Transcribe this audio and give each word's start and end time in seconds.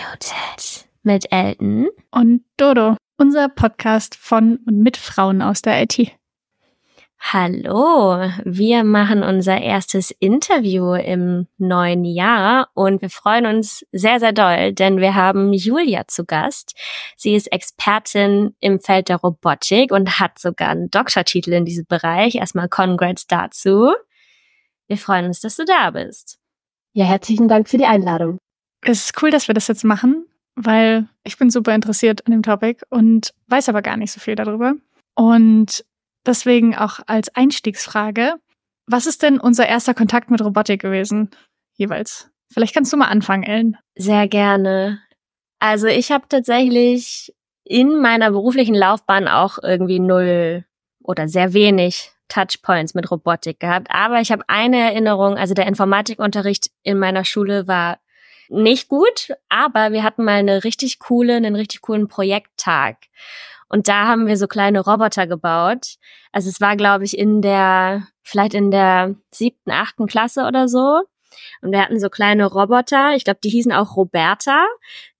Unmuted 0.00 0.88
mit 1.02 1.30
Elton 1.30 1.88
und 2.10 2.44
Dodo, 2.56 2.96
unser 3.18 3.48
Podcast 3.48 4.14
von 4.14 4.58
und 4.66 4.78
mit 4.78 4.96
Frauen 4.96 5.42
aus 5.42 5.62
der 5.62 5.82
IT. 5.82 6.12
Hallo, 7.18 8.30
wir 8.44 8.82
machen 8.84 9.22
unser 9.22 9.60
erstes 9.60 10.10
Interview 10.10 10.94
im 10.94 11.48
neuen 11.58 12.04
Jahr 12.04 12.68
und 12.74 13.02
wir 13.02 13.10
freuen 13.10 13.44
uns 13.44 13.84
sehr, 13.92 14.20
sehr 14.20 14.32
doll, 14.32 14.72
denn 14.72 14.98
wir 14.98 15.14
haben 15.14 15.52
Julia 15.52 16.06
zu 16.08 16.24
Gast. 16.24 16.74
Sie 17.16 17.34
ist 17.34 17.52
Expertin 17.52 18.54
im 18.60 18.80
Feld 18.80 19.10
der 19.10 19.16
Robotik 19.16 19.92
und 19.92 20.18
hat 20.18 20.38
sogar 20.38 20.70
einen 20.70 20.90
Doktortitel 20.90 21.52
in 21.52 21.66
diesem 21.66 21.84
Bereich. 21.86 22.36
Erstmal 22.36 22.68
Congrats 22.68 23.26
dazu. 23.26 23.92
Wir 24.86 24.96
freuen 24.96 25.26
uns, 25.26 25.40
dass 25.40 25.56
du 25.56 25.66
da 25.66 25.90
bist. 25.90 26.38
Ja, 26.92 27.04
herzlichen 27.04 27.48
Dank 27.48 27.68
für 27.68 27.78
die 27.78 27.86
Einladung. 27.86 28.38
Es 28.82 29.04
ist 29.04 29.22
cool, 29.22 29.30
dass 29.30 29.48
wir 29.48 29.54
das 29.54 29.68
jetzt 29.68 29.84
machen, 29.84 30.26
weil 30.54 31.08
ich 31.24 31.36
bin 31.38 31.50
super 31.50 31.74
interessiert 31.74 32.26
an 32.26 32.32
dem 32.32 32.42
Topic 32.42 32.82
und 32.88 33.34
weiß 33.48 33.68
aber 33.68 33.82
gar 33.82 33.96
nicht 33.96 34.12
so 34.12 34.20
viel 34.20 34.34
darüber. 34.34 34.74
Und 35.14 35.84
deswegen 36.26 36.74
auch 36.74 37.00
als 37.06 37.34
Einstiegsfrage, 37.34 38.34
was 38.86 39.06
ist 39.06 39.22
denn 39.22 39.38
unser 39.38 39.68
erster 39.68 39.94
Kontakt 39.94 40.30
mit 40.30 40.42
Robotik 40.42 40.80
gewesen? 40.80 41.30
Jeweils. 41.76 42.30
Vielleicht 42.52 42.74
kannst 42.74 42.92
du 42.92 42.96
mal 42.96 43.06
anfangen, 43.06 43.44
Ellen. 43.44 43.76
Sehr 43.96 44.26
gerne. 44.28 45.00
Also 45.60 45.86
ich 45.86 46.10
habe 46.10 46.24
tatsächlich 46.28 47.32
in 47.64 48.00
meiner 48.00 48.30
beruflichen 48.32 48.74
Laufbahn 48.74 49.28
auch 49.28 49.58
irgendwie 49.62 50.00
null 50.00 50.64
oder 51.02 51.28
sehr 51.28 51.52
wenig 51.52 52.10
Touchpoints 52.28 52.94
mit 52.94 53.10
Robotik 53.10 53.60
gehabt. 53.60 53.88
Aber 53.90 54.20
ich 54.20 54.32
habe 54.32 54.42
eine 54.48 54.78
Erinnerung, 54.78 55.36
also 55.36 55.54
der 55.54 55.66
Informatikunterricht 55.66 56.70
in 56.82 56.98
meiner 56.98 57.24
Schule 57.24 57.68
war 57.68 57.98
nicht 58.50 58.88
gut, 58.88 59.32
aber 59.48 59.92
wir 59.92 60.02
hatten 60.02 60.24
mal 60.24 60.38
eine 60.38 60.64
richtig 60.64 60.98
coole, 60.98 61.36
einen 61.36 61.56
richtig 61.56 61.82
coolen 61.82 62.08
Projekttag. 62.08 62.96
Und 63.68 63.86
da 63.86 64.06
haben 64.08 64.26
wir 64.26 64.36
so 64.36 64.48
kleine 64.48 64.80
Roboter 64.80 65.26
gebaut. 65.26 65.96
Also 66.32 66.48
es 66.48 66.60
war, 66.60 66.76
glaube 66.76 67.04
ich, 67.04 67.16
in 67.16 67.40
der, 67.40 68.08
vielleicht 68.22 68.54
in 68.54 68.70
der 68.70 69.14
siebten, 69.30 69.70
achten 69.70 70.06
Klasse 70.06 70.44
oder 70.46 70.68
so. 70.68 71.02
Und 71.62 71.70
wir 71.70 71.80
hatten 71.80 72.00
so 72.00 72.08
kleine 72.08 72.46
Roboter, 72.46 73.14
ich 73.14 73.24
glaube, 73.24 73.38
die 73.42 73.50
hießen 73.50 73.72
auch 73.72 73.96
Roberta, 73.96 74.66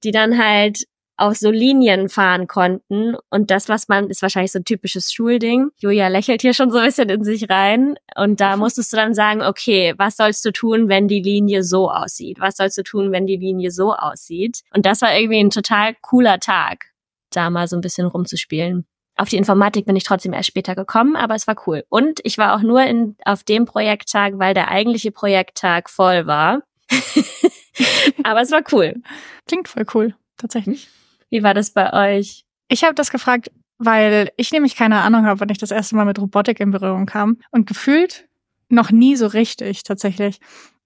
die 0.03 0.11
dann 0.11 0.37
halt 0.37 0.85
auf 1.21 1.37
so 1.37 1.51
Linien 1.51 2.09
fahren 2.09 2.47
konnten. 2.47 3.15
Und 3.29 3.51
das, 3.51 3.69
was 3.69 3.89
man, 3.89 4.09
ist 4.09 4.23
wahrscheinlich 4.23 4.53
so 4.53 4.59
ein 4.59 4.65
typisches 4.65 5.13
Schulding. 5.13 5.71
Julia 5.79 6.09
lächelt 6.09 6.41
hier 6.43 6.55
schon 6.55 6.71
so 6.71 6.79
ein 6.79 6.87
bisschen 6.87 7.11
in 7.11 7.25
sich 7.25 7.51
rein. 7.51 7.97
Und 8.17 8.41
da 8.41 8.57
musstest 8.57 8.93
du 8.93 8.97
dann 8.97 9.15
sagen, 9.15 9.43
okay, 9.43 9.95
was 9.99 10.17
sollst 10.17 10.45
du 10.45 10.51
tun, 10.51 10.89
wenn 10.89 11.09
die 11.09 11.23
Linie 11.23 11.63
so 11.63 11.91
aussieht? 11.91 12.41
Was 12.41 12.57
sollst 12.57 12.79
du 12.79 12.83
tun, 12.83 13.13
wenn 13.13 13.27
die 13.27 13.37
Linie 13.37 13.71
so 13.71 13.95
aussieht? 13.95 14.63
Und 14.75 14.87
das 14.87 15.03
war 15.03 15.15
irgendwie 15.15 15.41
ein 15.41 15.51
total 15.51 15.95
cooler 16.01 16.41
Tag, 16.41 16.87
da 17.31 17.51
mal 17.51 17.69
so 17.69 17.77
ein 17.77 17.83
bisschen 17.83 18.07
rumzuspielen. 18.07 18.87
Auf 19.17 19.29
die 19.29 19.37
Informatik 19.37 19.85
bin 19.85 19.97
ich 19.97 20.05
trotzdem 20.05 20.33
erst 20.33 20.49
später 20.49 20.75
gekommen, 20.75 21.15
aber 21.17 21.35
es 21.35 21.47
war 21.47 21.57
cool. 21.67 21.85
Und 21.91 22.21
ich 22.23 22.39
war 22.39 22.57
auch 22.57 22.63
nur 22.63 22.83
in, 22.83 23.17
auf 23.27 23.45
dem 23.45 23.67
Projekttag, 23.67 24.39
weil 24.39 24.55
der 24.55 24.71
eigentliche 24.71 25.13
Projekttag 25.13 25.91
voll 25.91 26.27
war. 26.27 26.63
aber 28.23 28.41
es 28.41 28.51
war 28.51 28.63
cool. 28.73 29.03
Klingt 29.47 29.69
voll 29.69 29.85
cool, 29.93 30.15
tatsächlich. 30.39 30.89
Wie 31.31 31.43
war 31.43 31.55
das 31.55 31.71
bei 31.71 32.19
euch? 32.19 32.45
Ich 32.69 32.85
habe 32.85 32.95
das 32.95 33.11
gefragt, 33.11 33.51
weil 33.79 34.31
ich 34.37 34.53
nämlich 34.53 34.77
keine 34.77 35.01
Ahnung 35.01 35.25
habe, 35.25 35.41
wann 35.41 35.49
ich 35.49 35.59
das 35.59 35.71
erste 35.71 35.97
Mal 35.97 36.05
mit 36.05 36.19
Robotik 36.19 36.61
in 36.61 36.71
Berührung 36.71 37.07
kam. 37.07 37.39
Und 37.51 37.67
gefühlt 37.67 38.29
noch 38.69 38.91
nie 38.91 39.17
so 39.17 39.27
richtig 39.27 39.83
tatsächlich. 39.83 40.41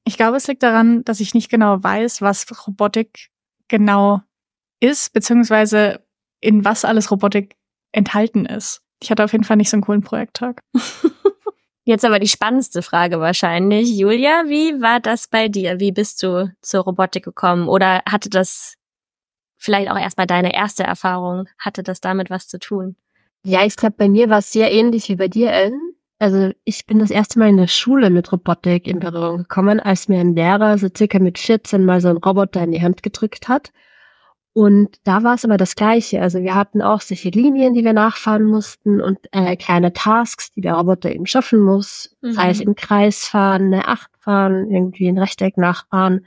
Ich 0.05 0.17
glaube, 0.17 0.37
es 0.37 0.47
liegt 0.47 0.63
daran, 0.63 1.03
dass 1.05 1.21
ich 1.21 1.35
nicht 1.35 1.51
genau 1.51 1.83
weiß, 1.83 2.23
was 2.23 2.47
Robotik 2.67 3.31
genau 3.69 4.21
ist, 4.81 5.13
beziehungsweise 5.13 6.05
in 6.41 6.65
was 6.65 6.85
alles 6.85 7.11
Robotik 7.11 7.57
enthalten 7.93 8.45
ist. 8.47 8.83
Ich 9.03 9.11
hatte 9.11 9.25
auf 9.25 9.33
jeden 9.33 9.45
Fall 9.45 9.57
nicht 9.57 9.71
so 9.71 9.77
einen 9.77 9.83
coolen 9.83 10.03
Projekttag. 10.03 10.63
Jetzt 11.85 12.05
aber 12.05 12.19
die 12.19 12.29
spannendste 12.29 12.81
Frage 12.81 13.21
wahrscheinlich. 13.21 13.91
Julia, 13.91 14.45
wie 14.47 14.81
war 14.81 15.01
das 15.01 15.29
bei 15.29 15.49
dir? 15.49 15.81
Wie 15.81 15.93
bist 15.93 16.23
du 16.23 16.51
zur 16.63 16.85
Robotik 16.85 17.25
gekommen? 17.25 17.69
Oder 17.69 18.03
hatte 18.09 18.31
das 18.31 18.77
vielleicht 19.65 19.91
auch 19.91 19.99
erstmal 19.99 20.27
deine 20.27 20.55
erste 20.55 20.85
Erfahrung. 20.85 21.49
Hatte 21.59 21.83
das 21.83 22.01
damit 22.01 22.31
was 22.31 22.49
zu 22.49 22.59
tun? 22.59 22.97
Ja, 23.45 23.65
ich 23.65 23.77
glaube, 23.77 23.97
bei 23.99 24.09
mir 24.09 24.31
war 24.31 24.39
es 24.39 24.53
sehr 24.53 24.73
ähnlich 24.73 25.09
wie 25.09 25.17
bei 25.17 25.29
dir, 25.29 25.51
Ellen. 25.51 25.95
Also 26.19 26.53
ich 26.65 26.87
bin 26.87 26.99
das 26.99 27.11
erste 27.11 27.39
Mal 27.39 27.49
in 27.49 27.57
der 27.57 27.67
Schule 27.67 28.09
mit 28.09 28.33
Robotik 28.33 28.87
in 28.87 29.01
Berührung 29.01 29.39
gekommen, 29.39 29.81
als 29.81 30.09
mir 30.09 30.21
ein 30.21 30.35
Lehrer 30.35 30.79
so 30.79 30.89
circa 30.97 31.19
mit 31.19 31.39
14 31.39 31.85
mal 31.85 32.01
so 32.01 32.09
einen 32.09 32.19
Roboter 32.19 32.63
in 32.63 32.73
die 32.73 32.83
Hand 32.83 33.03
gedrückt 33.03 33.49
hat. 33.49 33.73
Und 34.55 35.01
da 35.03 35.25
war 35.25 35.35
es 35.35 35.45
aber 35.45 35.57
das 35.57 35.75
Gleiche. 35.75 36.23
Also 36.23 36.41
wir 36.41 36.55
hatten 36.55 36.81
auch 36.81 37.01
solche 37.01 37.31
Linien, 37.31 37.75
die 37.75 37.85
wir 37.85 37.93
nachfahren 37.93 38.45
mussten 38.45 39.01
und 39.01 39.19
äh, 39.33 39.57
kleine 39.57 39.93
Tasks, 39.93 40.53
die 40.53 40.61
der 40.61 40.75
Roboter 40.75 41.11
eben 41.11 41.27
schaffen 41.27 41.59
muss. 41.59 42.17
Mhm. 42.23 42.33
Sei 42.33 42.51
es 42.51 42.61
im 42.61 42.77
Kreis 42.77 43.25
fahren, 43.25 43.75
eine 43.75 43.89
Acht 43.89 44.11
fahren, 44.21 44.71
irgendwie 44.71 45.09
ein 45.09 45.19
Rechteck 45.19 45.59
nachfahren. 45.59 46.25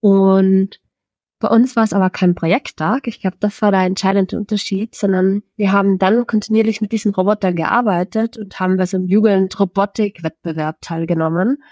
Und 0.00 0.78
bei 1.38 1.48
uns 1.48 1.76
war 1.76 1.84
es 1.84 1.92
aber 1.92 2.08
kein 2.08 2.34
Projekttag. 2.34 3.06
Ich 3.06 3.20
glaube, 3.20 3.36
das 3.40 3.60
war 3.60 3.70
der 3.70 3.80
entscheidende 3.80 4.38
Unterschied, 4.38 4.94
sondern 4.94 5.42
wir 5.56 5.72
haben 5.72 5.98
dann 5.98 6.26
kontinuierlich 6.26 6.80
mit 6.80 6.92
diesen 6.92 7.14
Robotern 7.14 7.54
gearbeitet 7.54 8.38
und 8.38 8.58
haben 8.58 8.78
bei 8.78 8.86
so 8.86 8.96
einem 8.96 9.06
Jugend-Robotik-Wettbewerb 9.06 10.80
teilgenommen. 10.80 11.62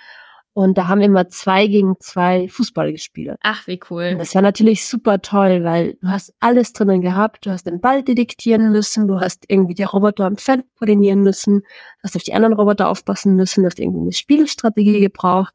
Und 0.53 0.79
da 0.79 0.87
haben 0.87 1.01
wir 1.01 1.07
immer 1.07 1.29
zwei 1.29 1.67
gegen 1.67 1.97
zwei 1.99 2.47
Fußball 2.47 2.93
gespielt. 2.93 3.39
Ach, 3.43 3.67
wie 3.67 3.81
cool. 3.91 4.11
Und 4.13 4.19
das 4.19 4.35
war 4.37 4.43
natürlich 4.43 4.87
super 4.87 5.21
toll, 5.21 5.65
weil 5.65 5.95
du 5.95 6.09
hast 6.09 6.33
alles 6.39 6.73
drinnen 6.73 7.01
gehabt. 7.01 7.45
Du 7.45 7.51
hast 7.51 7.67
den 7.67 7.81
Ball 7.81 8.05
detektieren 8.05 8.71
müssen, 8.71 9.09
du 9.09 9.19
hast 9.19 9.47
irgendwie 9.49 9.75
die 9.75 9.83
Roboter 9.83 10.27
am 10.27 10.37
Feld 10.37 10.65
koordinieren 10.79 11.23
müssen, 11.23 11.61
du 11.63 12.03
hast 12.05 12.15
auf 12.15 12.23
die 12.23 12.35
anderen 12.35 12.55
Roboter 12.55 12.89
aufpassen 12.89 13.35
müssen, 13.35 13.63
du 13.63 13.67
hast 13.67 13.81
irgendwie 13.81 14.01
eine 14.01 14.13
Spielstrategie 14.13 15.01
gebraucht 15.01 15.55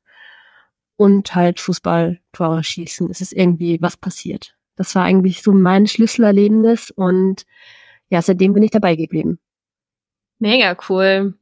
und 1.00 1.34
halt 1.34 1.62
Fußball, 1.62 2.20
Tore 2.34 2.62
schießen. 2.62 3.10
Es 3.10 3.22
ist 3.22 3.32
irgendwie 3.32 3.82
was 3.82 3.96
passiert. 3.96 4.58
Das 4.76 4.96
war 4.96 5.04
eigentlich 5.04 5.42
so 5.42 5.54
mein 5.54 5.88
Schlüsselerlebnis 5.88 6.92
und 6.92 7.46
ja, 8.10 8.22
seitdem 8.22 8.52
bin 8.54 8.64
ich 8.64 8.72
dabei 8.72 8.98
geblieben. 8.98 9.40
Mega 10.40 10.76
cool. 10.90 11.36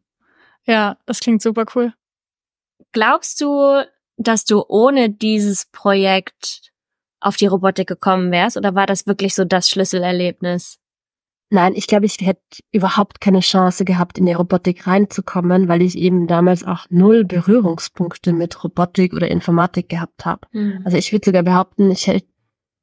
Ja, 0.66 0.98
das 1.08 1.22
klingt 1.22 1.42
super 1.42 1.66
cool. 1.74 1.92
Glaubst 2.92 3.42
du, 3.42 3.84
dass 4.18 4.46
du 4.46 4.64
ohne 4.68 5.10
dieses 5.10 5.66
Projekt 5.66 6.72
auf 7.20 7.36
die 7.36 7.48
Robotik 7.48 7.88
gekommen 7.88 8.32
wärst 8.32 8.58
oder 8.58 8.76
war 8.76 8.86
das 8.86 9.08
wirklich 9.08 9.34
so 9.34 9.44
das 9.44 9.70
Schlüsselerlebnis? 9.70 10.78
Nein, 11.50 11.74
ich 11.76 11.88
glaube, 11.88 12.06
ich 12.06 12.18
hätte 12.20 12.42
überhaupt 12.72 13.22
keine 13.22 13.40
Chance 13.40 13.86
gehabt, 13.86 14.18
in 14.18 14.26
die 14.26 14.34
Robotik 14.34 14.86
reinzukommen, 14.86 15.70
weil 15.70 15.82
ich 15.82 15.98
eben 15.98 16.28
damals 16.28 16.66
auch 16.66 16.86
null 16.90 17.24
Berührungspunkte 17.24 18.34
mit 18.34 18.64
Robotik 18.64 19.14
oder 19.14 19.30
Informatik 19.30 19.88
gehabt 19.88 20.26
habe. 20.26 20.42
Mhm. 20.52 20.82
Also 20.84 20.98
ich 20.98 21.14
würde 21.14 21.26
sogar 21.26 21.44
behaupten, 21.44 21.90
ich 21.90 22.08
hätte 22.08 22.28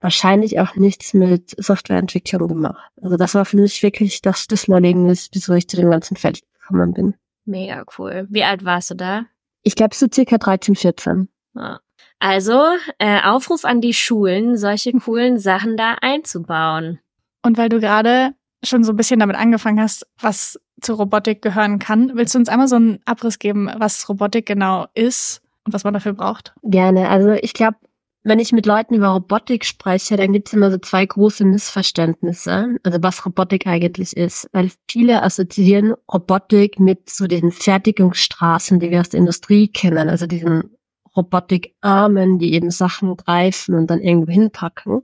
wahrscheinlich 0.01 0.61
auch 0.61 0.77
nichts 0.77 1.13
mit 1.15 1.55
Softwareentwicklung 1.63 2.49
gemacht. 2.49 2.91
Also 3.03 3.17
das 3.17 3.35
war 3.35 3.45
für 3.45 3.59
mich 3.59 3.83
wirklich 3.83 4.23
das 4.23 4.41
Schlüsselerlebnis, 4.41 5.31
wieso 5.33 5.53
ich 5.55 5.69
zu 5.69 5.77
dem 5.77 5.91
ganzen 5.91 6.17
Feld 6.17 6.41
gekommen 6.53 6.95
bin. 6.95 7.15
Mega 7.45 7.85
cool. 7.99 8.27
Wie 8.31 8.45
alt 8.45 8.65
warst 8.65 8.91
du 8.91 8.95
da? 8.95 9.27
Ich 9.63 9.77
glaube 9.77 9.95
so 9.95 10.07
circa 10.13 10.39
13, 10.39 10.75
14. 10.75 11.29
Ja. 11.55 11.81
Also 12.19 12.63
äh, 12.99 13.21
Aufruf 13.23 13.65
an 13.65 13.81
die 13.81 13.95
Schulen, 13.95 14.57
solche 14.57 14.93
coolen 14.93 15.39
Sachen 15.39 15.77
da 15.77 15.97
einzubauen. 16.01 17.01
Und 17.43 17.59
weil 17.59 17.69
du 17.69 17.81
gerade 17.81 18.35
schon 18.65 18.85
so 18.85 18.93
ein 18.93 18.97
bisschen 18.97 19.21
damit 19.21 19.37
angefangen 19.37 19.81
hast, 19.81 20.07
was 20.19 20.61
zu 20.81 20.95
Robotik 20.95 21.43
gehören 21.43 21.79
kann, 21.79 22.13
willst 22.15 22.35
du 22.35 22.39
uns 22.39 22.49
einmal 22.49 22.69
so 22.69 22.77
einen 22.77 23.01
Abriss 23.05 23.39
geben, 23.39 23.71
was 23.79 24.09
Robotik 24.09 24.47
genau 24.47 24.87
ist 24.95 25.41
und 25.65 25.73
was 25.73 25.85
man 25.85 25.95
dafür 25.95 26.13
braucht? 26.13 26.55
Gerne. 26.63 27.09
Also 27.09 27.31
ich 27.31 27.55
glaube, 27.55 27.77
wenn 28.23 28.39
ich 28.39 28.53
mit 28.53 28.65
Leuten 28.65 28.95
über 28.95 29.09
Robotik 29.09 29.67
spreche, 29.67 30.17
dann 30.17 30.33
gibt 30.33 30.49
es 30.49 30.55
immer 30.55 30.71
so 30.71 30.79
zwei 30.79 31.05
große 31.05 31.45
Missverständnisse, 31.45 32.77
also 32.83 32.99
was 33.03 33.25
Robotik 33.27 33.67
eigentlich 33.67 34.17
ist. 34.17 34.49
Weil 34.53 34.71
viele 34.91 35.23
assoziieren 35.23 35.95
Robotik 36.13 36.81
mit 36.81 37.11
so 37.11 37.27
den 37.27 37.53
Fertigungsstraßen, 37.53 38.81
die 38.81 38.91
wir 38.91 39.01
aus 39.01 39.11
der 39.11 39.21
Industrie 39.21 39.69
kennen, 39.69 40.09
also 40.09 40.27
diesen 40.27 40.75
Robotikarmen, 41.15 42.39
die 42.39 42.55
eben 42.55 42.71
Sachen 42.71 43.17
greifen 43.17 43.75
und 43.75 43.91
dann 43.91 44.01
irgendwo 44.01 44.33
hinpacken. 44.33 45.03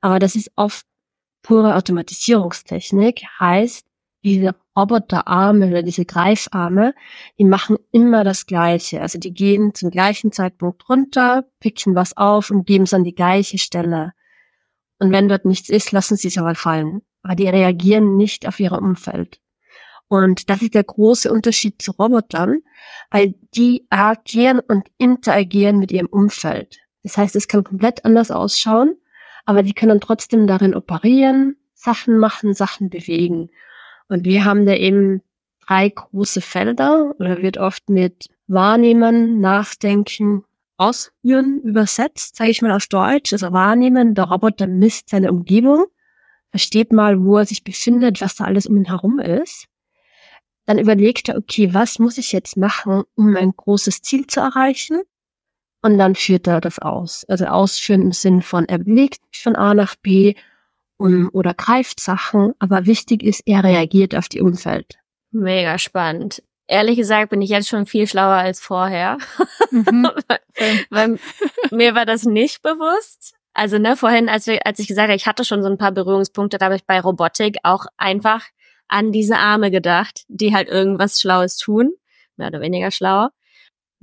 Aber 0.00 0.18
das 0.18 0.34
ist 0.34 0.50
oft 0.56 0.86
pure 1.46 1.76
Automatisierungstechnik 1.76 3.22
heißt, 3.38 3.86
diese 4.24 4.56
Roboterarme 4.76 5.68
oder 5.68 5.84
diese 5.84 6.04
Greifarme, 6.04 6.92
die 7.38 7.44
machen 7.44 7.76
immer 7.92 8.24
das 8.24 8.46
Gleiche. 8.46 9.00
Also 9.00 9.20
die 9.20 9.32
gehen 9.32 9.72
zum 9.72 9.90
gleichen 9.90 10.32
Zeitpunkt 10.32 10.88
runter, 10.88 11.44
picken 11.60 11.94
was 11.94 12.16
auf 12.16 12.50
und 12.50 12.66
geben 12.66 12.84
es 12.84 12.94
an 12.94 13.04
die 13.04 13.14
gleiche 13.14 13.58
Stelle. 13.58 14.12
Und 14.98 15.12
wenn 15.12 15.28
dort 15.28 15.44
nichts 15.44 15.68
ist, 15.68 15.92
lassen 15.92 16.16
sie 16.16 16.28
es 16.28 16.38
aber 16.38 16.56
fallen. 16.56 17.02
Aber 17.22 17.36
die 17.36 17.48
reagieren 17.48 18.16
nicht 18.16 18.48
auf 18.48 18.58
ihr 18.58 18.72
Umfeld. 18.72 19.40
Und 20.08 20.50
das 20.50 20.62
ist 20.62 20.74
der 20.74 20.84
große 20.84 21.30
Unterschied 21.30 21.80
zu 21.80 21.92
Robotern, 21.92 22.62
weil 23.10 23.34
die 23.54 23.86
agieren 23.90 24.58
und 24.58 24.88
interagieren 24.98 25.78
mit 25.78 25.92
ihrem 25.92 26.08
Umfeld. 26.08 26.78
Das 27.04 27.16
heißt, 27.16 27.36
es 27.36 27.46
kann 27.46 27.62
komplett 27.62 28.04
anders 28.04 28.32
ausschauen 28.32 28.96
aber 29.46 29.62
die 29.62 29.72
können 29.72 30.00
trotzdem 30.00 30.46
darin 30.46 30.74
operieren, 30.74 31.56
Sachen 31.72 32.18
machen, 32.18 32.52
Sachen 32.52 32.90
bewegen. 32.90 33.48
Und 34.08 34.24
wir 34.24 34.44
haben 34.44 34.66
da 34.66 34.74
eben 34.74 35.22
drei 35.66 35.88
große 35.88 36.40
Felder 36.40 37.14
oder 37.18 37.42
wird 37.42 37.56
oft 37.56 37.88
mit 37.88 38.28
Wahrnehmen, 38.46 39.40
Nachdenken, 39.40 40.44
Ausführen 40.76 41.60
übersetzt, 41.62 42.36
sage 42.36 42.50
ich 42.50 42.60
mal 42.60 42.72
auf 42.72 42.86
Deutsch. 42.86 43.32
Also 43.32 43.52
Wahrnehmen, 43.52 44.14
der 44.14 44.24
Roboter 44.24 44.66
misst 44.66 45.08
seine 45.08 45.30
Umgebung, 45.30 45.86
versteht 46.50 46.92
mal, 46.92 47.24
wo 47.24 47.38
er 47.38 47.46
sich 47.46 47.64
befindet, 47.64 48.20
was 48.20 48.36
da 48.36 48.44
alles 48.44 48.66
um 48.66 48.76
ihn 48.76 48.84
herum 48.86 49.18
ist. 49.18 49.66
Dann 50.66 50.78
überlegt 50.78 51.28
er, 51.28 51.38
okay, 51.38 51.72
was 51.72 51.98
muss 51.98 52.18
ich 52.18 52.32
jetzt 52.32 52.56
machen, 52.56 53.04
um 53.14 53.36
ein 53.36 53.52
großes 53.56 54.02
Ziel 54.02 54.26
zu 54.26 54.40
erreichen? 54.40 55.00
Und 55.86 55.98
dann 55.98 56.16
führt 56.16 56.48
er 56.48 56.60
das 56.60 56.80
aus. 56.80 57.24
Also 57.28 57.44
ausführen 57.44 58.02
im 58.02 58.10
Sinn 58.12 58.42
von, 58.42 58.68
er 58.68 58.78
bewegt 58.78 59.20
sich 59.32 59.40
von 59.40 59.54
A 59.54 59.72
nach 59.72 59.94
B 59.94 60.34
um, 60.96 61.30
oder 61.32 61.54
greift 61.54 62.00
Sachen. 62.00 62.54
Aber 62.58 62.86
wichtig 62.86 63.22
ist, 63.22 63.42
er 63.46 63.62
reagiert 63.62 64.16
auf 64.16 64.28
die 64.28 64.40
Umfeld. 64.40 64.98
Mega 65.30 65.78
spannend. 65.78 66.42
Ehrlich 66.66 66.96
gesagt 66.96 67.30
bin 67.30 67.40
ich 67.40 67.50
jetzt 67.50 67.68
schon 67.68 67.86
viel 67.86 68.08
schlauer 68.08 68.34
als 68.34 68.58
vorher. 68.58 69.18
Mhm. 69.70 70.10
weil, 70.90 71.20
mir 71.70 71.94
war 71.94 72.04
das 72.04 72.24
nicht 72.24 72.62
bewusst. 72.62 73.34
Also 73.54 73.78
ne, 73.78 73.96
vorhin, 73.96 74.28
als, 74.28 74.48
wir, 74.48 74.66
als 74.66 74.80
ich 74.80 74.88
gesagt 74.88 75.06
habe, 75.06 75.14
ich 75.14 75.28
hatte 75.28 75.44
schon 75.44 75.62
so 75.62 75.68
ein 75.68 75.78
paar 75.78 75.92
Berührungspunkte, 75.92 76.58
da 76.58 76.64
habe 76.64 76.74
ich 76.74 76.84
bei 76.84 76.98
Robotik 76.98 77.58
auch 77.62 77.86
einfach 77.96 78.44
an 78.88 79.12
diese 79.12 79.36
Arme 79.36 79.70
gedacht, 79.70 80.24
die 80.26 80.52
halt 80.52 80.68
irgendwas 80.68 81.20
Schlaues 81.20 81.56
tun, 81.56 81.92
mehr 82.34 82.48
oder 82.48 82.60
weniger 82.60 82.90
schlau. 82.90 83.28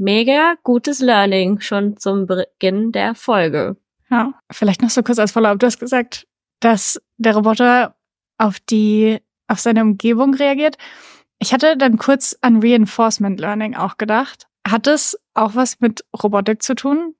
Mega 0.04 0.56
gutes 0.64 1.00
Learning 1.00 1.62
schon 1.62 1.96
zum 1.96 2.26
Beginn 2.26 2.92
der 2.92 3.16
Folge. 3.16 3.78
Ja, 4.10 4.34
vielleicht 4.52 4.82
noch 4.82 4.90
so 4.90 5.02
kurz 5.02 5.18
als 5.18 5.32
Follow-up. 5.32 5.60
Du 5.60 5.66
hast 5.66 5.80
gesagt, 5.80 6.28
dass 6.60 7.02
der 7.18 7.36
Roboter 7.36 7.96
auf 8.38 8.60
die, 8.60 9.20
auf 9.48 9.60
seine 9.60 9.82
Umgebung 9.82 10.34
reagiert. 10.34 10.76
Ich 11.40 11.54
hatte 11.54 11.78
dann 11.78 11.98
kurz 11.98 12.38
an 12.42 12.62
Reinforcement 12.62 13.40
Learning 13.40 13.76
auch 13.76 13.96
gedacht. 13.96 14.48
Hat 14.68 14.88
es 14.88 15.18
auch 15.36 15.56
was 15.56 15.80
mit 15.80 16.04
Robotik 16.22 16.62
zu 16.64 16.76
tun? 16.76 17.16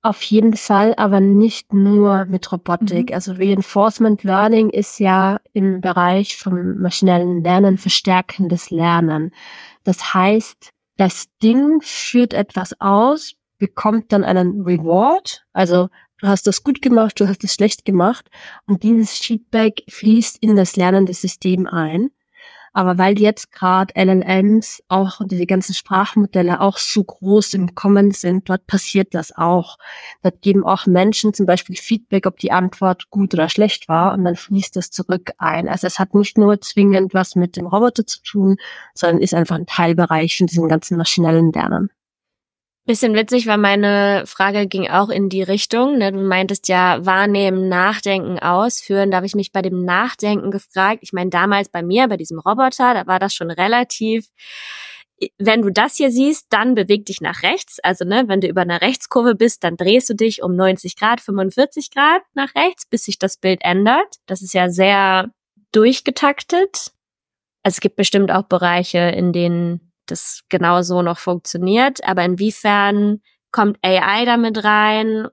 Auf 0.00 0.22
jeden 0.22 0.56
Fall, 0.56 0.94
aber 0.96 1.20
nicht 1.20 1.74
nur 1.74 2.24
mit 2.24 2.50
Robotik. 2.50 3.10
Mhm. 3.10 3.14
Also 3.14 3.32
Reinforcement 3.32 4.22
Learning 4.22 4.70
ist 4.70 4.98
ja 4.98 5.40
im 5.52 5.82
Bereich 5.82 6.38
vom 6.38 6.78
maschinellen 6.80 7.44
Lernen 7.44 7.76
verstärkendes 7.76 8.70
Lernen. 8.70 9.34
Das 9.82 10.14
heißt, 10.14 10.70
das 10.96 11.26
Ding 11.42 11.80
führt 11.82 12.34
etwas 12.34 12.80
aus, 12.80 13.34
bekommt 13.58 14.12
dann 14.12 14.24
einen 14.24 14.62
Reward, 14.62 15.44
also 15.52 15.88
du 16.18 16.28
hast 16.28 16.46
das 16.46 16.62
gut 16.62 16.82
gemacht, 16.82 17.18
du 17.20 17.28
hast 17.28 17.44
es 17.44 17.54
schlecht 17.54 17.84
gemacht 17.84 18.30
und 18.66 18.82
dieses 18.82 19.12
Feedback 19.12 19.84
fließt 19.88 20.38
in 20.40 20.56
das 20.56 20.76
lernende 20.76 21.14
System 21.14 21.66
ein. 21.66 22.10
Aber 22.74 22.98
weil 22.98 23.18
jetzt 23.20 23.52
gerade 23.52 23.94
LLMs 23.96 24.82
auch 24.88 25.20
und 25.20 25.30
diese 25.30 25.46
ganzen 25.46 25.74
Sprachmodelle 25.74 26.60
auch 26.60 26.76
so 26.76 27.04
groß 27.04 27.54
im 27.54 27.74
Kommen 27.76 28.10
sind, 28.10 28.50
dort 28.50 28.66
passiert 28.66 29.14
das 29.14 29.34
auch. 29.34 29.78
Dort 30.22 30.42
geben 30.42 30.64
auch 30.64 30.86
Menschen 30.86 31.32
zum 31.32 31.46
Beispiel 31.46 31.76
Feedback, 31.76 32.26
ob 32.26 32.38
die 32.38 32.50
Antwort 32.50 33.10
gut 33.10 33.32
oder 33.32 33.48
schlecht 33.48 33.88
war 33.88 34.12
und 34.12 34.24
dann 34.24 34.34
fließt 34.34 34.74
das 34.74 34.90
zurück 34.90 35.30
ein. 35.38 35.68
Also 35.68 35.86
es 35.86 36.00
hat 36.00 36.14
nicht 36.14 36.36
nur 36.36 36.60
zwingend 36.60 37.14
was 37.14 37.36
mit 37.36 37.56
dem 37.56 37.66
Roboter 37.66 38.06
zu 38.06 38.20
tun, 38.22 38.56
sondern 38.92 39.22
ist 39.22 39.34
einfach 39.34 39.56
ein 39.56 39.66
Teilbereich 39.66 40.36
von 40.36 40.48
diesem 40.48 40.68
ganzen 40.68 40.98
maschinellen 40.98 41.52
Lernen. 41.52 41.90
Bisschen 42.86 43.14
witzig, 43.14 43.46
weil 43.46 43.56
meine 43.56 44.24
Frage 44.26 44.66
ging 44.66 44.90
auch 44.90 45.08
in 45.08 45.30
die 45.30 45.42
Richtung. 45.42 45.96
Ne? 45.96 46.12
Du 46.12 46.20
meintest 46.20 46.68
ja 46.68 47.04
wahrnehmen, 47.06 47.70
nachdenken, 47.70 48.38
ausführen. 48.38 49.10
Da 49.10 49.16
habe 49.16 49.26
ich 49.26 49.34
mich 49.34 49.52
bei 49.52 49.62
dem 49.62 49.86
Nachdenken 49.86 50.50
gefragt. 50.50 50.98
Ich 51.00 51.14
meine, 51.14 51.30
damals 51.30 51.70
bei 51.70 51.82
mir, 51.82 52.08
bei 52.08 52.18
diesem 52.18 52.38
Roboter, 52.38 52.92
da 52.92 53.06
war 53.06 53.18
das 53.18 53.34
schon 53.34 53.50
relativ. 53.50 54.28
Wenn 55.38 55.62
du 55.62 55.70
das 55.70 55.96
hier 55.96 56.10
siehst, 56.10 56.48
dann 56.50 56.74
beweg 56.74 57.06
dich 57.06 57.22
nach 57.22 57.42
rechts. 57.42 57.80
Also, 57.80 58.04
ne, 58.04 58.24
wenn 58.26 58.42
du 58.42 58.48
über 58.48 58.60
einer 58.60 58.82
Rechtskurve 58.82 59.34
bist, 59.34 59.64
dann 59.64 59.78
drehst 59.78 60.10
du 60.10 60.14
dich 60.14 60.42
um 60.42 60.54
90 60.54 60.96
Grad, 60.96 61.22
45 61.22 61.90
Grad 61.90 62.20
nach 62.34 62.54
rechts, 62.54 62.84
bis 62.84 63.04
sich 63.04 63.18
das 63.18 63.38
Bild 63.38 63.60
ändert. 63.62 64.16
Das 64.26 64.42
ist 64.42 64.52
ja 64.52 64.68
sehr 64.68 65.30
durchgetaktet. 65.72 66.92
Also 67.62 67.76
es 67.76 67.80
gibt 67.80 67.96
bestimmt 67.96 68.30
auch 68.30 68.42
Bereiche, 68.42 68.98
in 68.98 69.32
denen 69.32 69.93
das 70.06 70.42
genau 70.48 70.82
so 70.82 71.02
noch 71.02 71.18
funktioniert. 71.18 72.04
Aber 72.04 72.24
inwiefern 72.24 73.20
kommt 73.52 73.78
AI 73.82 74.24
damit 74.24 74.64
rein? 74.64 75.28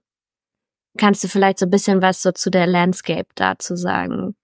Kannst 0.98 1.24
du 1.24 1.28
vielleicht 1.28 1.60
so 1.60 1.66
ein 1.66 1.72
bisschen 1.72 2.02
was 2.02 2.22
so 2.22 2.32
zu 2.32 2.50
der 2.50 2.68
Landscape 2.68 3.28
dazu 3.36 3.76
sagen? 3.76 4.36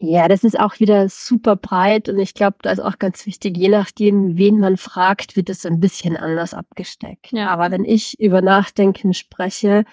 Ja, 0.00 0.28
das 0.28 0.44
ist 0.44 0.58
auch 0.58 0.78
wieder 0.78 1.08
super 1.08 1.56
breit 1.56 2.08
und 2.08 2.20
ich 2.20 2.32
glaube, 2.32 2.58
da 2.62 2.70
ist 2.70 2.78
auch 2.78 3.00
ganz 3.00 3.26
wichtig, 3.26 3.56
je 3.56 3.68
nachdem, 3.68 4.38
wen 4.38 4.60
man 4.60 4.76
fragt, 4.76 5.34
wird 5.34 5.50
es 5.50 5.66
ein 5.66 5.80
bisschen 5.80 6.16
anders 6.16 6.54
abgesteckt. 6.54 7.32
Ja. 7.32 7.48
Aber 7.48 7.72
wenn 7.72 7.84
ich 7.84 8.18
über 8.20 8.40
Nachdenken 8.40 9.12
spreche, 9.12 9.84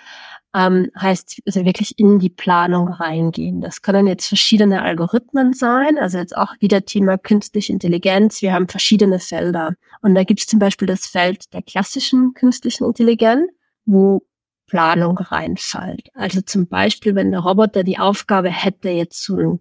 ähm, 0.55 0.89
heißt 0.97 1.41
also 1.45 1.65
wirklich 1.65 1.99
in 1.99 2.19
die 2.19 2.29
Planung 2.29 2.87
reingehen. 2.87 3.59
Das 3.59 3.81
können 3.81 4.07
jetzt 4.07 4.27
verschiedene 4.27 4.81
Algorithmen 4.81 5.53
sein, 5.53 5.97
also 5.97 6.17
jetzt 6.17 6.35
auch 6.35 6.53
wieder 6.59 6.85
Thema 6.85 7.17
künstliche 7.17 7.73
Intelligenz. 7.73 8.41
Wir 8.41 8.53
haben 8.53 8.69
verschiedene 8.69 9.19
Felder. 9.19 9.75
Und 10.01 10.15
da 10.15 10.23
gibt 10.23 10.39
es 10.39 10.47
zum 10.47 10.59
Beispiel 10.59 10.87
das 10.87 11.07
Feld 11.07 11.53
der 11.53 11.61
klassischen 11.61 12.33
künstlichen 12.33 12.85
Intelligenz, 12.85 13.51
wo 13.85 14.21
Planung 14.67 15.17
reinfällt. 15.17 16.09
Also 16.13 16.41
zum 16.41 16.67
Beispiel, 16.67 17.15
wenn 17.15 17.31
der 17.31 17.41
Roboter 17.41 17.83
die 17.83 17.99
Aufgabe 17.99 18.49
hätte, 18.49 18.89
jetzt 18.89 19.23
so 19.23 19.35
einen 19.35 19.59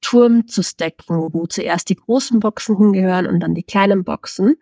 Turm 0.00 0.46
zu 0.46 0.62
stacken, 0.62 1.28
wo 1.32 1.46
zuerst 1.46 1.88
die 1.88 1.96
großen 1.96 2.38
Boxen 2.38 2.76
hingehören 2.76 3.26
und 3.26 3.40
dann 3.40 3.54
die 3.54 3.64
kleinen 3.64 4.04
Boxen, 4.04 4.56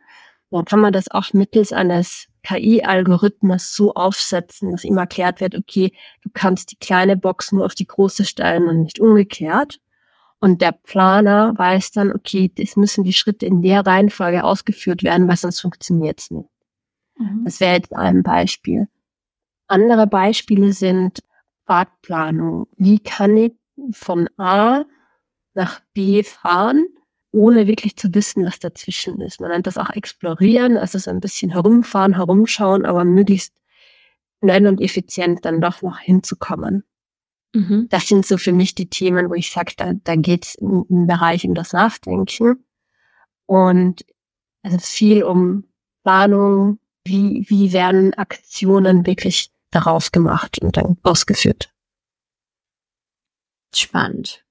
dann 0.50 0.64
kann 0.64 0.80
man 0.80 0.92
das 0.92 1.10
auch 1.10 1.32
mittels 1.32 1.72
eines 1.72 2.28
KI-Algorithmus 2.44 3.74
so 3.74 3.94
aufsetzen, 3.94 4.70
dass 4.70 4.84
ihm 4.84 4.98
erklärt 4.98 5.40
wird, 5.40 5.56
okay, 5.56 5.92
du 6.22 6.30
kannst 6.32 6.70
die 6.70 6.76
kleine 6.76 7.16
Box 7.16 7.52
nur 7.52 7.64
auf 7.64 7.74
die 7.74 7.86
große 7.86 8.24
stellen 8.24 8.68
und 8.68 8.82
nicht 8.82 9.00
umgekehrt. 9.00 9.80
Und 10.40 10.60
der 10.60 10.72
Planer 10.72 11.54
weiß 11.56 11.92
dann, 11.92 12.12
okay, 12.12 12.52
es 12.58 12.76
müssen 12.76 13.02
die 13.02 13.14
Schritte 13.14 13.46
in 13.46 13.62
der 13.62 13.86
Reihenfolge 13.86 14.44
ausgeführt 14.44 15.02
werden, 15.02 15.26
weil 15.26 15.36
sonst 15.36 15.60
funktioniert 15.60 16.20
es 16.20 16.30
nicht. 16.30 16.48
Mhm. 17.18 17.42
Das 17.44 17.60
wäre 17.60 17.76
jetzt 17.76 17.94
ein 17.94 18.22
Beispiel. 18.22 18.88
Andere 19.66 20.06
Beispiele 20.06 20.72
sind 20.74 21.20
Fahrtplanung. 21.66 22.66
Wie 22.76 22.98
kann 22.98 23.36
ich 23.38 23.54
von 23.92 24.28
A 24.36 24.84
nach 25.54 25.80
B 25.94 26.22
fahren 26.22 26.86
ohne 27.34 27.66
wirklich 27.66 27.96
zu 27.96 28.14
wissen, 28.14 28.44
was 28.44 28.60
dazwischen 28.60 29.20
ist. 29.20 29.40
Man 29.40 29.50
nennt 29.50 29.66
das 29.66 29.76
auch 29.76 29.90
explorieren, 29.90 30.76
also 30.76 30.98
so 30.98 31.10
ein 31.10 31.20
bisschen 31.20 31.50
herumfahren, 31.50 32.14
herumschauen, 32.14 32.86
aber 32.86 33.04
möglichst 33.04 33.52
schnell 34.40 34.66
und 34.66 34.80
effizient 34.80 35.44
dann 35.44 35.60
doch 35.60 35.82
noch 35.82 35.98
hinzukommen. 35.98 36.84
Mhm. 37.54 37.88
Das 37.90 38.08
sind 38.08 38.24
so 38.24 38.38
für 38.38 38.52
mich 38.52 38.74
die 38.74 38.88
Themen, 38.88 39.30
wo 39.30 39.34
ich 39.34 39.50
sage, 39.50 39.72
da, 39.76 39.92
da 39.92 40.16
geht 40.16 40.44
es 40.44 40.54
im, 40.54 40.86
im 40.88 41.06
Bereich 41.06 41.46
um 41.46 41.54
das 41.54 41.72
Nachdenken. 41.72 42.64
Und 43.46 44.04
es 44.62 44.74
ist 44.74 44.88
viel 44.88 45.22
um 45.24 45.64
Planung, 46.04 46.78
wie, 47.04 47.44
wie 47.48 47.72
werden 47.72 48.14
Aktionen 48.14 49.06
wirklich 49.06 49.50
darauf 49.70 50.12
gemacht 50.12 50.58
und 50.60 50.76
dann 50.76 50.96
ausgeführt. 51.02 51.72
Spannend. 53.74 54.44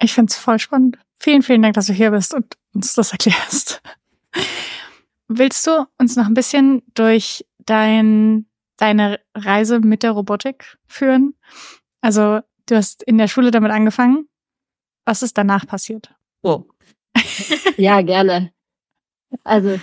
Ich 0.00 0.12
finde 0.12 0.30
es 0.30 0.36
voll 0.36 0.58
spannend. 0.58 0.98
Vielen, 1.22 1.42
vielen 1.42 1.60
Dank, 1.60 1.74
dass 1.74 1.86
du 1.86 1.92
hier 1.92 2.10
bist 2.12 2.32
und 2.32 2.56
uns 2.74 2.94
das 2.94 3.12
erklärst. 3.12 3.82
Willst 5.28 5.66
du 5.66 5.86
uns 5.98 6.16
noch 6.16 6.26
ein 6.26 6.34
bisschen 6.34 6.82
durch 6.94 7.44
dein, 7.58 8.46
deine 8.78 9.20
Reise 9.34 9.80
mit 9.80 10.02
der 10.02 10.12
Robotik 10.12 10.78
führen? 10.86 11.34
Also, 12.00 12.40
du 12.66 12.74
hast 12.74 13.02
in 13.02 13.18
der 13.18 13.28
Schule 13.28 13.50
damit 13.50 13.70
angefangen. 13.70 14.28
Was 15.04 15.22
ist 15.22 15.36
danach 15.36 15.66
passiert? 15.66 16.10
Oh. 16.42 16.64
ja, 17.76 18.00
gerne. 18.00 18.52
Also, 19.44 19.78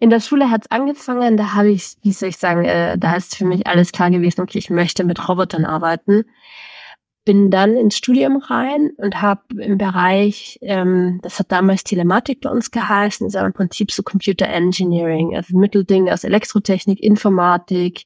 in 0.00 0.08
der 0.08 0.20
Schule 0.20 0.50
hat 0.50 0.62
es 0.62 0.70
angefangen, 0.70 1.36
da 1.36 1.52
habe 1.52 1.70
ich, 1.70 1.96
wie 2.00 2.12
soll 2.12 2.30
ich 2.30 2.38
sagen, 2.38 2.64
äh, 2.64 2.96
da 2.96 3.16
ist 3.16 3.36
für 3.36 3.44
mich 3.44 3.66
alles 3.66 3.92
klar 3.92 4.10
gewesen, 4.10 4.40
okay, 4.40 4.58
ich 4.58 4.70
möchte 4.70 5.04
mit 5.04 5.28
Robotern 5.28 5.66
arbeiten 5.66 6.24
bin 7.24 7.50
dann 7.50 7.76
ins 7.76 7.96
Studium 7.96 8.36
rein 8.36 8.90
und 8.98 9.22
habe 9.22 9.42
im 9.58 9.78
Bereich, 9.78 10.58
ähm, 10.62 11.20
das 11.22 11.38
hat 11.38 11.50
damals 11.50 11.84
Telematik 11.84 12.42
bei 12.42 12.50
uns 12.50 12.70
geheißen, 12.70 13.26
ist 13.26 13.36
aber 13.36 13.46
im 13.46 13.52
Prinzip 13.52 13.90
so 13.90 14.02
Computer 14.02 14.46
Engineering, 14.46 15.34
also 15.34 15.56
Mittelding 15.56 16.10
aus 16.10 16.24
Elektrotechnik, 16.24 17.02
Informatik, 17.02 18.04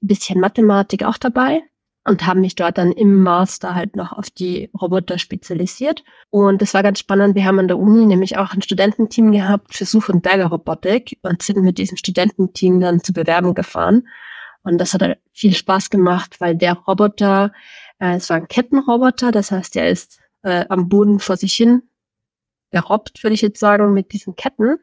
bisschen 0.00 0.40
Mathematik 0.40 1.04
auch 1.04 1.16
dabei 1.16 1.62
und 2.04 2.26
habe 2.26 2.40
mich 2.40 2.54
dort 2.54 2.78
dann 2.78 2.92
im 2.92 3.22
Master 3.22 3.74
halt 3.74 3.96
noch 3.96 4.12
auf 4.12 4.30
die 4.30 4.70
Roboter 4.80 5.18
spezialisiert. 5.18 6.02
Und 6.30 6.62
das 6.62 6.74
war 6.74 6.82
ganz 6.82 6.98
spannend. 6.98 7.34
Wir 7.34 7.44
haben 7.44 7.58
an 7.58 7.68
der 7.68 7.78
Uni 7.78 8.06
nämlich 8.06 8.38
auch 8.38 8.52
ein 8.52 8.62
Studententeam 8.62 9.32
gehabt 9.32 9.74
für 9.74 9.84
Such- 9.84 10.08
und 10.08 10.22
Bergerrobotik 10.22 11.18
und 11.22 11.42
sind 11.42 11.62
mit 11.62 11.78
diesem 11.78 11.96
Studententeam 11.96 12.80
dann 12.80 13.02
zu 13.02 13.12
Bewerbung 13.12 13.54
gefahren. 13.54 14.08
Und 14.62 14.78
das 14.78 14.94
hat 14.94 15.02
halt 15.02 15.18
viel 15.32 15.54
Spaß 15.54 15.90
gemacht, 15.90 16.36
weil 16.40 16.56
der 16.56 16.74
Roboter 16.74 17.52
es 18.00 18.30
war 18.30 18.38
ein 18.38 18.48
Kettenroboter, 18.48 19.30
das 19.30 19.50
heißt, 19.50 19.76
er 19.76 19.90
ist 19.90 20.20
äh, 20.42 20.64
am 20.68 20.88
Boden 20.88 21.20
vor 21.20 21.36
sich 21.36 21.54
hin 21.54 21.82
gerobbt, 22.70 23.22
würde 23.22 23.34
ich 23.34 23.42
jetzt 23.42 23.60
sagen, 23.60 23.92
mit 23.92 24.12
diesen 24.12 24.36
Ketten. 24.36 24.78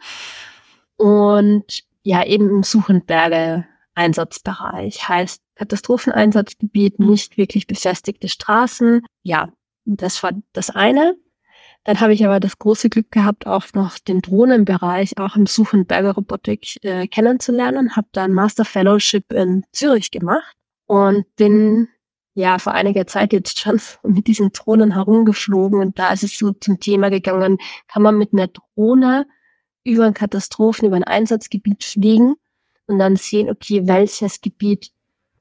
Und 0.97 1.83
ja, 2.03 2.25
eben 2.25 2.49
im 2.49 2.63
Suchenberge 2.63 3.65
Einsatzbereich. 3.97 5.09
Heißt 5.09 5.41
Katastropheneinsatzgebiet, 5.55 6.99
nicht 6.99 7.37
wirklich 7.37 7.67
befestigte 7.67 8.29
Straßen. 8.29 9.05
Ja, 9.23 9.51
das 9.85 10.21
war 10.21 10.31
das 10.53 10.69
eine. 10.69 11.15
Dann 11.83 11.99
habe 11.99 12.13
ich 12.13 12.25
aber 12.25 12.39
das 12.39 12.59
große 12.59 12.89
Glück 12.89 13.11
gehabt, 13.11 13.47
auch 13.47 13.65
noch 13.73 13.97
den 13.97 14.21
Drohnenbereich 14.21 15.17
auch 15.17 15.35
im 15.35 15.45
Such- 15.45 15.73
und 15.73 15.87
Bergerobotik 15.87 16.83
äh, 16.83 17.07
kennenzulernen. 17.07 17.95
Habe 17.95 18.07
da 18.11 18.25
ein 18.25 18.33
Master 18.33 18.65
Fellowship 18.65 19.31
in 19.33 19.63
Zürich 19.71 20.11
gemacht 20.11 20.55
und 20.85 21.25
bin 21.37 21.87
ja 22.37 22.59
vor 22.59 22.73
einiger 22.73 23.07
Zeit 23.07 23.33
jetzt 23.33 23.59
schon 23.59 23.81
mit 24.03 24.27
diesen 24.27 24.51
Drohnen 24.51 24.93
herumgeflogen 24.93 25.79
und 25.79 25.99
da 25.99 26.13
ist 26.13 26.23
es 26.23 26.37
so 26.37 26.51
zum 26.51 26.79
Thema 26.79 27.09
gegangen, 27.09 27.57
kann 27.87 28.03
man 28.03 28.17
mit 28.17 28.31
einer 28.31 28.47
Drohne 28.47 29.27
über 29.83 30.05
ein 30.05 30.13
Katastrophen, 30.13 30.87
über 30.87 30.97
ein 30.97 31.03
Einsatzgebiet 31.03 31.83
fliegen 31.83 32.35
und 32.85 32.99
dann 32.99 33.15
sehen, 33.15 33.49
okay, 33.49 33.87
welches 33.87 34.41
Gebiet 34.41 34.91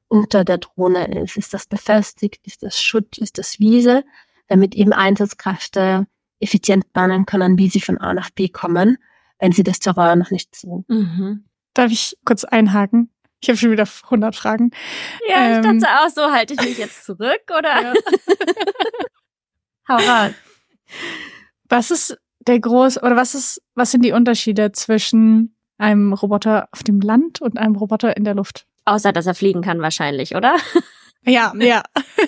unter 0.08 0.44
der 0.44 0.58
Drohne 0.58 1.06
ist. 1.22 1.36
Ist 1.36 1.52
das 1.52 1.66
befestigt? 1.66 2.46
Ist 2.46 2.62
das 2.62 2.80
Schutt? 2.80 3.18
Ist 3.18 3.38
das 3.38 3.58
Wiese? 3.58 4.04
Damit 4.48 4.74
eben 4.74 4.92
Einsatzkräfte 4.92 6.06
effizient 6.38 6.92
planen 6.92 7.26
können, 7.26 7.58
wie 7.58 7.68
sie 7.68 7.80
von 7.80 7.98
A 7.98 8.14
nach 8.14 8.30
B 8.30 8.48
kommen, 8.48 8.98
wenn 9.38 9.52
sie 9.52 9.64
das 9.64 9.80
Terrain 9.80 10.20
noch 10.20 10.30
nicht 10.30 10.54
sehen. 10.54 10.84
Mhm. 10.88 11.44
Darf 11.74 11.90
ich 11.90 12.16
kurz 12.24 12.44
einhaken? 12.44 13.10
Ich 13.40 13.48
habe 13.48 13.58
schon 13.58 13.70
wieder 13.70 13.86
100 14.04 14.34
Fragen. 14.34 14.70
Ja, 15.28 15.50
ich 15.60 15.66
ähm, 15.66 15.80
dachte 15.80 15.94
auch 16.00 16.08
so, 16.08 16.32
halte 16.32 16.54
ich 16.54 16.60
mich 16.60 16.78
jetzt 16.78 17.04
zurück 17.04 17.42
oder? 17.50 17.82
Ja. 17.82 17.94
Hau 19.88 19.96
raus. 19.96 20.32
Was 21.68 21.90
ist 21.90 22.18
der 22.40 22.60
groß 22.60 23.02
oder 23.02 23.16
was 23.16 23.34
ist 23.34 23.62
was 23.74 23.90
sind 23.90 24.04
die 24.04 24.12
Unterschiede 24.12 24.72
zwischen 24.72 25.56
einem 25.78 26.12
Roboter 26.12 26.68
auf 26.72 26.82
dem 26.82 27.00
Land 27.00 27.40
und 27.40 27.58
einem 27.58 27.76
Roboter 27.76 28.16
in 28.16 28.24
der 28.24 28.34
Luft? 28.34 28.66
Außer 28.84 29.12
dass 29.12 29.26
er 29.26 29.34
fliegen 29.34 29.62
kann 29.62 29.80
wahrscheinlich, 29.80 30.34
oder? 30.34 30.56
Ja, 31.26 31.52
ja. 31.58 31.82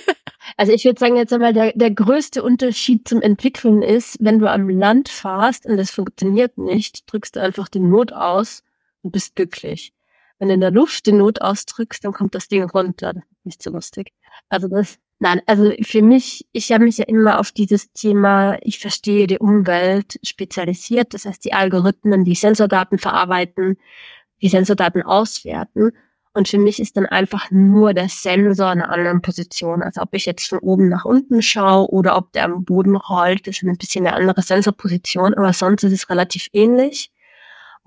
Also 0.56 0.72
ich 0.72 0.84
würde 0.84 0.98
sagen, 0.98 1.16
jetzt 1.16 1.32
einmal 1.32 1.52
der, 1.52 1.72
der 1.74 1.90
größte 1.90 2.42
Unterschied 2.42 3.06
zum 3.06 3.20
Entwickeln 3.20 3.82
ist, 3.82 4.16
wenn 4.18 4.38
du 4.38 4.50
am 4.50 4.68
Land 4.68 5.08
fahrst 5.08 5.66
und 5.66 5.76
das 5.76 5.90
funktioniert 5.90 6.58
nicht, 6.58 7.04
drückst 7.12 7.36
du 7.36 7.40
einfach 7.40 7.68
den 7.68 7.90
Not 7.90 8.12
aus 8.12 8.64
und 9.02 9.12
bist 9.12 9.36
glücklich. 9.36 9.92
Wenn 10.38 10.48
du 10.48 10.54
in 10.54 10.60
der 10.60 10.70
Luft 10.70 11.06
den 11.06 11.18
Not 11.18 11.40
ausdrückst, 11.40 12.04
dann 12.04 12.12
kommt 12.12 12.34
das 12.34 12.48
Ding 12.48 12.64
runter. 12.64 13.14
Das 13.14 13.22
ist 13.24 13.46
nicht 13.46 13.62
so 13.62 13.70
lustig. 13.70 14.12
Also 14.48 14.68
das, 14.68 14.98
nein, 15.18 15.40
also 15.46 15.72
für 15.82 16.02
mich, 16.02 16.46
ich 16.52 16.70
habe 16.72 16.84
mich 16.84 16.98
ja 16.98 17.04
immer 17.04 17.40
auf 17.40 17.52
dieses 17.52 17.92
Thema, 17.92 18.58
ich 18.62 18.78
verstehe 18.78 19.26
die 19.26 19.38
Umwelt 19.38 20.18
spezialisiert. 20.22 21.14
Das 21.14 21.24
heißt, 21.24 21.44
die 21.44 21.52
Algorithmen, 21.52 22.24
die 22.24 22.34
Sensordaten 22.34 22.98
verarbeiten, 22.98 23.76
die 24.40 24.48
Sensordaten 24.48 25.02
auswerten 25.02 25.92
und 26.38 26.46
für 26.46 26.58
mich 26.58 26.78
ist 26.78 26.96
dann 26.96 27.06
einfach 27.06 27.50
nur 27.50 27.94
der 27.94 28.08
Sensor 28.08 28.72
in 28.72 28.80
einer 28.80 28.92
anderen 28.92 29.22
Position. 29.22 29.82
Also 29.82 30.02
ob 30.02 30.14
ich 30.14 30.24
jetzt 30.24 30.48
von 30.48 30.60
oben 30.60 30.88
nach 30.88 31.04
unten 31.04 31.42
schaue 31.42 31.88
oder 31.90 32.16
ob 32.16 32.32
der 32.32 32.44
am 32.44 32.64
Boden 32.64 32.94
rollt, 32.94 33.48
ist 33.48 33.64
ein 33.64 33.76
bisschen 33.76 34.06
eine 34.06 34.14
andere 34.14 34.42
Sensorposition, 34.42 35.34
aber 35.34 35.52
sonst 35.52 35.82
ist 35.82 35.92
es 35.92 36.08
relativ 36.08 36.46
ähnlich. 36.52 37.10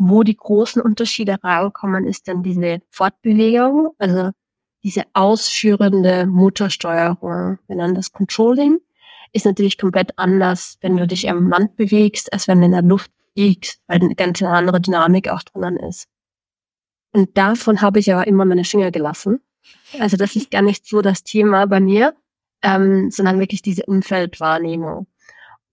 Wo 0.03 0.24
die 0.24 0.36
großen 0.36 0.81
Unterschiede 0.81 1.38
reinkommen, 1.43 2.08
ist 2.08 2.27
dann 2.27 2.41
diese 2.41 2.81
Fortbewegung, 2.89 3.91
also 4.00 4.31
diese 4.84 5.03
ausführende 5.13 6.25
Motorsteuerung, 6.25 7.60
wir 7.67 7.75
nennen 7.75 7.93
das 7.93 8.12
Controlling, 8.12 8.79
ist 9.31 9.46
natürlich 9.46 9.77
komplett 9.77 10.17
anders, 10.17 10.79
wenn 10.81 10.98
du 10.98 11.05
dich 11.05 11.29
am 11.29 11.50
Land 11.50 11.75
bewegst, 11.75 12.34
als 12.34 12.48
wenn 12.48 12.62
du 12.62 12.65
in 12.65 12.72
der 12.72 12.81
Luft 12.81 13.12
fliegst, 13.34 13.79
weil 13.86 14.01
eine 14.01 14.15
ganz 14.15 14.41
andere 14.41 14.81
Dynamik 14.81 15.29
auch 15.29 15.43
drinnen 15.43 15.77
ist. 15.77 16.08
Und 17.13 17.38
davon 17.38 17.81
habe 17.81 18.00
ich 18.00 18.12
aber 18.12 18.25
immer 18.25 18.46
meine 18.46 18.63
Finger 18.63 18.89
gelassen. 18.89 19.39
Also 20.00 20.17
das 20.17 20.36
ist 20.36 20.50
gar 20.50 20.63
nicht 20.63 20.88
so 20.88 21.03
das 21.03 21.24
Thema 21.24 21.67
bei 21.67 21.79
mir, 21.79 22.15
ähm, 22.63 23.12
sondern 23.12 23.39
wirklich 23.39 23.62
diese 23.62 23.86
Umfeldwahrnehmung. 23.86 25.05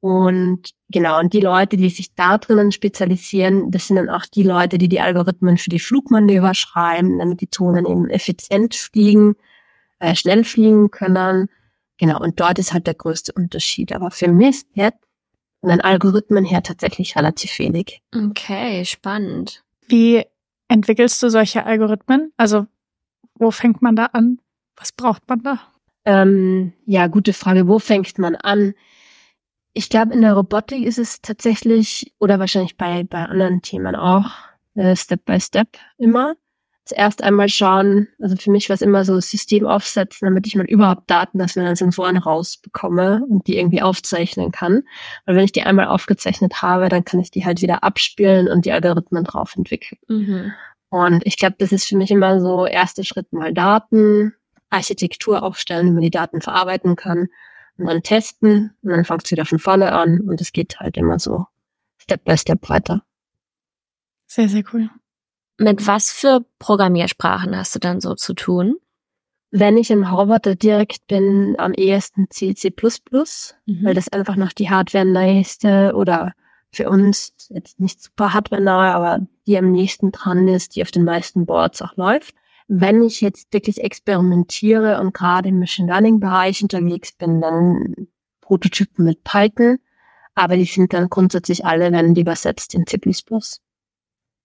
Und 0.01 0.71
genau, 0.91 1.19
und 1.19 1.33
die 1.33 1.41
Leute, 1.41 1.77
die 1.77 1.91
sich 1.91 2.15
da 2.15 2.39
drinnen 2.39 2.71
spezialisieren, 2.71 3.71
das 3.71 3.89
sind 3.89 3.97
dann 3.97 4.09
auch 4.09 4.27
die 4.27 4.45
Leute, 4.45 4.79
die 4.79 4.89
die 4.89 5.01
Algorithmen 5.01 5.59
für 5.59 5.71
die 5.71 5.81
Flugmanöver 5.81 6.55
schreiben, 6.55 7.19
damit 7.19 7.41
die 7.41 7.51
Zonen 7.51 7.85
eben 7.85 8.09
effizient 8.09 8.77
fliegen, 8.77 9.35
äh, 9.99 10.15
schnell 10.15 10.45
fliegen 10.45 10.91
können. 10.91 11.49
Genau, 11.99 12.21
und 12.21 12.39
dort 12.39 12.61
ist 12.61 12.73
halt 12.73 12.87
der 12.87 12.95
größte 12.95 13.33
Unterschied. 13.33 13.93
Aber 13.93 14.13
für 14.13 14.29
mich 14.29 14.63
jetzt 14.75 14.99
von 15.61 15.71
den 15.71 15.81
Algorithmen 15.81 16.45
her 16.45 16.63
tatsächlich 16.63 17.17
relativ 17.17 17.59
wenig. 17.59 18.01
Okay, 18.15 18.85
spannend. 18.85 19.65
Wie 19.89 20.25
entwickelst 20.69 21.21
du 21.23 21.31
solche 21.31 21.67
Algorithmen? 21.67 22.33
Also 22.37 22.67
wo 23.35 23.51
fängt 23.51 23.83
man 23.83 23.97
da 23.97 24.07
an? 24.07 24.39
Was 24.77 24.93
braucht 24.93 25.29
man 25.29 25.43
da? 25.43 25.61
Ähm, 26.05 26.73
ja, 26.87 27.09
gute 27.09 27.33
Frage. 27.33 27.67
Wo 27.67 27.79
fängt 27.79 28.19
man 28.19 28.37
an? 28.37 28.75
Ich 29.79 29.91
glaube, 29.91 30.13
in 30.13 30.23
der 30.23 30.35
Robotik 30.35 30.85
ist 30.85 30.99
es 30.99 31.23
tatsächlich, 31.23 32.13
oder 32.19 32.41
wahrscheinlich 32.41 32.77
bei, 32.77 33.05
bei 33.05 33.27
anderen 33.27 33.63
Themen 33.63 33.95
auch, 33.95 34.29
äh, 34.75 34.97
Step 34.97 35.25
by 35.25 35.41
Step 35.41 35.69
immer 35.99 36.35
zuerst 36.85 37.23
einmal 37.23 37.49
schauen, 37.49 38.09
also 38.21 38.35
für 38.35 38.51
mich 38.51 38.69
war 38.69 38.75
es 38.75 38.83
immer 38.83 39.05
so 39.05 39.21
System 39.21 39.69
aufsetzen, 39.69 40.27
damit 40.27 40.49
ich 40.49 40.57
mal 40.57 40.67
überhaupt 40.67 41.09
Daten 41.09 41.41
aus 41.41 41.55
meinen 41.55 41.77
Sensoren 41.77 42.17
rausbekomme 42.17 43.25
und 43.29 43.47
die 43.47 43.57
irgendwie 43.57 43.81
aufzeichnen 43.81 44.51
kann. 44.51 44.83
Weil 45.27 45.37
wenn 45.37 45.45
ich 45.45 45.53
die 45.53 45.63
einmal 45.63 45.87
aufgezeichnet 45.87 46.61
habe, 46.61 46.89
dann 46.89 47.05
kann 47.05 47.21
ich 47.21 47.31
die 47.31 47.45
halt 47.45 47.63
wieder 47.63 47.85
abspielen 47.85 48.49
und 48.49 48.65
die 48.65 48.73
Algorithmen 48.73 49.23
drauf 49.23 49.55
entwickeln. 49.55 50.01
Mhm. 50.09 50.53
Und 50.89 51.25
ich 51.25 51.37
glaube, 51.37 51.55
das 51.57 51.71
ist 51.71 51.85
für 51.85 51.97
mich 51.97 52.11
immer 52.11 52.41
so 52.41 52.67
erster 52.67 53.05
Schritt 53.05 53.33
mal 53.33 53.55
Daten, 53.55 54.35
Architektur 54.71 55.45
aufstellen, 55.45 55.87
wie 55.87 55.93
man 55.93 56.03
die 56.03 56.11
Daten 56.11 56.41
verarbeiten 56.41 56.97
kann 56.97 57.29
und 57.79 57.87
dann 57.87 58.03
testen 58.03 58.75
und 58.83 58.91
dann 58.91 59.05
fängt 59.05 59.25
es 59.25 59.31
wieder 59.31 59.47
von 59.47 59.59
vorne 59.59 59.93
an 59.93 60.21
und 60.21 60.41
es 60.41 60.53
geht 60.53 60.81
halt 60.81 60.97
immer 60.97 61.19
so 61.19 61.47
Step 61.99 62.25
by 62.25 62.37
Step 62.37 62.69
weiter. 62.69 63.03
Sehr, 64.27 64.49
sehr 64.49 64.65
cool. 64.73 64.91
Mit 65.59 65.87
was 65.87 66.13
für 66.13 66.45
Programmiersprachen 66.59 67.57
hast 67.57 67.75
du 67.75 67.79
dann 67.79 68.01
so 68.01 68.15
zu 68.15 68.35
tun? 68.35 68.77
Wenn 69.51 69.79
ich 69.79 69.91
im 69.91 70.05
Roboter 70.05 70.55
direkt 70.55 71.07
bin, 71.07 71.57
am 71.59 71.73
ehesten 71.73 72.29
C, 72.31 72.55
C++, 72.55 72.71
mhm. 72.71 73.85
weil 73.85 73.95
das 73.95 74.13
einfach 74.13 74.37
noch 74.37 74.53
die 74.53 74.69
Hardware-nächste 74.69 75.95
oder 75.95 76.35
für 76.71 76.91
uns 76.91 77.33
jetzt 77.49 77.81
nicht 77.81 78.03
super 78.03 78.35
hardware-nahe, 78.35 78.95
aber 78.95 79.27
die 79.47 79.57
am 79.57 79.73
nächsten 79.73 80.13
dran 80.13 80.49
ist, 80.49 80.77
die 80.77 80.83
auf 80.83 80.91
den 80.91 81.05
meisten 81.05 81.47
Boards 81.47 81.81
auch 81.81 81.97
läuft. 81.97 82.35
Wenn 82.69 83.03
ich 83.03 83.21
jetzt 83.21 83.53
wirklich 83.53 83.83
experimentiere 83.83 85.01
und 85.01 85.15
gerade 85.15 85.49
im 85.49 85.59
Machine 85.59 85.89
Learning-Bereich 85.89 86.63
unterwegs 86.63 87.13
bin, 87.13 87.41
dann 87.41 88.09
Prototypen 88.41 89.05
mit 89.05 89.25
Python, 89.25 89.79
aber 90.35 90.57
die 90.57 90.65
sind 90.65 90.93
dann 90.93 91.09
grundsätzlich 91.09 91.65
alle, 91.65 91.91
werden 91.93 92.15
die 92.15 92.21
übersetzt 92.21 92.75
in 92.75 92.87
C++ 92.87 92.99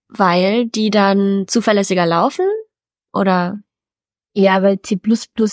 weil 0.08 0.66
die 0.66 0.90
dann 0.90 1.44
zuverlässiger 1.46 2.06
laufen? 2.06 2.46
Oder? 3.12 3.60
Ja, 4.36 4.62
weil 4.62 4.82
C++ 4.82 4.98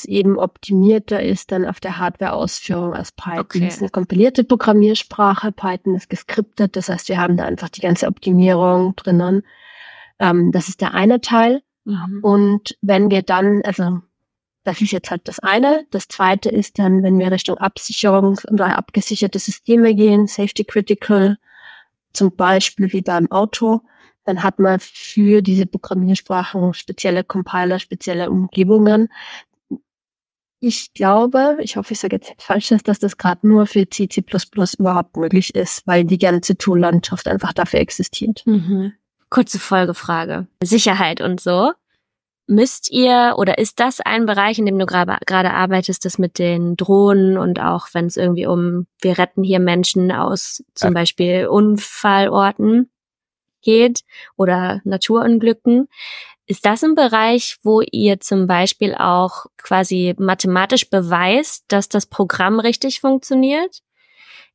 eben 0.08 0.40
optimierter 0.40 1.22
ist 1.22 1.52
dann 1.52 1.66
auf 1.66 1.80
der 1.80 2.00
Hardware-Ausführung 2.00 2.94
als 2.94 3.12
Python. 3.12 3.40
Okay. 3.40 3.60
Das 3.60 3.76
ist 3.76 3.82
eine 3.82 3.90
kompilierte 3.90 4.44
Programmiersprache, 4.44 5.52
Python 5.52 5.96
ist 5.96 6.10
geskriptet, 6.10 6.76
das 6.76 6.90
heißt, 6.90 7.10
wir 7.10 7.20
haben 7.20 7.38
da 7.38 7.46
einfach 7.46 7.70
die 7.70 7.82
ganze 7.82 8.08
Optimierung 8.08 8.96
drinnen. 8.96 9.44
Ähm, 10.20 10.52
das 10.52 10.68
ist 10.68 10.82
der 10.82 10.96
eine 10.96 11.22
Teil. 11.22 11.62
Mhm. 11.86 12.20
Und 12.22 12.78
wenn 12.82 13.10
wir 13.10 13.22
dann, 13.22 13.62
also 13.64 14.02
das 14.64 14.82
ist 14.82 14.92
jetzt 14.92 15.10
halt 15.10 15.28
das 15.28 15.40
eine. 15.40 15.86
Das 15.92 16.08
zweite 16.08 16.50
ist 16.50 16.78
dann, 16.78 17.04
wenn 17.04 17.18
wir 17.18 17.32
Richtung 17.32 17.58
Absicherung 17.58 18.40
oder 18.52 18.78
abgesicherte 18.78 19.40
Systeme 19.40 19.96
gehen, 19.96 20.28
Safety 20.28 20.64
Critical, 20.64 21.38
zum 22.14 22.36
Beispiel 22.36 22.92
wie 22.94 23.02
beim 23.02 23.32
Auto, 23.32 23.82
dann 24.24 24.44
hat 24.44 24.60
man 24.60 24.80
für 24.80 25.42
diese 25.42 25.66
Programmiersprachen 25.66 26.74
spezielle 26.74 27.24
Compiler, 27.24 27.80
spezielle 27.80 28.30
Umgebungen. 28.30 29.10
Ich 30.60 30.94
glaube, 30.94 31.58
ich 31.62 31.76
hoffe, 31.76 31.94
ich 31.94 32.00
sage 32.00 32.18
jetzt 32.18 32.30
nicht 32.30 32.44
falsch, 32.44 32.72
dass 32.84 33.00
das 33.00 33.18
gerade 33.18 33.48
nur 33.48 33.66
für 33.66 33.90
C, 33.90 34.08
C++ 34.08 34.24
überhaupt 34.78 35.18
möglich 35.18 35.56
ist, 35.56 35.88
weil 35.88 36.04
die 36.04 36.20
ganze 36.20 36.56
Tool-Landschaft 36.56 37.28
einfach 37.28 37.52
dafür 37.52 37.80
existiert. 37.80 38.44
Mhm. 38.46 38.94
Kurze 39.32 39.58
Folgefrage. 39.58 40.46
Sicherheit 40.62 41.20
und 41.22 41.42
so. 41.42 41.72
Müsst 42.46 42.92
ihr 42.92 43.36
oder 43.38 43.58
ist 43.58 43.80
das 43.80 44.00
ein 44.02 44.28
Bereich, 44.28 44.60
in 44.60 44.68
dem 44.68 44.78
du 44.78 44.86
gerade 44.86 45.52
arbeitest, 45.52 46.06
das 46.06 46.20
mit 46.20 46.38
den 46.38 46.76
Drohnen 46.76 47.40
und 47.40 47.60
auch 47.60 47.88
wenn 47.94 48.06
es 48.06 48.18
irgendwie 48.18 48.46
um, 48.46 48.86
wir 49.02 49.18
retten 49.18 49.42
hier 49.42 49.60
Menschen 49.60 50.12
aus 50.12 50.64
zum 50.76 50.94
Beispiel 50.94 51.48
Unfallorten? 51.48 52.92
geht 53.62 54.02
oder 54.38 54.82
Naturunglücken. 54.84 55.88
Ist 56.48 56.66
das 56.66 56.84
ein 56.84 56.96
Bereich, 56.96 57.58
wo 57.64 57.82
ihr 57.82 58.20
zum 58.20 58.48
Beispiel 58.48 58.94
auch 58.96 59.46
quasi 59.58 60.16
mathematisch 60.18 60.90
beweist, 60.90 61.64
dass 61.70 61.88
das 61.88 62.08
Programm 62.08 62.60
richtig 62.60 63.00
funktioniert? 63.00 63.82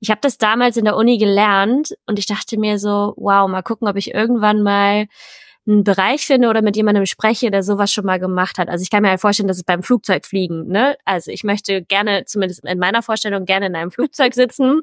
Ich 0.01 0.11
habe 0.11 0.21
das 0.23 0.39
damals 0.39 0.77
in 0.77 0.85
der 0.85 0.97
Uni 0.97 1.19
gelernt 1.19 1.95
und 2.07 2.19
ich 2.19 2.27
dachte 2.27 2.59
mir 2.59 2.79
so, 2.79 3.15
wow, 3.17 3.49
mal 3.49 3.63
gucken, 3.63 3.89
ob 3.89 3.97
ich 3.97 4.15
irgendwann 4.15 4.63
mal 4.63 5.07
einen 5.67 5.85
Bereich 5.85 6.27
finde 6.27 6.49
oder 6.49 6.63
mit 6.63 6.77
jemandem 6.77 7.07
spreche, 7.07 7.51
der 7.51 7.63
sowas 7.63 7.93
schon 7.93 8.07
mal 8.07 8.21
gemacht 8.21 8.59
hat. 8.59 8.69
Also 8.69 8.83
ich 8.83 8.91
kann 8.91 9.03
mir 9.03 9.11
halt 9.11 9.21
vorstellen, 9.21 9.49
dass 9.49 9.57
es 9.57 9.65
beim 9.65 9.83
Flugzeugfliegen, 9.83 10.69
ne? 10.69 10.97
Also 11.05 11.31
ich 11.31 11.43
möchte 11.45 11.83
gerne, 11.83 12.25
zumindest 12.25 12.65
in 12.65 12.79
meiner 12.79 13.03
Vorstellung, 13.03 13.45
gerne 13.45 13.67
in 13.67 13.77
einem 13.77 13.91
Flugzeug 13.93 14.35
sitzen, 14.35 14.83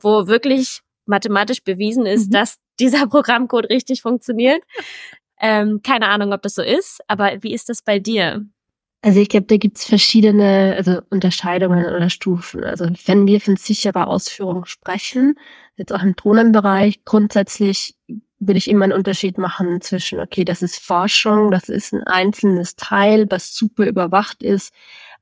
wo 0.00 0.26
wirklich 0.26 0.80
mathematisch 1.04 1.62
bewiesen 1.62 2.06
ist, 2.06 2.28
mhm. 2.28 2.32
dass 2.32 2.56
dieser 2.80 3.06
Programmcode 3.06 3.68
richtig 3.68 4.02
funktioniert. 4.02 4.62
Ähm, 5.40 5.80
keine 5.82 6.08
Ahnung, 6.08 6.32
ob 6.32 6.42
das 6.42 6.54
so 6.54 6.62
ist, 6.62 7.00
aber 7.08 7.42
wie 7.42 7.52
ist 7.52 7.68
das 7.68 7.82
bei 7.82 7.98
dir? 7.98 8.46
Also 9.02 9.20
ich 9.20 9.28
glaube, 9.28 9.46
da 9.46 9.56
gibt's 9.56 9.84
verschiedene 9.84 10.74
also 10.76 11.00
Unterscheidungen 11.10 11.86
oder 11.86 12.08
Stufen. 12.08 12.62
Also 12.62 12.86
wenn 13.06 13.26
wir 13.26 13.40
von 13.40 13.56
sicherer 13.56 14.06
Ausführung 14.06 14.64
sprechen, 14.64 15.34
jetzt 15.76 15.92
auch 15.92 16.02
im 16.02 16.14
Drohnenbereich, 16.14 17.04
grundsätzlich 17.04 17.96
würde 18.38 18.58
ich 18.58 18.70
immer 18.70 18.84
einen 18.84 18.92
Unterschied 18.92 19.38
machen 19.38 19.80
zwischen, 19.80 20.20
okay, 20.20 20.44
das 20.44 20.62
ist 20.62 20.78
Forschung, 20.78 21.50
das 21.50 21.68
ist 21.68 21.92
ein 21.92 22.04
einzelnes 22.04 22.76
Teil, 22.76 23.26
was 23.28 23.54
super 23.54 23.86
überwacht 23.86 24.42
ist, 24.42 24.72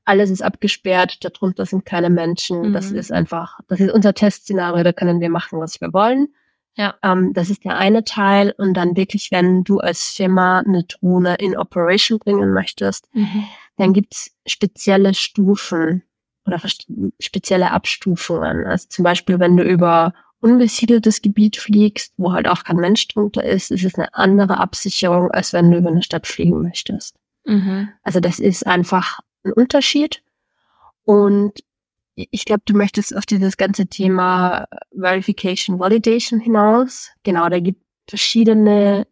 alles 0.05 0.29
ist 0.29 0.43
abgesperrt, 0.43 1.23
darunter 1.23 1.65
sind 1.65 1.85
keine 1.85 2.09
Menschen, 2.09 2.69
mhm. 2.69 2.73
das 2.73 2.91
ist 2.91 3.11
einfach, 3.11 3.59
das 3.67 3.79
ist 3.79 3.91
unser 3.91 4.13
Testszenario, 4.13 4.83
da 4.83 4.93
können 4.93 5.21
wir 5.21 5.29
machen, 5.29 5.59
was 5.59 5.81
wir 5.81 5.93
wollen. 5.93 6.29
Ja. 6.75 6.95
Ähm, 7.03 7.33
das 7.33 7.49
ist 7.49 7.65
der 7.65 7.77
eine 7.77 8.03
Teil 8.03 8.53
und 8.57 8.73
dann 8.75 8.95
wirklich, 8.95 9.29
wenn 9.31 9.63
du 9.63 9.79
als 9.79 10.09
Firma 10.09 10.59
eine 10.59 10.83
Drohne 10.85 11.35
in 11.35 11.57
Operation 11.57 12.17
bringen 12.17 12.53
möchtest, 12.53 13.07
mhm. 13.13 13.43
Dann 13.77 13.93
gibt's 13.93 14.31
spezielle 14.45 15.13
Stufen 15.13 16.03
oder 16.45 16.61
spezielle 17.19 17.71
Abstufungen. 17.71 18.65
Also 18.65 18.87
zum 18.89 19.03
Beispiel, 19.03 19.39
wenn 19.39 19.57
du 19.57 19.63
über 19.63 20.13
unbesiedeltes 20.39 21.21
Gebiet 21.21 21.57
fliegst, 21.57 22.13
wo 22.17 22.33
halt 22.33 22.47
auch 22.47 22.63
kein 22.63 22.77
Mensch 22.77 23.07
drunter 23.07 23.43
ist, 23.43 23.71
ist 23.71 23.83
es 23.83 23.95
eine 23.95 24.13
andere 24.13 24.57
Absicherung, 24.57 25.31
als 25.31 25.53
wenn 25.53 25.71
du 25.71 25.77
über 25.77 25.89
eine 25.89 26.03
Stadt 26.03 26.27
fliegen 26.27 26.61
möchtest. 26.61 27.15
Mhm. 27.45 27.89
Also 28.03 28.19
das 28.19 28.39
ist 28.39 28.65
einfach 28.65 29.19
ein 29.43 29.53
Unterschied. 29.53 30.23
Und 31.03 31.63
ich 32.15 32.45
glaube, 32.45 32.63
du 32.65 32.75
möchtest 32.75 33.15
auf 33.15 33.25
dieses 33.25 33.57
ganze 33.57 33.87
Thema 33.87 34.67
Verification, 34.91 35.79
Validation 35.79 36.39
hinaus. 36.39 37.11
Genau, 37.23 37.47
da 37.49 37.59
gibt 37.59 37.81
verschiedene, 38.07 39.07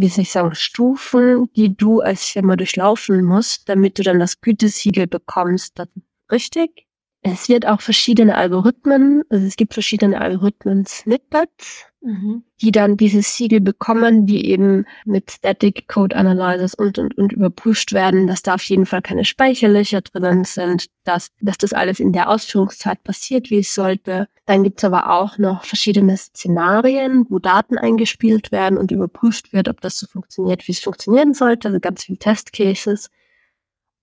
wie 0.00 0.08
soll 0.08 0.22
ich 0.22 0.30
sagen, 0.30 0.54
Stufen, 0.54 1.50
die 1.56 1.76
du 1.76 2.00
als 2.00 2.24
Firma 2.24 2.54
durchlaufen 2.54 3.24
musst, 3.24 3.68
damit 3.68 3.98
du 3.98 4.02
dann 4.04 4.20
das 4.20 4.40
Gütesiegel 4.40 5.08
bekommst. 5.08 5.78
Das 5.78 5.88
richtig. 6.30 6.86
Es 7.22 7.48
wird 7.48 7.66
auch 7.66 7.80
verschiedene 7.80 8.36
Algorithmen, 8.36 9.24
also 9.28 9.44
es 9.44 9.56
gibt 9.56 9.74
verschiedene 9.74 10.20
Algorithmen-Snippets, 10.20 11.86
mhm. 12.00 12.44
die 12.60 12.72
dann 12.72 12.96
dieses 12.96 13.36
Siegel 13.36 13.60
bekommen, 13.60 14.26
die 14.26 14.46
eben 14.46 14.86
mit 15.04 15.30
Static 15.30 15.88
Code 15.88 16.16
Analysis 16.16 16.74
und, 16.74 16.98
und, 16.98 17.16
und 17.16 17.32
überprüft 17.32 17.92
werden, 17.92 18.26
dass 18.26 18.42
da 18.42 18.54
auf 18.54 18.62
jeden 18.64 18.86
Fall 18.86 19.02
keine 19.02 19.24
Speicherlöcher 19.24 20.00
drinnen 20.02 20.44
sind, 20.44 20.86
dass, 21.04 21.30
dass 21.40 21.58
das 21.58 21.72
alles 21.72 22.00
in 22.00 22.12
der 22.12 22.28
Ausführungszeit 22.28 23.02
passiert, 23.02 23.50
wie 23.50 23.58
es 23.58 23.74
sollte. 23.74 24.28
Dann 24.46 24.64
gibt's 24.64 24.84
aber 24.84 25.10
auch 25.10 25.38
noch 25.38 25.64
verschiedene 25.64 26.16
Szenarien, 26.16 27.26
wo 27.28 27.38
Daten 27.38 27.78
eingespielt 27.78 28.52
werden 28.52 28.78
und 28.78 28.90
überprüft 28.90 29.52
wird, 29.52 29.68
ob 29.68 29.80
das 29.80 29.98
so 29.98 30.06
funktioniert, 30.06 30.66
wie 30.68 30.72
es 30.72 30.80
funktionieren 30.80 31.34
sollte, 31.34 31.68
also 31.68 31.80
ganz 31.80 32.04
viele 32.04 32.18
Testcases. 32.18 33.10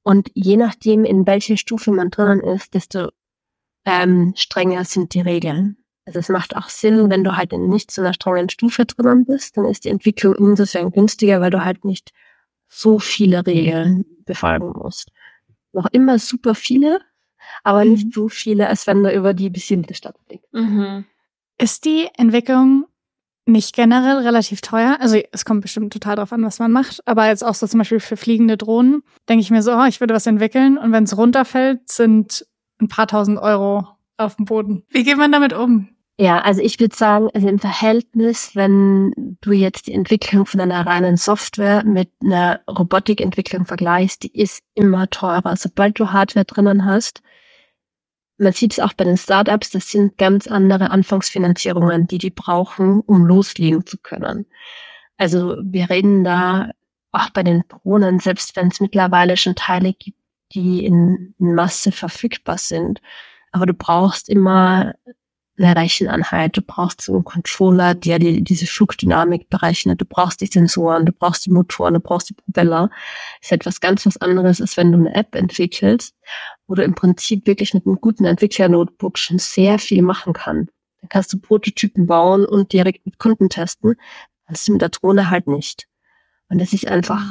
Und 0.04 0.30
je 0.36 0.58
nachdem, 0.58 1.04
in 1.04 1.26
welcher 1.26 1.58
Stufe 1.58 1.92
man 1.92 2.12
drinnen 2.12 2.42
ist, 2.42 2.76
desto 2.76 3.10
ähm, 3.86 4.34
strenger 4.36 4.84
sind 4.84 5.14
die 5.14 5.22
Regeln. 5.22 5.78
Also 6.06 6.20
es 6.20 6.30
macht 6.30 6.56
auch 6.56 6.70
Sinn, 6.70 7.10
wenn 7.10 7.24
du 7.24 7.36
halt 7.36 7.52
in 7.52 7.68
nicht 7.68 7.90
so 7.92 8.02
einer 8.02 8.14
strengen 8.14 8.50
Stufe 8.50 8.86
drinnen 8.86 9.26
bist, 9.26 9.58
dann 9.58 9.66
ist 9.66 9.86
die 9.86 9.90
Entwicklung 9.90 10.36
insofern 10.36 10.92
günstiger, 10.92 11.42
weil 11.42 11.50
du 11.50 11.66
halt 11.66 11.84
nicht 11.84 12.12
so 12.68 13.00
viele 13.00 13.46
Regeln 13.46 14.06
befolgen 14.26 14.74
musst. 14.76 15.12
Noch 15.74 15.88
immer 15.92 16.20
super 16.20 16.54
viele, 16.54 17.00
aber 17.64 17.84
mhm. 17.84 17.92
nicht 17.92 18.14
so 18.14 18.30
viele, 18.30 18.68
als 18.68 18.86
wenn 18.88 19.04
du 19.04 19.14
über 19.14 19.34
die 19.34 19.50
besiedelte 19.50 19.96
Stadt 19.96 20.16
blickst. 20.28 20.54
Mhm. 20.54 21.06
Ist 21.58 21.86
die 21.86 22.10
Entwicklung 22.18 22.86
nicht 23.48 23.76
generell 23.76 24.18
relativ 24.18 24.62
teuer. 24.62 24.98
Also 25.00 25.22
es 25.32 25.46
kommt 25.46 25.62
bestimmt 25.62 25.94
total 25.94 26.16
drauf 26.16 26.34
an, 26.34 26.44
was 26.44 26.60
man 26.60 26.72
macht. 26.72 27.08
Aber 27.08 27.28
jetzt 27.28 27.44
auch 27.44 27.54
so 27.54 27.68
zum 27.68 27.78
Beispiel 27.78 28.00
für 28.00 28.18
fliegende 28.18 28.58
Drohnen 28.58 29.04
denke 29.30 29.42
ich 29.42 29.52
mir 29.52 29.62
so, 29.62 29.74
oh, 29.74 29.86
ich 29.86 30.00
würde 30.00 30.14
was 30.14 30.26
entwickeln 30.26 30.78
und 30.78 30.92
wenn 30.92 31.04
es 31.04 31.16
runterfällt, 31.16 31.92
sind 31.92 32.46
ein 32.82 32.88
paar 32.88 33.08
tausend 33.08 33.38
Euro 33.40 33.88
auf 34.18 34.36
dem 34.36 34.46
Boden. 34.46 34.84
Wie 34.90 35.04
geht 35.04 35.18
man 35.18 35.32
damit 35.32 35.54
um? 35.54 35.95
Ja, 36.18 36.40
also 36.42 36.62
ich 36.62 36.80
würde 36.80 36.96
sagen, 36.96 37.30
also 37.34 37.50
im 37.50 37.60
Verhältnis, 37.60 38.56
wenn 38.56 39.38
du 39.42 39.52
jetzt 39.52 39.88
die 39.88 39.94
Entwicklung 39.94 40.46
von 40.46 40.62
einer 40.62 40.86
reinen 40.86 41.18
Software 41.18 41.84
mit 41.84 42.10
einer 42.24 42.62
Robotikentwicklung 42.70 43.66
vergleichst, 43.66 44.24
die 44.24 44.34
ist 44.34 44.64
immer 44.76 45.10
teurer. 45.10 45.58
Sobald 45.58 46.00
du 46.00 46.14
Hardware 46.14 46.46
drinnen 46.46 46.86
hast, 46.86 47.22
man 48.38 48.54
sieht 48.54 48.74
es 48.74 48.80
auch 48.80 48.94
bei 48.94 49.04
den 49.04 49.18
Startups, 49.18 49.72
das 49.72 49.90
sind 49.92 50.18
ganz 50.18 50.48
andere 50.48 50.90
Anfangsfinanzierungen, 50.90 52.08
die 52.08 52.18
die 52.18 52.30
brauchen, 52.30 53.02
um 53.02 53.26
loslegen 53.26 53.86
zu 53.86 53.98
können. 53.98 54.46
Also 55.18 55.58
wir 55.64 55.90
reden 55.90 56.24
da 56.24 56.72
auch 57.12 57.30
bei 57.32 57.44
den 57.44 57.64
Drohnen, 57.70 58.20
selbst 58.20 58.56
wenn 58.56 58.68
es 58.70 58.80
mittlerweile 58.80 59.38
schon 59.38 59.56
Teile 59.56 59.94
gibt, 59.94 60.18
die 60.54 60.86
in, 60.86 61.34
in 61.40 61.56
Masse 61.56 61.92
verfügbar 61.92 62.58
sind. 62.58 63.02
Aber 63.52 63.66
du 63.66 63.74
brauchst 63.74 64.30
immer 64.30 64.94
eine 65.58 65.76
Recheneinheit, 65.76 66.58
du 66.58 66.62
brauchst 66.62 67.02
so 67.02 67.14
einen 67.14 67.24
Controller, 67.24 67.96
der 67.96 68.20
dir 68.20 68.42
diese 68.42 68.68
Flugdynamik 68.68 69.50
berechnet, 69.50 70.02
du 70.02 70.06
brauchst 70.06 70.42
die 70.42 70.48
Sensoren, 70.48 71.06
du 71.06 71.12
brauchst 71.12 71.46
die 71.46 71.52
Motoren, 71.52 71.94
du 71.94 72.00
brauchst 72.00 72.30
die 72.30 72.34
Propeller. 72.34 72.90
Das 73.40 73.48
ist 73.48 73.52
etwas 73.52 73.80
ganz 73.80 74.06
was 74.06 74.18
anderes, 74.18 74.60
als 74.60 74.76
wenn 74.78 74.92
du 74.92 74.98
eine 74.98 75.16
App 75.16 75.36
entwickelst, 75.36 76.14
wo 76.68 76.76
du 76.76 76.84
im 76.84 76.96
Prinzip 76.96 77.48
wirklich 77.48 77.74
mit 77.74 77.86
einem 77.86 78.02
guten 78.02 78.26
Entwickler-Notebook 78.26 79.18
schon 79.18 79.40
sehr 79.40 79.80
viel 79.80 80.02
machen 80.02 80.34
kann. 80.34 80.68
Dann 81.02 81.10
kannst 81.10 81.32
du 81.32 81.40
Prototypen 81.40 82.08
bauen 82.08 82.46
und 82.46 82.74
direkt 82.74 83.06
mit 83.06 83.18
Kunden 83.18 83.50
testen. 83.50 83.96
Das 84.48 84.62
ist 84.62 84.70
mit 84.70 84.82
der 84.82 84.90
Drohne 84.90 85.30
halt 85.30 85.48
nicht. 85.48 85.88
Und 86.50 86.60
das 86.60 86.74
ist 86.74 86.88
einfach, 86.88 87.22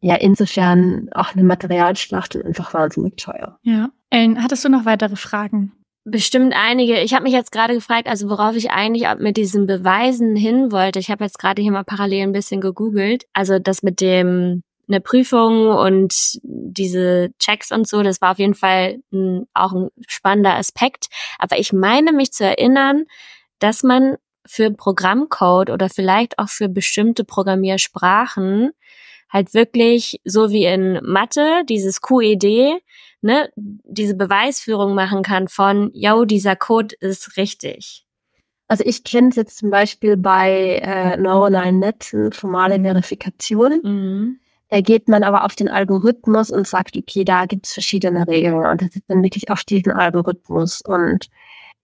ja, 0.00 0.16
insofern 0.16 1.08
auch 1.12 1.34
eine 1.34 1.44
Materialschlacht 1.44 2.36
und 2.36 2.46
einfach 2.46 2.72
wahnsinnig 2.74 3.16
teuer. 3.16 3.58
Ja. 3.62 3.90
Ellen, 4.10 4.42
hattest 4.42 4.64
du 4.64 4.68
noch 4.68 4.86
weitere 4.86 5.16
Fragen? 5.16 5.72
Bestimmt 6.04 6.54
einige. 6.56 7.00
Ich 7.00 7.12
habe 7.12 7.24
mich 7.24 7.34
jetzt 7.34 7.52
gerade 7.52 7.74
gefragt, 7.74 8.08
also 8.08 8.30
worauf 8.30 8.56
ich 8.56 8.70
eigentlich 8.70 9.06
mit 9.18 9.36
diesen 9.36 9.66
Beweisen 9.66 10.34
hin 10.34 10.72
wollte. 10.72 10.98
Ich 10.98 11.10
habe 11.10 11.24
jetzt 11.24 11.38
gerade 11.38 11.60
hier 11.60 11.72
mal 11.72 11.84
parallel 11.84 12.22
ein 12.22 12.32
bisschen 12.32 12.60
gegoogelt. 12.60 13.24
Also 13.34 13.58
das 13.58 13.82
mit 13.82 14.00
dem 14.00 14.62
eine 14.88 15.00
Prüfung 15.00 15.68
und 15.68 16.40
diese 16.42 17.30
Checks 17.38 17.70
und 17.70 17.86
so, 17.86 18.02
das 18.02 18.20
war 18.20 18.32
auf 18.32 18.38
jeden 18.38 18.54
Fall 18.54 19.00
ein, 19.12 19.46
auch 19.54 19.72
ein 19.72 19.90
spannender 20.08 20.56
Aspekt. 20.56 21.06
Aber 21.38 21.58
ich 21.58 21.72
meine 21.72 22.12
mich 22.12 22.32
zu 22.32 22.44
erinnern, 22.44 23.04
dass 23.60 23.82
man 23.82 24.16
für 24.46 24.70
Programmcode 24.70 25.70
oder 25.70 25.88
vielleicht 25.88 26.38
auch 26.38 26.48
für 26.48 26.68
bestimmte 26.68 27.24
Programmiersprachen 27.24 28.72
halt 29.28 29.54
wirklich 29.54 30.20
so 30.24 30.50
wie 30.50 30.64
in 30.64 30.98
Mathe 31.04 31.62
dieses 31.68 32.00
QED 32.00 32.80
ne, 33.22 33.50
diese 33.56 34.14
Beweisführung 34.14 34.94
machen 34.94 35.22
kann 35.22 35.48
von, 35.48 35.90
yo, 35.92 36.24
dieser 36.24 36.56
Code 36.56 36.94
ist 37.00 37.36
richtig. 37.36 38.06
Also 38.68 38.84
ich 38.86 39.02
kenne 39.02 39.30
es 39.30 39.36
jetzt 39.36 39.58
zum 39.58 39.70
Beispiel 39.70 40.16
bei 40.16 40.80
äh, 40.82 41.16
neuronalen 41.16 41.80
Netzen, 41.80 42.32
formale 42.32 42.80
Verifikation. 42.80 43.80
Mhm. 43.82 44.40
Da 44.68 44.80
geht 44.80 45.08
man 45.08 45.24
aber 45.24 45.44
auf 45.44 45.56
den 45.56 45.68
Algorithmus 45.68 46.50
und 46.50 46.68
sagt, 46.68 46.96
okay, 46.96 47.24
da 47.24 47.46
gibt 47.46 47.66
es 47.66 47.72
verschiedene 47.72 48.28
Regeln 48.28 48.54
und 48.54 48.80
das 48.80 48.94
ist 48.94 49.04
dann 49.08 49.24
wirklich 49.24 49.50
auf 49.50 49.64
diesen 49.64 49.90
Algorithmus. 49.90 50.80
Und 50.82 51.28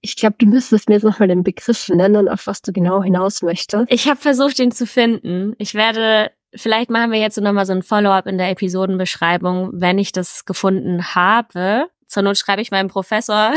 ich 0.01 0.15
glaube, 0.15 0.37
du 0.39 0.47
müsstest 0.47 0.89
mir 0.89 0.95
jetzt 0.95 1.03
nochmal 1.03 1.27
den 1.27 1.43
Begriff 1.43 1.89
nennen, 1.89 2.29
auf 2.29 2.47
was 2.47 2.63
du 2.63 2.73
genau 2.73 3.03
hinaus 3.03 3.43
möchtest. 3.43 3.87
Ich 3.89 4.07
habe 4.09 4.21
versucht, 4.21 4.61
ihn 4.61 4.71
zu 4.71 4.87
finden. 4.87 5.55
Ich 5.59 5.75
werde 5.75 6.31
vielleicht 6.57 6.91
machen 6.91 7.13
wir 7.13 7.21
jetzt 7.21 7.41
nochmal 7.41 7.67
so 7.67 7.73
ein 7.73 7.83
Follow-up 7.83 8.27
in 8.27 8.39
der 8.39 8.51
Episodenbeschreibung, 8.51 9.71
wenn 9.73 9.99
ich 9.99 10.13
das 10.13 10.45
gefunden 10.45 11.15
habe. 11.15 11.89
Zur 12.07 12.23
Not 12.23 12.39
schreibe 12.39 12.63
ich 12.63 12.71
meinem 12.71 12.89
Professor 12.89 13.53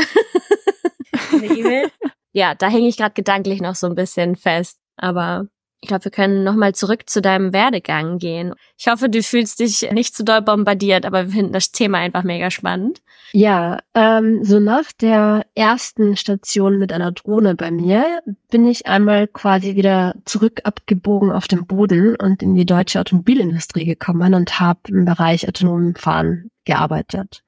eine 1.32 1.46
E-Mail. 1.46 1.90
Ja, 2.32 2.54
da 2.54 2.68
hänge 2.68 2.86
ich 2.86 2.96
gerade 2.96 3.12
gedanklich 3.12 3.60
noch 3.60 3.74
so 3.74 3.88
ein 3.88 3.96
bisschen 3.96 4.36
fest. 4.36 4.78
Aber 4.96 5.48
Ich 5.82 5.88
glaube, 5.88 6.04
wir 6.04 6.10
können 6.10 6.44
nochmal 6.44 6.74
zurück 6.74 7.08
zu 7.08 7.22
deinem 7.22 7.54
Werdegang 7.54 8.18
gehen. 8.18 8.54
Ich 8.76 8.86
hoffe, 8.88 9.08
du 9.08 9.22
fühlst 9.22 9.60
dich 9.60 9.90
nicht 9.92 10.14
zu 10.14 10.24
doll 10.24 10.42
bombardiert, 10.42 11.06
aber 11.06 11.26
wir 11.26 11.32
finden 11.32 11.54
das 11.54 11.72
Thema 11.72 11.98
einfach 11.98 12.22
mega 12.22 12.50
spannend. 12.50 13.00
Ja, 13.32 13.78
ähm, 13.94 14.44
so 14.44 14.60
nach 14.60 14.92
der 14.92 15.46
ersten 15.54 16.16
Station 16.16 16.78
mit 16.78 16.92
einer 16.92 17.12
Drohne 17.12 17.54
bei 17.54 17.70
mir 17.70 18.22
bin 18.50 18.66
ich 18.66 18.86
einmal 18.86 19.26
quasi 19.26 19.74
wieder 19.74 20.16
zurück 20.26 20.60
abgebogen 20.64 21.32
auf 21.32 21.48
dem 21.48 21.66
Boden 21.66 22.14
und 22.16 22.42
in 22.42 22.54
die 22.54 22.66
deutsche 22.66 23.00
Automobilindustrie 23.00 23.86
gekommen 23.86 24.34
und 24.34 24.60
habe 24.60 24.80
im 24.88 25.06
Bereich 25.06 25.48
autonomen 25.48 25.94
Fahren 25.94 26.50
gearbeitet. 26.64 27.42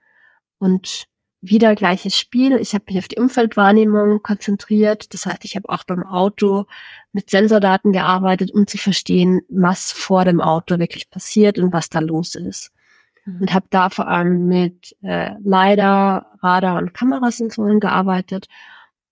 Und 0.58 1.06
wieder 1.42 1.74
gleiches 1.74 2.16
Spiel. 2.16 2.56
Ich 2.56 2.72
habe 2.72 2.84
mich 2.88 2.98
auf 2.98 3.08
die 3.08 3.18
Umfeldwahrnehmung 3.18 4.22
konzentriert. 4.22 5.12
Das 5.12 5.26
heißt, 5.26 5.44
ich 5.44 5.56
habe 5.56 5.68
auch 5.68 5.82
beim 5.82 6.06
Auto 6.06 6.66
mit 7.12 7.30
Sensordaten 7.30 7.92
gearbeitet, 7.92 8.52
um 8.52 8.66
zu 8.68 8.78
verstehen, 8.78 9.42
was 9.48 9.90
vor 9.90 10.24
dem 10.24 10.40
Auto 10.40 10.78
wirklich 10.78 11.10
passiert 11.10 11.58
und 11.58 11.72
was 11.72 11.90
da 11.90 11.98
los 11.98 12.36
ist. 12.36 12.70
Mhm. 13.24 13.40
Und 13.40 13.54
habe 13.54 13.66
da 13.70 13.90
vor 13.90 14.06
allem 14.06 14.46
mit 14.46 14.96
äh, 15.02 15.32
LiDAR, 15.42 16.38
Radar 16.40 16.78
und 16.78 16.94
Kamerasensoren 16.94 17.80
gearbeitet, 17.80 18.46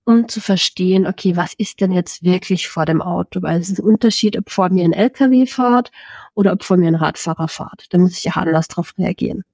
um 0.04 0.28
zu 0.28 0.40
verstehen, 0.40 1.08
okay, 1.08 1.36
was 1.36 1.52
ist 1.54 1.80
denn 1.80 1.90
jetzt 1.90 2.22
wirklich 2.22 2.68
vor 2.68 2.86
dem 2.86 3.02
Auto? 3.02 3.42
Weil 3.42 3.60
es 3.60 3.70
ist 3.70 3.80
ein 3.80 3.84
Unterschied, 3.84 4.38
ob 4.38 4.50
vor 4.50 4.70
mir 4.70 4.84
ein 4.84 4.92
LKW 4.92 5.46
fährt 5.46 5.90
oder 6.34 6.52
ob 6.52 6.62
vor 6.62 6.76
mir 6.76 6.88
ein 6.88 6.94
Radfahrer 6.94 7.48
fährt. 7.48 7.86
Da 7.90 7.98
muss 7.98 8.16
ich 8.16 8.24
ja 8.24 8.32
anders 8.34 8.68
drauf 8.68 8.94
reagieren 8.96 9.44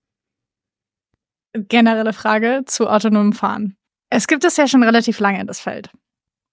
generelle 1.58 2.12
Frage 2.12 2.62
zu 2.66 2.88
autonomem 2.88 3.32
Fahren. 3.32 3.76
Es 4.10 4.26
gibt 4.26 4.44
es 4.44 4.56
ja 4.56 4.68
schon 4.68 4.82
relativ 4.82 5.18
lange, 5.20 5.44
das 5.44 5.60
Feld. 5.60 5.90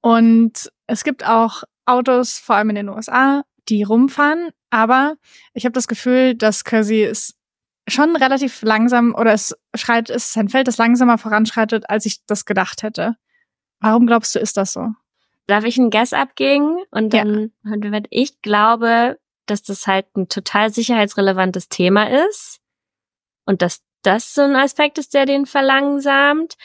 Und 0.01 0.71
es 0.87 1.03
gibt 1.03 1.25
auch 1.25 1.63
Autos, 1.85 2.37
vor 2.39 2.55
allem 2.55 2.69
in 2.69 2.75
den 2.75 2.89
USA, 2.89 3.43
die 3.69 3.83
rumfahren. 3.83 4.49
Aber 4.69 5.15
ich 5.53 5.65
habe 5.65 5.73
das 5.73 5.87
Gefühl, 5.87 6.35
dass 6.35 6.63
quasi 6.63 7.03
es 7.03 7.35
schon 7.87 8.15
relativ 8.15 8.61
langsam 8.61 9.13
oder 9.13 9.33
es 9.33 9.55
schreit, 9.75 10.09
es 10.09 10.29
ist 10.29 10.37
ein 10.37 10.49
Feld, 10.49 10.67
das 10.67 10.77
langsamer 10.77 11.17
voranschreitet, 11.17 11.89
als 11.89 12.05
ich 12.05 12.25
das 12.25 12.45
gedacht 12.45 12.83
hätte. 12.83 13.15
Warum 13.79 14.07
glaubst 14.07 14.35
du, 14.35 14.39
ist 14.39 14.57
das 14.57 14.73
so? 14.73 14.89
Darf 15.47 15.65
ich 15.65 15.77
einen 15.77 15.89
Guess 15.89 16.13
abgeben? 16.13 16.77
Und 16.91 17.13
dann, 17.13 17.51
ja. 17.63 18.01
ich 18.09 18.41
glaube, 18.41 19.19
dass 19.45 19.61
das 19.63 19.87
halt 19.87 20.05
ein 20.15 20.29
total 20.29 20.71
sicherheitsrelevantes 20.71 21.67
Thema 21.67 22.09
ist 22.27 22.61
und 23.45 23.61
dass 23.61 23.81
das 24.03 24.33
so 24.33 24.41
ein 24.41 24.55
Aspekt 24.55 24.97
ist, 24.97 25.13
der 25.13 25.25
den 25.25 25.45
verlangsamt. 25.45 26.55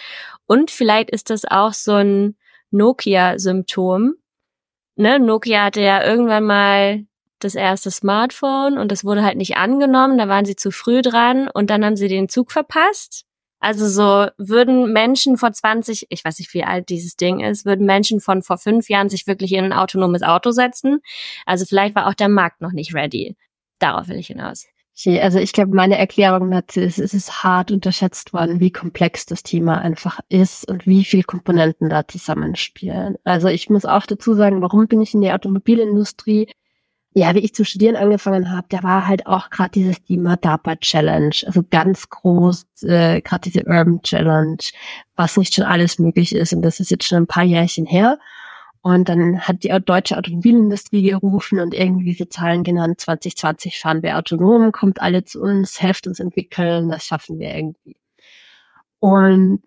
Und 0.47 0.71
vielleicht 0.71 1.11
ist 1.11 1.31
das 1.31 1.45
auch 1.45 1.73
so 1.73 1.95
ein 1.95 2.37
Nokia-Symptom. 2.71 4.15
Ne? 4.97 5.19
Nokia 5.19 5.65
hatte 5.65 5.81
ja 5.81 6.05
irgendwann 6.05 6.45
mal 6.45 7.05
das 7.39 7.55
erste 7.55 7.91
Smartphone 7.91 8.79
und 8.79 8.91
das 8.91 9.05
wurde 9.05 9.23
halt 9.23 9.37
nicht 9.37 9.57
angenommen, 9.57 10.19
da 10.19 10.29
waren 10.29 10.45
sie 10.45 10.57
zu 10.57 10.71
früh 10.73 11.03
dran 11.03 11.49
und 11.49 11.71
dann 11.71 11.85
haben 11.85 11.97
sie 11.97 12.09
den 12.09 12.29
Zug 12.29 12.51
verpasst. 12.51 13.25
Also 13.61 13.89
so 13.89 14.31
würden 14.39 14.93
Menschen 14.93 15.37
vor 15.37 15.53
20, 15.53 16.07
ich 16.11 16.25
weiß 16.25 16.39
nicht, 16.39 16.55
wie 16.55 16.65
alt 16.65 16.89
dieses 16.89 17.17
Ding 17.17 17.41
ist, 17.41 17.65
würden 17.65 17.87
Menschen 17.87 18.21
von 18.21 18.43
vor 18.43 18.59
fünf 18.59 18.89
Jahren 18.89 19.09
sich 19.09 19.27
wirklich 19.27 19.53
in 19.53 19.65
ein 19.65 19.73
autonomes 19.73 20.23
Auto 20.23 20.53
setzen. 20.53 21.01
Also 21.45 21.65
vielleicht 21.65 21.95
war 21.95 22.07
auch 22.07 22.15
der 22.15 22.29
Markt 22.29 22.61
noch 22.61 22.73
nicht 22.73 22.95
ready. 22.95 23.37
Darauf 23.81 24.09
will 24.09 24.17
ich 24.17 24.29
hinaus. 24.29 24.67
Okay, 25.01 25.21
also 25.21 25.39
ich 25.39 25.53
glaube, 25.53 25.77
meine 25.77 25.97
Erklärung 25.97 26.51
dazu 26.51 26.81
ist, 26.81 26.99
es 26.99 27.15
ist 27.15 27.45
hart 27.45 27.71
unterschätzt 27.71 28.33
worden, 28.33 28.59
wie 28.59 28.73
komplex 28.73 29.27
das 29.27 29.45
Thema 29.45 29.79
einfach 29.79 30.19
ist 30.29 30.69
und 30.69 30.89
wie 30.89 31.05
viele 31.05 31.23
Komponenten 31.23 31.89
da 31.89 32.09
zusammenspielen. 32.09 33.17
Also 33.23 33.47
ich 33.47 33.71
muss 33.71 33.85
auch 33.85 34.07
dazu 34.07 34.35
sagen, 34.35 34.61
warum 34.61 34.89
bin 34.89 35.01
ich 35.01 35.15
in 35.15 35.21
der 35.21 35.37
Automobilindustrie? 35.37 36.49
Ja, 37.15 37.33
wie 37.37 37.41
ich 37.41 37.55
zu 37.55 37.65
studieren 37.65 37.95
angefangen 37.95 38.51
habe, 38.51 38.67
da 38.71 38.83
war 38.83 39.07
halt 39.07 39.27
auch 39.29 39.51
gerade 39.51 39.71
dieses 39.71 40.03
Thema 40.03 40.37
DARPA 40.37 40.77
Challenge, 40.77 41.35
also 41.47 41.63
ganz 41.71 42.09
groß, 42.09 42.67
äh, 42.83 43.21
gerade 43.21 43.43
diese 43.51 43.67
Urban 43.67 44.03
Challenge, 44.03 44.59
was 45.15 45.37
nicht 45.37 45.55
schon 45.55 45.65
alles 45.65 46.01
möglich 46.01 46.35
ist. 46.35 46.53
Und 46.53 46.63
das 46.63 46.81
ist 46.81 46.91
jetzt 46.91 47.05
schon 47.05 47.19
ein 47.19 47.27
paar 47.29 47.45
Jährchen 47.45 47.87
her. 47.87 48.19
Und 48.89 49.11
dann 49.11 49.41
hat 49.41 49.65
die 49.65 49.79
deutsche 49.85 50.17
Automobilindustrie 50.17 51.03
gerufen 51.03 51.61
und 51.61 51.75
irgendwie 51.75 52.07
diese 52.07 52.31
Zahlen 52.31 52.65
genannt, 52.65 52.99
2020 53.03 53.79
fahren 53.79 54.03
wir 54.03 54.17
autonom, 54.17 54.73
kommt 54.73 55.03
alle 55.03 55.25
zu 55.25 55.43
uns, 55.43 55.83
helft 55.83 56.07
uns 56.07 56.21
entwickeln, 56.21 56.89
das 56.89 57.05
schaffen 57.05 57.39
wir 57.39 57.55
irgendwie. 57.55 57.97
Und 58.99 59.63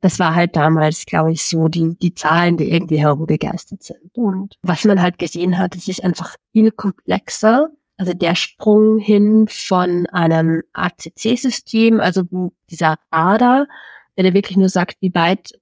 das 0.00 0.18
war 0.18 0.34
halt 0.34 0.56
damals, 0.56 1.04
glaube 1.04 1.32
ich, 1.32 1.44
so 1.44 1.68
die, 1.68 1.98
die 2.00 2.14
Zahlen, 2.14 2.56
die 2.56 2.70
irgendwie 2.70 2.98
herumgegeistert 2.98 3.82
sind. 3.82 4.16
Und 4.16 4.54
was 4.62 4.86
man 4.86 5.02
halt 5.02 5.18
gesehen 5.18 5.58
hat, 5.58 5.76
es 5.76 5.86
ist 5.86 6.02
einfach 6.02 6.34
viel 6.52 6.70
komplexer. 6.70 7.68
Also 7.98 8.14
der 8.14 8.34
Sprung 8.34 8.96
hin 8.96 9.48
von 9.50 10.06
einem 10.06 10.62
ACC-System, 10.72 12.00
also 12.00 12.22
dieser 12.70 12.96
Radar, 13.12 13.66
der 14.16 14.32
wirklich 14.32 14.56
nur 14.56 14.70
sagt, 14.70 14.96
wie 15.00 15.14
weit 15.14 15.52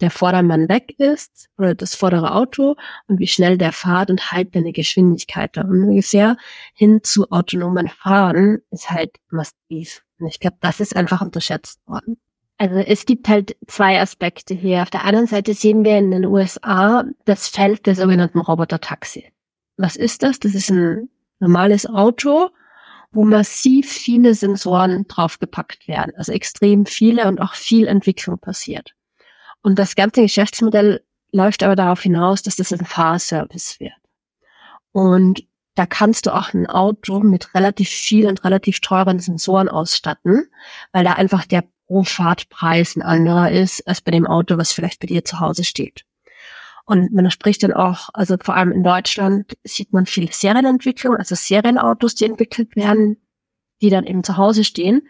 der 0.00 0.10
Vordermann 0.10 0.68
weg 0.68 0.94
ist 0.98 1.48
oder 1.58 1.74
das 1.74 1.94
vordere 1.94 2.34
Auto 2.34 2.76
und 3.06 3.18
wie 3.18 3.26
schnell 3.26 3.58
der 3.58 3.72
fahrt 3.72 4.10
und 4.10 4.30
halt 4.32 4.54
deine 4.54 4.72
Geschwindigkeit 4.72 5.56
da 5.56 5.62
ungefähr 5.62 6.36
hin 6.74 7.00
zu 7.02 7.30
autonomen 7.30 7.88
Fahren 7.88 8.58
ist 8.70 8.90
halt 8.90 9.16
massiv. 9.30 10.02
Und 10.18 10.26
ich 10.26 10.40
glaube, 10.40 10.56
das 10.60 10.80
ist 10.80 10.96
einfach 10.96 11.20
unterschätzt 11.20 11.80
worden. 11.86 12.18
Also 12.58 12.76
es 12.76 13.04
gibt 13.04 13.28
halt 13.28 13.56
zwei 13.66 14.00
Aspekte 14.00 14.54
hier. 14.54 14.82
Auf 14.82 14.90
der 14.90 15.04
einen 15.04 15.26
Seite 15.26 15.52
sehen 15.52 15.84
wir 15.84 15.98
in 15.98 16.10
den 16.10 16.24
USA 16.24 17.04
das 17.26 17.48
Feld 17.48 17.86
der 17.86 17.94
sogenannten 17.94 18.38
Roboter-Taxi. 18.38 19.30
Was 19.76 19.96
ist 19.96 20.22
das? 20.22 20.40
Das 20.40 20.54
ist 20.54 20.70
ein 20.70 21.10
normales 21.38 21.86
Auto, 21.86 22.48
wo 23.12 23.24
massiv 23.24 23.90
viele 23.90 24.34
Sensoren 24.34 25.06
draufgepackt 25.06 25.86
werden. 25.86 26.12
Also 26.16 26.32
extrem 26.32 26.86
viele 26.86 27.28
und 27.28 27.40
auch 27.40 27.54
viel 27.54 27.86
Entwicklung 27.86 28.38
passiert. 28.38 28.94
Und 29.66 29.80
das 29.80 29.96
ganze 29.96 30.22
Geschäftsmodell 30.22 31.02
läuft 31.32 31.64
aber 31.64 31.74
darauf 31.74 32.00
hinaus, 32.00 32.40
dass 32.40 32.54
das 32.54 32.72
ein 32.72 32.86
Fahrservice 32.86 33.80
wird. 33.80 33.96
Und 34.92 35.42
da 35.74 35.86
kannst 35.86 36.26
du 36.26 36.34
auch 36.36 36.54
ein 36.54 36.68
Auto 36.68 37.18
mit 37.18 37.52
relativ 37.52 37.88
viel 37.88 38.28
und 38.28 38.44
relativ 38.44 38.78
teuren 38.78 39.18
Sensoren 39.18 39.68
ausstatten, 39.68 40.48
weil 40.92 41.02
da 41.02 41.14
einfach 41.14 41.46
der 41.46 41.64
Pro-Fahrtpreis 41.88 42.94
ein 42.94 43.02
anderer 43.02 43.50
ist 43.50 43.84
als 43.88 44.02
bei 44.02 44.12
dem 44.12 44.28
Auto, 44.28 44.56
was 44.56 44.70
vielleicht 44.70 45.00
bei 45.00 45.08
dir 45.08 45.24
zu 45.24 45.40
Hause 45.40 45.64
steht. 45.64 46.04
Und 46.84 47.12
man 47.12 47.28
spricht 47.32 47.64
dann 47.64 47.72
auch, 47.72 48.10
also 48.12 48.36
vor 48.40 48.54
allem 48.54 48.70
in 48.70 48.84
Deutschland 48.84 49.58
sieht 49.64 49.92
man 49.92 50.06
viel 50.06 50.30
Serienentwicklung, 50.30 51.16
also 51.16 51.34
Serienautos, 51.34 52.14
die 52.14 52.26
entwickelt 52.26 52.76
werden, 52.76 53.20
die 53.82 53.90
dann 53.90 54.06
eben 54.06 54.22
zu 54.22 54.36
Hause 54.36 54.62
stehen. 54.62 55.08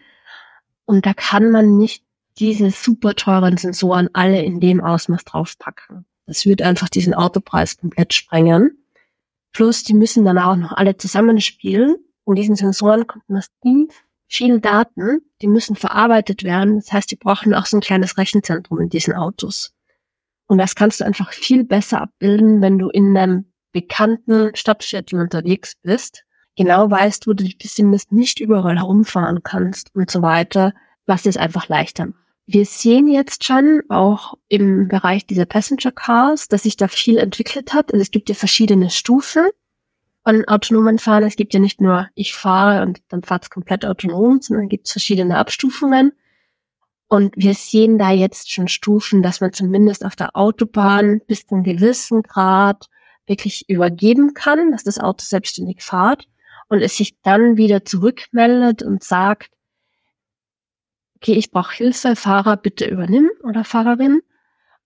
Und 0.86 1.04
da 1.04 1.12
kann 1.12 1.50
man 1.50 1.76
nicht 1.76 2.05
diese 2.38 2.70
super 2.70 3.14
teuren 3.14 3.56
Sensoren 3.56 4.08
alle 4.12 4.42
in 4.42 4.60
dem 4.60 4.82
Ausmaß 4.82 5.24
draufpacken. 5.24 6.06
Das 6.26 6.44
wird 6.44 6.62
einfach 6.62 6.88
diesen 6.88 7.14
Autopreis 7.14 7.78
komplett 7.78 8.12
sprengen. 8.12 8.84
Plus, 9.52 9.84
die 9.84 9.94
müssen 9.94 10.24
dann 10.24 10.38
auch 10.38 10.56
noch 10.56 10.72
alle 10.72 10.96
zusammenspielen. 10.96 11.96
Und 12.24 12.36
diesen 12.36 12.56
Sensoren 12.56 13.06
kommt 13.06 13.28
massiv 13.28 14.06
viel 14.28 14.60
Daten, 14.60 15.20
die 15.40 15.46
müssen 15.46 15.76
verarbeitet 15.76 16.42
werden. 16.42 16.76
Das 16.76 16.92
heißt, 16.92 17.10
die 17.10 17.16
brauchen 17.16 17.54
auch 17.54 17.66
so 17.66 17.76
ein 17.76 17.80
kleines 17.80 18.18
Rechenzentrum 18.18 18.80
in 18.80 18.88
diesen 18.88 19.14
Autos. 19.14 19.72
Und 20.48 20.58
das 20.58 20.74
kannst 20.74 21.00
du 21.00 21.04
einfach 21.04 21.32
viel 21.32 21.64
besser 21.64 22.02
abbilden, 22.02 22.60
wenn 22.60 22.78
du 22.78 22.88
in 22.88 23.16
einem 23.16 23.46
bekannten 23.72 24.54
Stadtviertel 24.54 25.20
unterwegs 25.20 25.74
bist. 25.82 26.24
Genau 26.56 26.90
weißt, 26.90 27.26
wo 27.26 27.32
du 27.32 27.44
dich 27.44 27.58
zumindest 27.58 28.12
nicht 28.12 28.40
überall 28.40 28.78
herumfahren 28.78 29.42
kannst 29.42 29.94
und 29.94 30.10
so 30.10 30.22
weiter, 30.22 30.72
was 31.06 31.26
es 31.26 31.36
einfach 31.36 31.68
leichter 31.68 32.06
macht. 32.06 32.25
Wir 32.46 32.64
sehen 32.64 33.08
jetzt 33.08 33.44
schon 33.44 33.82
auch 33.88 34.34
im 34.48 34.86
Bereich 34.86 35.26
dieser 35.26 35.46
Passenger 35.46 35.90
Cars, 35.90 36.46
dass 36.46 36.62
sich 36.62 36.76
da 36.76 36.86
viel 36.86 37.18
entwickelt 37.18 37.74
hat. 37.74 37.92
Also 37.92 38.02
es 38.02 38.12
gibt 38.12 38.28
ja 38.28 38.36
verschiedene 38.36 38.88
Stufen 38.90 39.46
von 40.24 40.44
autonomen 40.46 40.98
Fahren. 40.98 41.24
Es 41.24 41.34
gibt 41.34 41.54
ja 41.54 41.60
nicht 41.60 41.80
nur 41.80 42.08
ich 42.14 42.34
fahre 42.34 42.82
und 42.82 43.00
dann 43.08 43.24
fahrt 43.24 43.44
es 43.44 43.50
komplett 43.50 43.84
autonom, 43.84 44.40
sondern 44.40 44.66
es 44.66 44.70
gibt 44.70 44.88
verschiedene 44.88 45.38
Abstufungen. 45.38 46.12
Und 47.08 47.34
wir 47.36 47.54
sehen 47.54 47.98
da 47.98 48.10
jetzt 48.12 48.52
schon 48.52 48.68
Stufen, 48.68 49.22
dass 49.22 49.40
man 49.40 49.52
zumindest 49.52 50.04
auf 50.04 50.14
der 50.14 50.36
Autobahn 50.36 51.20
bis 51.26 51.46
zu 51.46 51.54
einem 51.56 51.64
gewissen 51.64 52.22
Grad 52.22 52.88
wirklich 53.26 53.68
übergeben 53.68 54.34
kann, 54.34 54.70
dass 54.70 54.84
das 54.84 55.00
Auto 55.00 55.24
selbstständig 55.24 55.82
fahrt 55.82 56.28
und 56.68 56.80
es 56.80 56.96
sich 56.96 57.20
dann 57.22 57.56
wieder 57.56 57.84
zurückmeldet 57.84 58.84
und 58.84 59.02
sagt, 59.02 59.50
okay, 61.16 61.32
ich 61.32 61.50
brauche 61.50 61.74
Hilfe, 61.74 62.16
Fahrer, 62.16 62.56
bitte 62.56 62.86
übernimm 62.86 63.30
oder 63.42 63.64
Fahrerin. 63.64 64.22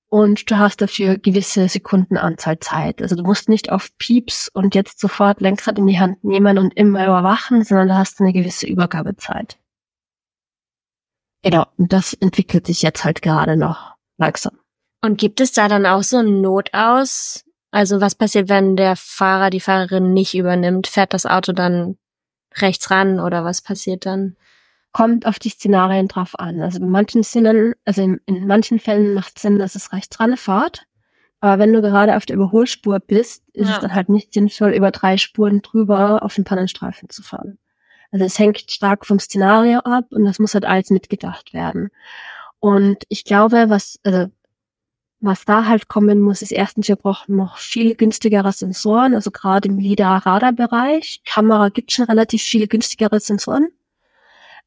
Und 0.08 0.50
du 0.50 0.58
hast 0.58 0.80
dafür 0.80 1.18
gewisse 1.18 1.68
Sekundenanzahl 1.68 2.58
Zeit. 2.58 3.00
Also 3.00 3.14
du 3.14 3.22
musst 3.22 3.48
nicht 3.48 3.70
auf 3.70 3.96
Pieps 3.98 4.48
und 4.52 4.74
jetzt 4.74 4.98
sofort 4.98 5.40
Lenkrad 5.40 5.78
in 5.78 5.86
die 5.86 6.00
Hand 6.00 6.24
nehmen 6.24 6.58
und 6.58 6.76
immer 6.76 7.04
überwachen, 7.04 7.62
sondern 7.62 7.88
du 7.88 7.96
hast 7.96 8.20
eine 8.20 8.32
gewisse 8.32 8.66
Übergabezeit. 8.66 9.56
Genau, 11.42 11.64
und 11.78 11.92
das 11.92 12.12
entwickelt 12.12 12.66
sich 12.66 12.82
jetzt 12.82 13.04
halt 13.04 13.22
gerade 13.22 13.56
noch 13.56 13.94
langsam. 14.18 14.58
Und 15.00 15.16
gibt 15.16 15.40
es 15.40 15.52
da 15.52 15.68
dann 15.68 15.86
auch 15.86 16.02
so 16.02 16.18
einen 16.18 16.40
Notaus, 16.40 17.44
Also 17.70 18.00
was 18.00 18.16
passiert, 18.16 18.48
wenn 18.48 18.76
der 18.76 18.96
Fahrer 18.96 19.50
die 19.50 19.60
Fahrerin 19.60 20.12
nicht 20.12 20.34
übernimmt? 20.34 20.88
Fährt 20.88 21.14
das 21.14 21.24
Auto 21.24 21.52
dann 21.52 21.96
rechts 22.56 22.90
ran 22.90 23.20
oder 23.20 23.44
was 23.44 23.62
passiert 23.62 24.06
dann? 24.06 24.36
Kommt 24.92 25.26
auf 25.26 25.38
die 25.38 25.50
Szenarien 25.50 26.08
drauf 26.08 26.38
an. 26.38 26.60
Also 26.60 26.78
in 26.80 26.90
manchen 26.90 27.22
Szenen, 27.22 27.74
also 27.84 28.02
in, 28.02 28.20
in 28.26 28.46
manchen 28.46 28.78
Fällen 28.80 29.14
macht 29.14 29.36
es 29.36 29.42
Sinn, 29.42 29.58
dass 29.58 29.74
es 29.74 29.92
rechts 29.92 30.18
ran 30.18 30.36
fährt. 30.36 30.86
Aber 31.40 31.58
wenn 31.58 31.72
du 31.72 31.80
gerade 31.80 32.16
auf 32.16 32.26
der 32.26 32.36
Überholspur 32.36 33.00
bist, 33.00 33.44
ist 33.52 33.68
ja. 33.68 33.76
es 33.76 33.80
dann 33.80 33.94
halt 33.94 34.08
nicht 34.08 34.34
sinnvoll, 34.34 34.72
über 34.72 34.90
drei 34.90 35.16
Spuren 35.16 35.62
drüber 35.62 36.22
auf 36.22 36.34
den 36.34 36.44
Pannenstreifen 36.44 37.08
zu 37.08 37.22
fahren. 37.22 37.58
Also 38.12 38.24
es 38.24 38.38
hängt 38.38 38.70
stark 38.70 39.06
vom 39.06 39.18
Szenario 39.18 39.78
ab 39.80 40.06
und 40.10 40.24
das 40.24 40.38
muss 40.38 40.54
halt 40.54 40.64
alles 40.64 40.90
mitgedacht 40.90 41.54
werden. 41.54 41.90
Und 42.58 43.04
ich 43.08 43.24
glaube, 43.24 43.70
was, 43.70 43.98
also 44.04 44.26
was 45.20 45.44
da 45.44 45.66
halt 45.66 45.88
kommen 45.88 46.20
muss, 46.20 46.42
ist 46.42 46.52
erstens, 46.52 46.88
wir 46.88 46.96
brauchen 46.96 47.36
noch 47.36 47.58
viel 47.58 47.94
günstigere 47.94 48.52
Sensoren, 48.52 49.14
also 49.14 49.30
gerade 49.30 49.68
im 49.68 49.78
LIDAR-Radar-Bereich. 49.78 51.22
Kamera 51.26 51.68
gibt 51.68 51.92
schon 51.92 52.06
relativ 52.06 52.42
viele 52.42 52.66
günstigere 52.66 53.20
Sensoren. 53.20 53.68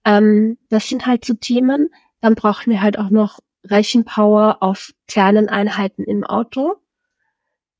Ähm, 0.05 0.57
das 0.69 0.87
sind 0.89 1.05
halt 1.05 1.25
so 1.25 1.33
Themen. 1.33 1.89
Dann 2.21 2.35
brauchen 2.35 2.71
wir 2.71 2.81
halt 2.81 2.97
auch 2.97 3.09
noch 3.09 3.39
Rechenpower 3.65 4.57
auf 4.61 4.91
kleinen 5.07 5.49
Einheiten 5.49 6.03
im 6.03 6.23
Auto, 6.23 6.75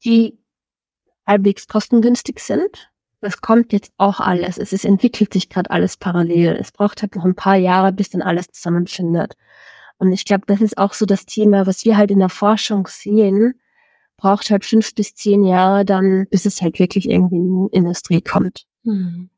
die 0.06 0.40
halbwegs 1.26 1.68
kostengünstig 1.68 2.40
sind. 2.40 2.92
Das 3.22 3.40
kommt 3.42 3.72
jetzt 3.72 3.94
auch 3.98 4.20
alles. 4.20 4.58
Es 4.58 4.74
ist, 4.74 4.84
entwickelt 4.84 5.34
sich 5.34 5.50
gerade 5.50 5.72
alles 5.72 5.96
parallel. 5.96 6.58
Es 6.60 6.72
braucht 6.72 7.02
halt 7.02 7.16
noch 7.16 7.24
ein 7.24 7.36
paar 7.36 7.56
Jahre, 7.56 7.94
bis 7.94 8.10
dann 8.10 8.22
alles 8.22 8.48
zusammenfindet. 8.48 9.36
Und 9.98 10.12
ich 10.12 10.26
glaube, 10.26 10.44
das 10.48 10.60
ist 10.60 10.78
auch 10.78 10.94
so 10.94 11.06
das 11.06 11.26
Thema, 11.26 11.66
was 11.66 11.86
wir 11.86 11.96
halt 11.96 12.12
in 12.12 12.20
der 12.20 12.30
Forschung 12.30 12.88
sehen, 12.88 13.60
braucht 14.18 14.50
halt 14.50 14.66
fünf 14.66 14.94
bis 14.96 15.16
zehn 15.16 15.44
Jahre 15.44 15.86
dann, 15.86 16.28
bis 16.30 16.46
es 16.46 16.62
halt 16.62 16.80
wirklich 16.80 17.10
irgendwie 17.10 17.38
in 17.38 17.68
die 17.70 17.78
Industrie 17.78 18.22
kommt. 18.22 18.66
Hm. 18.84 19.30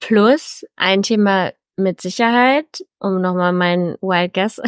Plus 0.00 0.64
ein 0.76 1.02
Thema 1.02 1.52
mit 1.76 2.00
Sicherheit, 2.00 2.84
um 2.98 3.20
nochmal 3.20 3.52
meinen 3.52 3.96
Wild 4.00 4.34
Guess 4.34 4.60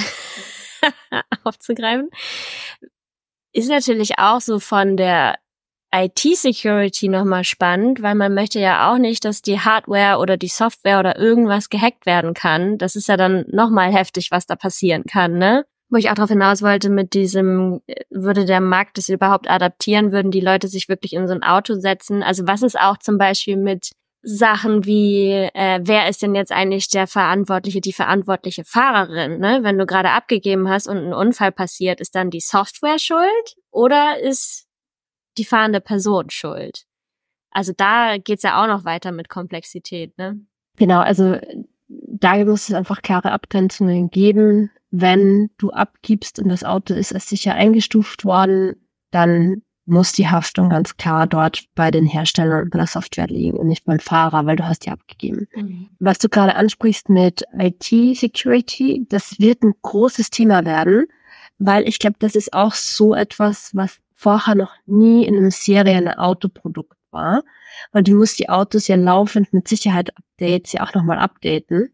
aufzugreifen, 1.44 2.10
ist 3.52 3.68
natürlich 3.68 4.18
auch 4.18 4.40
so 4.40 4.58
von 4.58 4.96
der 4.96 5.36
IT-Security 5.94 7.08
nochmal 7.08 7.44
spannend, 7.44 8.02
weil 8.02 8.14
man 8.14 8.34
möchte 8.34 8.58
ja 8.60 8.92
auch 8.92 8.98
nicht, 8.98 9.24
dass 9.24 9.40
die 9.40 9.60
Hardware 9.60 10.18
oder 10.18 10.36
die 10.36 10.48
Software 10.48 10.98
oder 10.98 11.18
irgendwas 11.18 11.70
gehackt 11.70 12.06
werden 12.06 12.34
kann. 12.34 12.76
Das 12.76 12.96
ist 12.96 13.08
ja 13.08 13.16
dann 13.16 13.44
nochmal 13.48 13.92
heftig, 13.92 14.30
was 14.30 14.46
da 14.46 14.56
passieren 14.56 15.04
kann, 15.04 15.38
ne? 15.38 15.64
Wo 15.88 15.96
ich 15.96 16.10
auch 16.10 16.14
darauf 16.14 16.30
hinaus 16.30 16.62
wollte, 16.62 16.90
mit 16.90 17.14
diesem, 17.14 17.80
würde 18.10 18.44
der 18.44 18.60
Markt 18.60 18.98
das 18.98 19.08
überhaupt 19.08 19.48
adaptieren, 19.48 20.10
würden 20.10 20.32
die 20.32 20.40
Leute 20.40 20.66
sich 20.66 20.88
wirklich 20.88 21.12
in 21.12 21.28
so 21.28 21.34
ein 21.34 21.44
Auto 21.44 21.74
setzen? 21.74 22.24
Also 22.24 22.46
was 22.46 22.62
ist 22.62 22.78
auch 22.78 22.98
zum 22.98 23.18
Beispiel 23.18 23.56
mit 23.56 23.92
Sachen 24.28 24.84
wie, 24.84 25.30
äh, 25.30 25.78
wer 25.82 26.08
ist 26.08 26.20
denn 26.20 26.34
jetzt 26.34 26.50
eigentlich 26.50 26.88
der 26.88 27.06
Verantwortliche, 27.06 27.80
die 27.80 27.92
verantwortliche 27.92 28.64
Fahrerin? 28.64 29.38
Ne? 29.38 29.60
Wenn 29.62 29.78
du 29.78 29.86
gerade 29.86 30.10
abgegeben 30.10 30.68
hast 30.68 30.88
und 30.88 30.96
ein 30.96 31.12
Unfall 31.12 31.52
passiert, 31.52 32.00
ist 32.00 32.16
dann 32.16 32.30
die 32.30 32.40
Software 32.40 32.98
schuld 32.98 33.56
oder 33.70 34.18
ist 34.20 34.66
die 35.38 35.44
fahrende 35.44 35.80
Person 35.80 36.28
schuld. 36.30 36.86
Also 37.52 37.72
da 37.76 38.18
geht's 38.18 38.42
ja 38.42 38.60
auch 38.60 38.66
noch 38.66 38.84
weiter 38.84 39.12
mit 39.12 39.28
Komplexität, 39.28 40.18
ne? 40.18 40.40
Genau, 40.76 40.98
also 40.98 41.38
da 41.88 42.44
muss 42.44 42.68
es 42.68 42.74
einfach 42.74 43.02
klare 43.02 43.30
Abgrenzungen 43.30 44.10
geben. 44.10 44.72
Wenn 44.90 45.50
du 45.56 45.70
abgibst 45.70 46.40
und 46.40 46.48
das 46.48 46.64
Auto 46.64 46.94
ist 46.94 47.14
als 47.14 47.28
sicher 47.28 47.54
eingestuft 47.54 48.24
worden, 48.24 48.74
dann 49.12 49.62
muss 49.86 50.12
die 50.12 50.28
Haftung 50.28 50.68
ganz 50.68 50.96
klar 50.96 51.26
dort 51.26 51.64
bei 51.74 51.90
den 51.90 52.06
Herstellern 52.06 52.68
bei 52.70 52.78
der 52.78 52.88
Software 52.88 53.28
liegen 53.28 53.56
und 53.56 53.68
nicht 53.68 53.84
beim 53.84 54.00
Fahrer, 54.00 54.44
weil 54.44 54.56
du 54.56 54.66
hast 54.66 54.84
die 54.84 54.90
abgegeben. 54.90 55.46
Mhm. 55.54 55.88
Was 56.00 56.18
du 56.18 56.28
gerade 56.28 56.56
ansprichst 56.56 57.08
mit 57.08 57.44
IT-Security, 57.56 59.06
das 59.08 59.38
wird 59.38 59.62
ein 59.62 59.74
großes 59.82 60.30
Thema 60.30 60.64
werden, 60.64 61.06
weil 61.58 61.88
ich 61.88 62.00
glaube, 62.00 62.16
das 62.18 62.34
ist 62.34 62.52
auch 62.52 62.74
so 62.74 63.14
etwas, 63.14 63.70
was 63.74 63.98
vorher 64.14 64.56
noch 64.56 64.72
nie 64.86 65.24
in 65.24 65.36
einem 65.36 65.50
Serien-Autoprodukt 65.50 66.96
war, 67.10 67.44
weil 67.92 68.02
du 68.02 68.14
musst 68.14 68.38
die 68.38 68.48
Autos 68.48 68.88
ja 68.88 68.96
laufend 68.96 69.52
mit 69.52 69.68
Sicherheit-Updates 69.68 70.72
ja 70.72 70.82
auch 70.82 70.94
nochmal 70.94 71.18
updaten. 71.18 71.92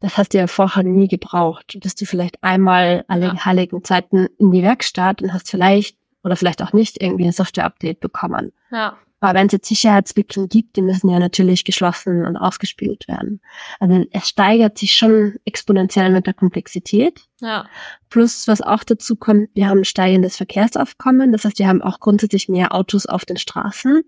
Das 0.00 0.16
hast 0.16 0.34
du 0.34 0.38
ja 0.38 0.46
vorher 0.46 0.82
nie 0.82 1.08
gebraucht. 1.08 1.78
Bist 1.80 2.00
du 2.00 2.04
vielleicht 2.04 2.42
einmal 2.42 3.04
alle 3.08 3.26
ja. 3.26 3.44
heiligen 3.44 3.82
Zeiten 3.84 4.28
in 4.38 4.50
die 4.50 4.62
Werkstatt 4.62 5.22
und 5.22 5.32
hast 5.32 5.50
vielleicht 5.50 5.98
oder 6.22 6.36
vielleicht 6.36 6.62
auch 6.62 6.72
nicht 6.72 7.00
irgendwie 7.00 7.24
ein 7.24 7.32
Software-Update 7.32 8.00
bekommen. 8.00 8.52
Ja. 8.70 8.96
Aber 9.20 9.38
wenn 9.38 9.46
es 9.46 9.52
jetzt 9.52 9.68
Sicherheitslücken 9.68 10.48
gibt, 10.48 10.76
die 10.76 10.82
müssen 10.82 11.08
ja 11.08 11.18
natürlich 11.18 11.64
geschlossen 11.64 12.24
und 12.24 12.36
ausgespielt 12.36 13.08
werden. 13.08 13.40
Also 13.80 14.04
es 14.12 14.28
steigert 14.28 14.78
sich 14.78 14.94
schon 14.94 15.34
exponentiell 15.44 16.10
mit 16.10 16.26
der 16.26 16.34
Komplexität. 16.34 17.22
Ja. 17.40 17.66
Plus, 18.10 18.46
was 18.46 18.62
auch 18.62 18.84
dazu 18.84 19.16
kommt, 19.16 19.48
wir 19.54 19.68
haben 19.68 19.78
ein 19.78 19.84
steigendes 19.84 20.36
Verkehrsaufkommen. 20.36 21.32
Das 21.32 21.44
heißt, 21.44 21.58
wir 21.58 21.66
haben 21.66 21.82
auch 21.82 21.98
grundsätzlich 21.98 22.48
mehr 22.48 22.72
Autos 22.74 23.06
auf 23.06 23.24
den 23.24 23.38
Straßen. 23.38 24.02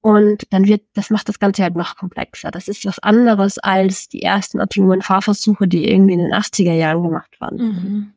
Und 0.00 0.52
dann 0.52 0.66
wird, 0.66 0.82
das 0.94 1.10
macht 1.10 1.28
das 1.28 1.38
Ganze 1.38 1.62
halt 1.62 1.76
noch 1.76 1.96
komplexer. 1.96 2.50
Das 2.50 2.68
ist 2.68 2.84
was 2.84 2.98
anderes 3.00 3.58
als 3.58 4.08
die 4.08 4.22
ersten 4.22 4.60
autonomen 4.60 5.02
Fahrversuche, 5.02 5.68
die 5.68 5.88
irgendwie 5.88 6.14
in 6.14 6.20
den 6.20 6.32
80er 6.32 6.72
Jahren 6.72 7.02
gemacht 7.02 7.40
waren. 7.40 7.56
Mhm. 7.56 8.12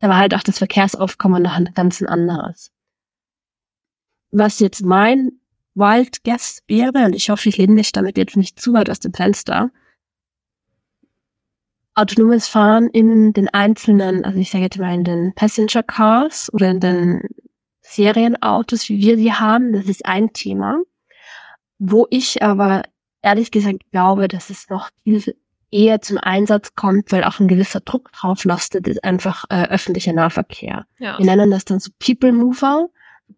Da 0.00 0.08
war 0.08 0.18
halt 0.18 0.34
auch 0.34 0.42
das 0.42 0.58
Verkehrsaufkommen 0.58 1.42
noch 1.42 1.56
ein 1.56 1.70
ganz 1.74 2.02
anderes. 2.02 2.70
Was 4.32 4.58
jetzt 4.60 4.84
mein 4.84 5.32
Wild 5.74 6.24
Guess 6.24 6.62
wäre, 6.66 7.04
und 7.04 7.14
ich 7.14 7.30
hoffe, 7.30 7.48
ich 7.48 7.56
lehne 7.56 7.74
mich 7.74 7.92
damit 7.92 8.18
jetzt 8.18 8.36
nicht 8.36 8.60
zu 8.60 8.72
weit 8.72 8.90
aus 8.90 9.00
dem 9.00 9.12
Fenster, 9.12 9.70
autonomes 11.94 12.48
Fahren 12.48 12.88
in 12.88 13.32
den 13.32 13.48
einzelnen, 13.48 14.24
also 14.24 14.38
ich 14.38 14.50
sage 14.50 14.64
jetzt 14.64 14.78
mal 14.78 14.94
in 14.94 15.04
den 15.04 15.34
Passenger 15.34 15.82
Cars 15.82 16.52
oder 16.52 16.70
in 16.70 16.80
den 16.80 17.22
Serienautos, 17.82 18.88
wie 18.88 18.98
wir 18.98 19.16
sie 19.16 19.32
haben, 19.32 19.72
das 19.72 19.86
ist 19.86 20.06
ein 20.06 20.32
Thema. 20.32 20.80
Wo 21.78 22.06
ich 22.10 22.42
aber 22.42 22.84
ehrlich 23.20 23.50
gesagt 23.50 23.80
glaube, 23.90 24.28
dass 24.28 24.50
es 24.50 24.70
noch 24.70 24.88
viel 25.04 25.34
eher 25.70 26.00
zum 26.00 26.18
Einsatz 26.18 26.74
kommt, 26.74 27.12
weil 27.12 27.24
auch 27.24 27.40
ein 27.40 27.48
gewisser 27.48 27.80
Druck 27.80 28.12
drauf 28.12 28.44
lastet, 28.44 28.86
ist 28.88 29.02
einfach 29.04 29.44
äh, 29.48 29.68
öffentlicher 29.68 30.12
Nahverkehr. 30.12 30.86
Ja. 30.98 31.18
Wir 31.18 31.26
nennen 31.26 31.50
das 31.50 31.64
dann 31.64 31.80
so 31.80 31.90
People 31.98 32.32
Mover, 32.32 32.88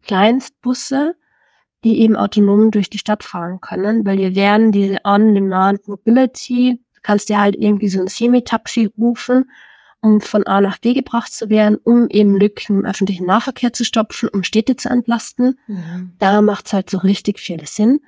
Kleinstbusse, 0.02 1.14
die 1.84 2.00
eben 2.00 2.16
autonom 2.16 2.70
durch 2.70 2.90
die 2.90 2.98
Stadt 2.98 3.24
fahren 3.24 3.60
können, 3.60 4.06
weil 4.06 4.18
wir 4.18 4.34
werden 4.34 4.72
diese 4.72 4.98
On-Demand 5.04 5.86
Mobility, 5.86 6.80
du 6.94 7.00
kannst 7.02 7.28
dir 7.28 7.40
halt 7.40 7.56
irgendwie 7.56 7.88
so 7.88 8.00
ein 8.00 8.08
Semi-Taxi 8.08 8.90
rufen, 8.98 9.50
um 10.00 10.20
von 10.20 10.46
A 10.46 10.60
nach 10.60 10.78
B 10.78 10.92
gebracht 10.92 11.32
zu 11.32 11.48
werden, 11.48 11.76
um 11.82 12.08
eben 12.08 12.36
Lücken 12.36 12.80
im 12.80 12.84
öffentlichen 12.84 13.26
Nahverkehr 13.26 13.72
zu 13.72 13.84
stopfen, 13.84 14.28
um 14.28 14.42
Städte 14.42 14.76
zu 14.76 14.88
entlasten. 14.88 15.58
Mhm. 15.66 16.12
Da 16.18 16.42
macht 16.42 16.66
es 16.66 16.72
halt 16.72 16.90
so 16.90 16.98
richtig 16.98 17.38
viel 17.38 17.66
Sinn. 17.66 18.00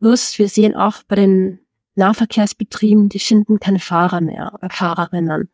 Plus, 0.00 0.38
wir 0.38 0.48
sehen 0.48 0.74
auch 0.74 1.02
bei 1.06 1.16
den 1.16 1.60
Nahverkehrsbetrieben, 1.94 3.08
die 3.08 3.18
finden 3.18 3.60
keine 3.60 3.80
Fahrer 3.80 4.20
mehr, 4.20 4.52
oder 4.54 4.70
Fahrerinnen. 4.70 5.48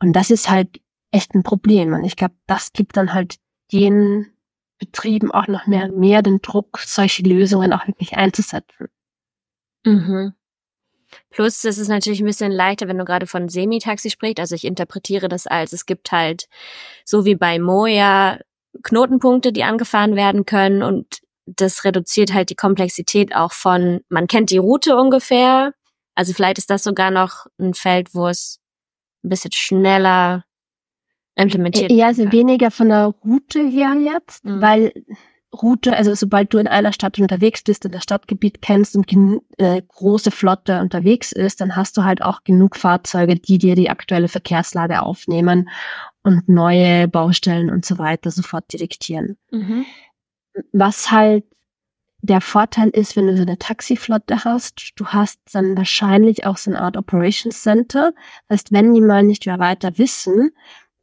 Und 0.00 0.12
das 0.12 0.30
ist 0.30 0.50
halt 0.50 0.80
echt 1.10 1.34
ein 1.34 1.44
Problem. 1.44 1.94
Und 1.94 2.04
ich 2.04 2.16
glaube, 2.16 2.34
das 2.46 2.72
gibt 2.72 2.96
dann 2.96 3.14
halt 3.14 3.36
den 3.72 4.33
Betrieben 4.78 5.30
auch 5.30 5.46
noch 5.46 5.66
mehr, 5.66 5.90
mehr 5.92 6.22
den 6.22 6.40
Druck, 6.42 6.78
solche 6.78 7.22
Lösungen 7.22 7.72
auch 7.72 7.86
wirklich 7.86 8.16
einzusetzen. 8.16 8.88
Mhm. 9.84 10.34
Plus, 11.30 11.64
es 11.64 11.78
ist 11.78 11.88
natürlich 11.88 12.20
ein 12.20 12.26
bisschen 12.26 12.50
leichter, 12.50 12.88
wenn 12.88 12.98
du 12.98 13.04
gerade 13.04 13.26
von 13.26 13.48
Semitaxi 13.48 14.10
sprichst. 14.10 14.40
Also 14.40 14.54
ich 14.54 14.64
interpretiere 14.64 15.28
das 15.28 15.46
als, 15.46 15.72
es 15.72 15.86
gibt 15.86 16.12
halt, 16.12 16.48
so 17.04 17.24
wie 17.24 17.36
bei 17.36 17.58
Moja, 17.58 18.40
Knotenpunkte, 18.82 19.52
die 19.52 19.64
angefahren 19.64 20.16
werden 20.16 20.44
können 20.46 20.82
und 20.82 21.20
das 21.46 21.84
reduziert 21.84 22.32
halt 22.32 22.50
die 22.50 22.56
Komplexität 22.56 23.34
auch 23.34 23.52
von, 23.52 24.00
man 24.08 24.26
kennt 24.26 24.50
die 24.50 24.58
Route 24.58 24.96
ungefähr. 24.96 25.74
Also 26.14 26.32
vielleicht 26.32 26.58
ist 26.58 26.70
das 26.70 26.82
sogar 26.82 27.10
noch 27.10 27.46
ein 27.58 27.74
Feld, 27.74 28.14
wo 28.14 28.28
es 28.28 28.60
ein 29.22 29.28
bisschen 29.28 29.52
schneller 29.52 30.44
implementiert. 31.36 31.90
Ja, 31.90 32.06
also 32.06 32.30
weniger 32.32 32.70
von 32.70 32.88
der 32.88 33.14
Route 33.24 33.60
her 33.60 33.94
jetzt, 33.94 34.44
mhm. 34.44 34.60
weil 34.60 34.92
Route, 35.54 35.96
also 35.96 36.14
sobald 36.14 36.52
du 36.52 36.58
in 36.58 36.66
einer 36.66 36.92
Stadt 36.92 37.18
unterwegs 37.18 37.62
bist 37.62 37.84
und 37.84 37.94
das 37.94 38.02
Stadtgebiet 38.02 38.60
kennst 38.60 38.96
und 38.96 39.10
eine 39.12 39.40
äh, 39.58 39.82
große 39.86 40.30
Flotte 40.30 40.80
unterwegs 40.80 41.32
ist, 41.32 41.60
dann 41.60 41.76
hast 41.76 41.96
du 41.96 42.04
halt 42.04 42.22
auch 42.22 42.42
genug 42.44 42.76
Fahrzeuge, 42.76 43.36
die 43.36 43.58
dir 43.58 43.76
die 43.76 43.90
aktuelle 43.90 44.28
Verkehrslage 44.28 45.02
aufnehmen 45.02 45.70
und 46.22 46.48
neue 46.48 47.08
Baustellen 47.08 47.70
und 47.70 47.84
so 47.84 47.98
weiter 47.98 48.30
sofort 48.30 48.72
detektieren. 48.72 49.36
Mhm. 49.50 49.86
Was 50.72 51.10
halt 51.10 51.44
der 52.22 52.40
Vorteil 52.40 52.88
ist, 52.88 53.16
wenn 53.16 53.26
du 53.26 53.36
so 53.36 53.42
eine 53.42 53.58
Taxiflotte 53.58 54.44
hast, 54.44 54.92
du 54.96 55.06
hast 55.08 55.40
dann 55.52 55.76
wahrscheinlich 55.76 56.46
auch 56.46 56.56
so 56.56 56.70
eine 56.70 56.80
Art 56.80 56.96
Operations 56.96 57.62
Center. 57.62 58.14
Das 58.48 58.60
heißt, 58.60 58.72
wenn 58.72 58.94
die 58.94 59.02
mal 59.02 59.22
nicht 59.22 59.44
mehr 59.44 59.58
weiter 59.58 59.98
wissen, 59.98 60.52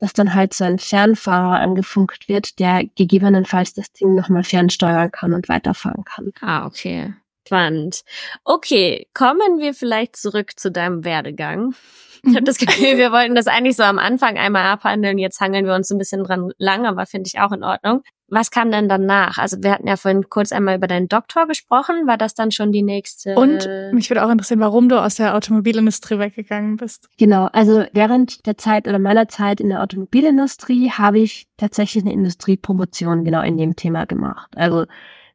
dass 0.02 0.14
dann 0.14 0.34
halt 0.34 0.54
so 0.54 0.66
ein 0.66 0.80
Fernfahrer 0.80 1.60
angefunkt 1.60 2.28
wird, 2.28 2.60
der 2.60 2.84
gegebenenfalls 2.96 3.74
das 3.74 3.94
Ding 3.94 4.16
nochmal 4.16 4.44
fernsteuern 4.44 5.12
kann 5.12 5.34
und 5.34 5.48
weiterfahren 5.48 6.04
kann. 6.04 6.34
Ah, 6.42 6.66
okay. 6.66 7.14
Spannend. 7.48 8.04
Okay, 8.44 9.08
kommen 9.14 9.60
wir 9.60 9.74
vielleicht 9.74 10.16
zurück 10.16 10.60
zu 10.60 10.72
deinem 10.72 11.04
Werdegang. 11.06 11.76
Ich 12.24 12.36
habe 12.36 12.44
das 12.44 12.58
Gefühl, 12.58 12.98
wir 12.98 13.12
wollten 13.12 13.36
das 13.36 13.48
eigentlich 13.48 13.76
so 13.76 13.84
am 13.84 13.98
Anfang 13.98 14.38
einmal 14.38 14.66
abhandeln. 14.66 15.18
Jetzt 15.18 15.42
hangeln 15.42 15.66
wir 15.66 15.74
uns 15.74 15.90
ein 15.92 15.98
bisschen 15.98 16.24
dran 16.24 16.52
lang, 16.58 16.86
aber 16.86 17.06
finde 17.06 17.28
ich 17.28 17.40
auch 17.40 17.52
in 17.52 17.64
Ordnung. 17.64 18.04
Was 18.28 18.50
kam 18.50 18.72
denn 18.72 18.88
danach? 18.88 19.38
Also 19.38 19.58
wir 19.62 19.72
hatten 19.72 19.88
ja 19.88 19.98
vorhin 19.98 20.30
kurz 20.30 20.54
einmal 20.54 20.78
über 20.78 20.88
deinen 20.88 21.10
Doktor 21.10 21.48
gesprochen. 21.48 22.08
War 22.08 22.18
das 22.18 22.34
dann 22.34 22.52
schon 22.52 22.72
die 22.72 22.84
nächste? 22.84 23.36
Und 23.36 23.68
mich 23.92 24.10
würde 24.10 24.24
auch 24.24 24.30
interessieren, 24.30 24.62
warum 24.62 24.88
du 24.88 25.02
aus 25.02 25.16
der 25.16 25.36
Automobilindustrie 25.36 26.18
weggegangen 26.18 26.78
bist. 26.78 27.10
Genau, 27.18 27.50
also 27.52 27.84
während 27.92 28.46
der 28.46 28.58
Zeit 28.58 28.88
oder 28.88 29.00
meiner 29.00 29.28
Zeit 29.28 29.60
in 29.60 29.68
der 29.68 29.82
Automobilindustrie 29.82 30.92
habe 30.92 31.20
ich 31.20 31.48
tatsächlich 31.58 32.06
eine 32.06 32.14
Industriepromotion 32.14 33.26
genau 33.26 33.42
in 33.42 33.58
dem 33.58 33.76
Thema 33.76 34.06
gemacht. 34.06 34.52
Also 34.56 34.86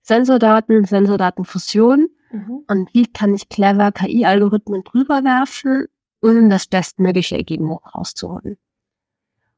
Sensordaten, 0.00 0.84
Sensordatenfusion 0.84 2.08
mhm. 2.30 2.64
und 2.66 2.94
wie 2.94 3.06
kann 3.06 3.34
ich 3.34 3.48
clever 3.50 3.92
KI-Algorithmen 3.92 4.84
drüber 4.84 5.22
werfen 5.22 5.88
um 6.26 6.50
das 6.50 6.66
bestmögliche 6.66 7.36
Ergebnis 7.36 7.78
rauszuholen. 7.94 8.56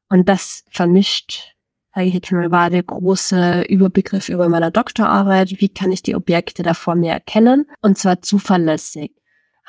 Und 0.09 0.27
das 0.27 0.63
vermischt, 0.71 1.55
sage 1.93 2.07
ich 2.07 2.13
jetzt 2.13 2.31
mal, 2.31 2.51
war 2.51 2.69
der 2.69 2.83
große 2.83 3.63
Überbegriff 3.63 4.29
über 4.29 4.49
meiner 4.49 4.71
Doktorarbeit. 4.71 5.59
Wie 5.59 5.69
kann 5.69 5.91
ich 5.91 6.01
die 6.01 6.15
Objekte 6.15 6.63
da 6.63 6.73
vor 6.73 6.95
mir 6.95 7.11
erkennen? 7.11 7.65
Und 7.81 7.97
zwar 7.97 8.21
zuverlässig. 8.21 9.13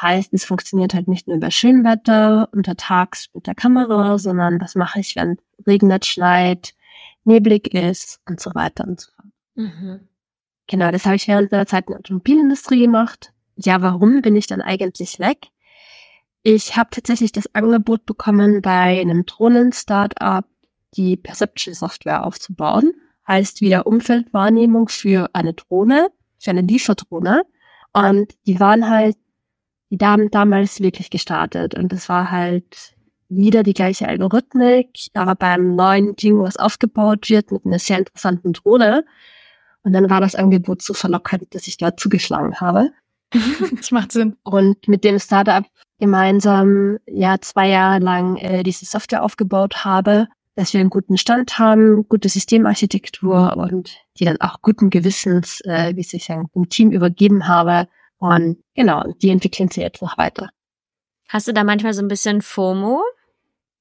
Heißt, 0.00 0.32
es 0.32 0.46
funktioniert 0.46 0.94
halt 0.94 1.08
nicht 1.08 1.28
nur 1.28 1.36
über 1.36 1.50
Schönwetter, 1.50 2.48
untertags 2.52 3.28
mit 3.34 3.46
der 3.46 3.54
Kamera, 3.54 4.16
sondern 4.16 4.58
was 4.60 4.74
mache 4.74 5.00
ich, 5.00 5.14
wenn 5.14 5.36
regnet, 5.66 6.06
schneit, 6.06 6.74
neblig 7.24 7.74
ist 7.74 8.20
und 8.26 8.40
so 8.40 8.54
weiter 8.54 8.84
und 8.86 9.00
so 9.00 9.10
fort. 9.12 9.28
Mhm. 9.56 10.08
Genau, 10.68 10.90
das 10.90 11.04
habe 11.04 11.16
ich 11.16 11.28
während 11.28 11.52
der 11.52 11.66
Zeit 11.66 11.86
in 11.86 11.92
der 11.92 11.98
Automobilindustrie 11.98 12.80
gemacht. 12.80 13.32
Ja, 13.56 13.82
warum 13.82 14.22
bin 14.22 14.36
ich 14.36 14.46
dann 14.46 14.62
eigentlich 14.62 15.18
weg? 15.18 15.48
Ich 16.42 16.76
habe 16.76 16.90
tatsächlich 16.90 17.32
das 17.32 17.54
Angebot 17.54 18.06
bekommen, 18.06 18.62
bei 18.62 19.00
einem 19.00 19.26
Drohnen-Startup 19.26 20.44
die 20.94 21.16
Perception-Software 21.16 22.24
aufzubauen. 22.24 22.92
Heißt 23.28 23.60
wieder 23.60 23.86
Umfeldwahrnehmung 23.86 24.88
für 24.88 25.28
eine 25.34 25.52
Drohne, 25.52 26.08
für 26.38 26.50
eine 26.50 26.62
Lieferdrohne. 26.62 27.42
Und 27.92 28.34
die 28.46 28.58
waren 28.58 28.88
halt, 28.88 29.16
die 29.90 30.04
haben 30.04 30.30
damals 30.30 30.80
wirklich 30.80 31.10
gestartet. 31.10 31.74
Und 31.74 31.92
es 31.92 32.08
war 32.08 32.30
halt 32.30 32.94
wieder 33.28 33.62
die 33.62 33.74
gleiche 33.74 34.08
Algorithmik, 34.08 35.08
aber 35.14 35.34
beim 35.34 35.76
neuen 35.76 36.16
Ding, 36.16 36.40
was 36.40 36.56
aufgebaut 36.56 37.28
wird, 37.28 37.52
mit 37.52 37.64
einer 37.66 37.78
sehr 37.78 37.98
interessanten 37.98 38.54
Drohne. 38.54 39.04
Und 39.82 39.92
dann 39.92 40.10
war 40.10 40.20
das 40.20 40.34
Angebot 40.34 40.82
so 40.82 40.94
verlockend, 40.94 41.54
dass 41.54 41.66
ich 41.66 41.76
da 41.76 41.96
zugeschlagen 41.96 42.60
habe. 42.60 42.92
das 43.76 43.90
macht 43.90 44.12
Sinn. 44.12 44.36
Und 44.42 44.88
mit 44.88 45.04
dem 45.04 45.18
Startup 45.18 45.64
gemeinsam 45.98 46.98
ja 47.06 47.40
zwei 47.40 47.68
Jahre 47.68 48.00
lang 48.00 48.36
äh, 48.36 48.62
diese 48.62 48.84
Software 48.84 49.22
aufgebaut 49.22 49.84
habe, 49.84 50.28
dass 50.56 50.72
wir 50.72 50.80
einen 50.80 50.90
guten 50.90 51.16
Stand 51.16 51.58
haben, 51.58 52.08
gute 52.08 52.28
Systemarchitektur 52.28 53.56
und 53.56 53.96
die 54.18 54.24
dann 54.24 54.40
auch 54.40 54.60
guten 54.62 54.90
Gewissens, 54.90 55.60
äh, 55.62 55.94
wie 55.94 56.00
ich 56.00 56.24
sagen, 56.24 56.50
dem 56.54 56.68
Team 56.68 56.90
übergeben 56.90 57.46
habe. 57.46 57.88
Und 58.18 58.58
genau, 58.74 59.04
die 59.22 59.30
entwickeln 59.30 59.70
sie 59.70 59.80
jetzt 59.80 60.02
noch 60.02 60.18
weiter. 60.18 60.50
Hast 61.28 61.46
du 61.46 61.52
da 61.52 61.64
manchmal 61.64 61.94
so 61.94 62.02
ein 62.02 62.08
bisschen 62.08 62.42
FOMO? 62.42 63.02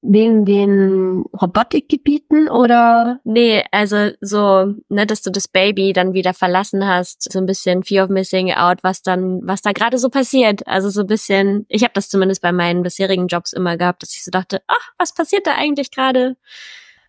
Wegen 0.02 0.46
den 0.46 1.24
Robotikgebieten 1.40 2.48
oder? 2.48 3.20
Nee, 3.24 3.64
also 3.70 4.10
so, 4.22 4.74
ne, 4.88 5.06
dass 5.06 5.20
du 5.20 5.30
das 5.30 5.46
Baby 5.46 5.92
dann 5.92 6.14
wieder 6.14 6.32
verlassen 6.32 6.86
hast, 6.86 7.30
so 7.30 7.38
ein 7.38 7.44
bisschen 7.44 7.82
Fear 7.82 8.04
of 8.04 8.10
Missing 8.10 8.52
Out, 8.52 8.78
was 8.82 9.02
dann, 9.02 9.40
was 9.42 9.60
da 9.60 9.72
gerade 9.72 9.98
so 9.98 10.08
passiert. 10.08 10.66
Also 10.66 10.88
so 10.88 11.02
ein 11.02 11.06
bisschen, 11.06 11.66
ich 11.68 11.82
habe 11.82 11.92
das 11.94 12.08
zumindest 12.08 12.40
bei 12.40 12.50
meinen 12.50 12.82
bisherigen 12.82 13.26
Jobs 13.26 13.52
immer 13.52 13.76
gehabt, 13.76 14.02
dass 14.02 14.14
ich 14.14 14.24
so 14.24 14.30
dachte, 14.30 14.62
ach, 14.68 14.92
was 14.96 15.14
passiert 15.14 15.46
da 15.46 15.54
eigentlich 15.56 15.90
gerade? 15.90 16.36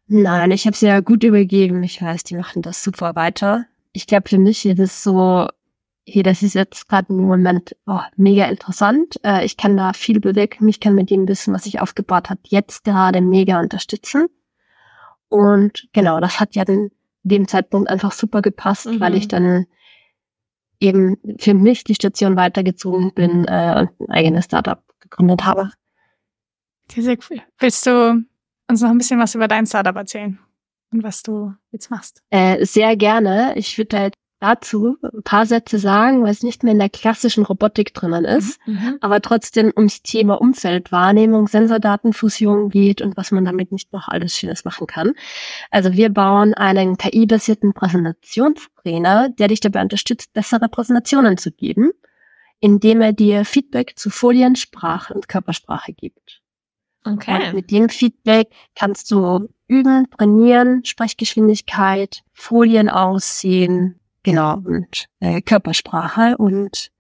Nein, 0.08 0.52
ich 0.52 0.66
habe 0.66 0.76
sie 0.76 0.88
ja 0.88 1.00
gut 1.00 1.24
übergeben. 1.24 1.84
Ich 1.84 2.02
weiß, 2.02 2.26
die 2.26 2.36
machen 2.36 2.62
das 2.62 2.84
super 2.84 3.16
weiter. 3.16 3.66
Ich 3.94 4.08
glaube, 4.08 4.28
für 4.28 4.38
mich 4.38 4.66
ist 4.66 4.80
es 4.80 5.04
so, 5.04 5.48
hier, 6.12 6.24
das 6.24 6.44
ist 6.44 6.56
jetzt 6.56 6.90
gerade 6.90 7.08
im 7.10 7.26
Moment 7.26 7.76
oh, 7.88 8.02
mega 8.18 8.46
interessant. 8.46 9.20
Äh, 9.24 9.46
ich 9.46 9.58
kann 9.58 9.78
da 9.78 9.94
viel 9.94 10.20
bewirken. 10.20 10.68
Ich 10.68 10.80
kann 10.80 10.96
mit 10.96 11.10
dem 11.10 11.28
Wissen, 11.28 11.54
was 11.54 11.66
ich 11.66 11.80
aufgebaut 11.80 12.30
habe, 12.30 12.42
jetzt 12.46 12.84
gerade 12.84 13.22
mega 13.22 13.60
unterstützen. 13.60 14.28
Und 15.30 15.88
genau, 15.94 16.20
das 16.20 16.40
hat 16.40 16.56
ja 16.56 16.64
in 16.64 16.92
dem 17.24 17.48
Zeitpunkt 17.48 17.90
einfach 17.90 18.12
super 18.12 18.42
gepasst, 18.42 18.88
mhm. 18.88 19.00
weil 19.00 19.16
ich 19.16 19.28
dann 19.28 19.66
eben 20.80 21.18
für 21.40 21.54
mich 21.54 21.84
die 21.84 21.96
Station 21.96 22.36
weitergezogen 22.36 23.14
bin 23.14 23.46
äh, 23.46 23.80
und 23.80 24.02
ein 24.02 24.10
eigenes 24.10 24.46
Startup 24.46 24.84
gegründet 25.00 25.46
habe. 25.46 25.72
Sehr 26.92 27.18
cool. 27.30 27.42
Willst 27.60 27.86
du 27.86 28.26
uns 28.68 28.82
noch 28.82 28.90
ein 28.90 28.98
bisschen 28.98 29.20
was 29.20 29.36
über 29.36 29.48
dein 29.48 29.66
Startup 29.66 29.96
erzählen 29.96 30.40
und 30.92 31.04
was 31.04 31.24
du 31.24 31.54
jetzt 31.72 31.90
machst? 31.90 32.22
Äh, 32.32 32.66
sehr 32.66 32.98
gerne. 32.98 33.54
Ich 33.56 33.78
würde 33.78 33.98
halt 33.98 34.14
dazu 34.42 34.98
ein 35.04 35.24
paar 35.24 35.46
Sätze 35.46 35.78
sagen, 35.78 36.24
weil 36.24 36.32
es 36.32 36.44
nicht 36.44 36.64
mehr 36.64 36.74
in 36.74 36.80
der 36.80 36.90
klassischen 36.90 37.46
Robotik 37.46 37.94
drinnen 37.94 38.26
ist, 38.26 38.60
mhm, 38.66 38.74
mhm. 38.74 38.98
aber 39.00 39.22
trotzdem 39.22 39.72
ums 39.76 40.02
Thema 40.02 40.42
Umfeldwahrnehmung, 40.42 41.48
Sensordatenfusion 41.48 42.70
geht 42.70 43.02
und 43.02 43.16
was 43.16 43.32
man 43.32 43.46
damit 43.46 43.72
nicht 43.72 43.94
noch 43.94 44.08
alles 44.08 44.36
Schönes 44.36 44.66
machen 44.66 44.88
kann. 44.88 45.14
Also 45.70 45.94
wir 45.94 46.10
bauen 46.10 46.54
einen 46.56 46.98
KI-basierten 46.98 47.74
Präsentationstrainer, 47.74 49.30
der 49.30 49.48
dich 49.48 49.60
dabei 49.60 49.84
unterstützt, 49.84 50.34
bessere 50.34 50.68
Präsentationen 50.68 51.38
zu 51.38 51.52
geben, 51.52 51.92
indem 52.60 53.02
er 53.02 53.14
dir 53.14 53.46
Feedback 53.46 53.94
zu 53.96 54.10
Foliensprache 54.10 55.14
und 55.14 55.30
Körpersprache 55.30 55.94
gibt. 55.94 56.42
Okay. 57.04 57.48
Und 57.48 57.54
mit 57.54 57.72
dem 57.72 57.90
Feedback 57.90 58.50
kannst 58.76 59.10
du 59.12 59.50
üben, 59.68 60.08
trainieren, 60.18 60.84
Sprechgeschwindigkeit, 60.84 62.22
Folien 62.34 62.90
aussehen, 62.90 64.01
Genau, 64.24 64.58
und 64.58 65.08
äh, 65.20 65.42
Körpersprache. 65.42 66.38
Und 66.38 66.92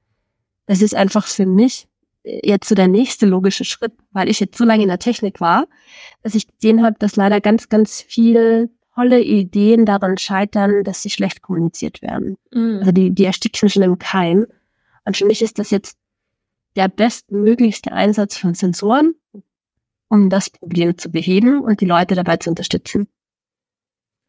das 0.66 0.82
ist 0.82 0.96
einfach 0.96 1.28
für 1.28 1.46
mich 1.46 1.88
äh, 2.24 2.48
jetzt 2.48 2.68
so 2.68 2.76
der 2.76 2.88
nächste 2.88 3.26
logische 3.26 3.66
Schritt, 3.66 3.94
weil 4.12 4.30
ich 4.30 4.40
jetzt 4.40 4.58
so 4.58 4.66
lange 4.66 4.84
in 4.84 4.90
der 4.90 5.00
Technik 5.00 5.40
war, 5.40 5.68
dass 6.24 6.36
ich 6.36 6.48
gesehen 6.48 6.84
habe, 6.84 6.96
dass 7.00 7.16
leider 7.16 7.42
ganz, 7.42 7.70
ganz 7.70 8.02
viel 8.02 8.70
tolle 8.96 9.22
Ideen 9.22 9.86
daran 9.86 10.18
scheitern, 10.18 10.84
dass 10.84 11.02
sie 11.02 11.10
schlecht 11.10 11.42
kommuniziert 11.42 12.02
werden. 12.02 12.38
Mhm. 12.52 12.80
Also 12.80 12.92
die, 12.92 13.12
die 13.12 13.26
ersticken 13.26 13.70
schon 13.70 13.84
im 13.84 14.00
Keim. 14.00 14.48
Und 15.06 15.18
für 15.18 15.26
mich 15.26 15.42
ist 15.42 15.60
das 15.60 15.70
jetzt 15.72 15.98
der 16.76 16.88
bestmöglichste 16.88 17.92
Einsatz 17.92 18.38
von 18.38 18.54
Sensoren, 18.54 19.16
um 20.08 20.30
das 20.30 20.50
Problem 20.50 20.98
zu 20.98 21.12
beheben 21.12 21.62
und 21.62 21.82
die 21.82 21.86
Leute 21.86 22.16
dabei 22.16 22.38
zu 22.38 22.50
unterstützen. 22.50 23.08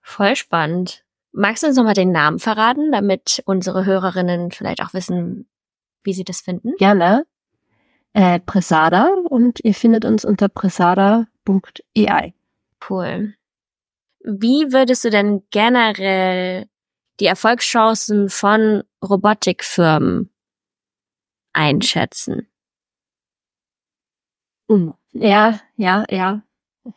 Voll 0.01 0.37
spannend. 0.37 1.05
Magst 1.33 1.63
du 1.63 1.69
uns 1.69 1.77
nochmal 1.77 1.95
den 1.95 2.13
Namen 2.13 2.39
verraten, 2.39 2.93
damit 2.93 3.43
unsere 3.47 3.87
Hörerinnen 3.87 4.51
vielleicht 4.51 4.83
auch 4.83 4.93
wissen, 4.93 5.49
wie 6.03 6.13
sie 6.13 6.25
das 6.25 6.43
finden? 6.43 6.75
Gerne. 6.79 7.27
Äh, 8.13 8.41
Presada 8.41 9.09
und 9.29 9.61
ihr 9.65 9.75
findet 9.75 10.05
uns 10.05 10.25
unter 10.25 10.49
presada.ai. 10.49 12.35
Cool. 12.89 13.35
Wie 14.21 14.73
würdest 14.73 15.05
du 15.05 15.11
denn 15.11 15.43
generell 15.51 16.69
die 17.19 17.27
Erfolgschancen 17.27 18.29
von 18.29 18.83
Robotikfirmen 19.03 20.31
einschätzen? 21.53 22.49
Ja, 25.13 25.61
ja, 25.77 26.05
ja. 26.09 26.43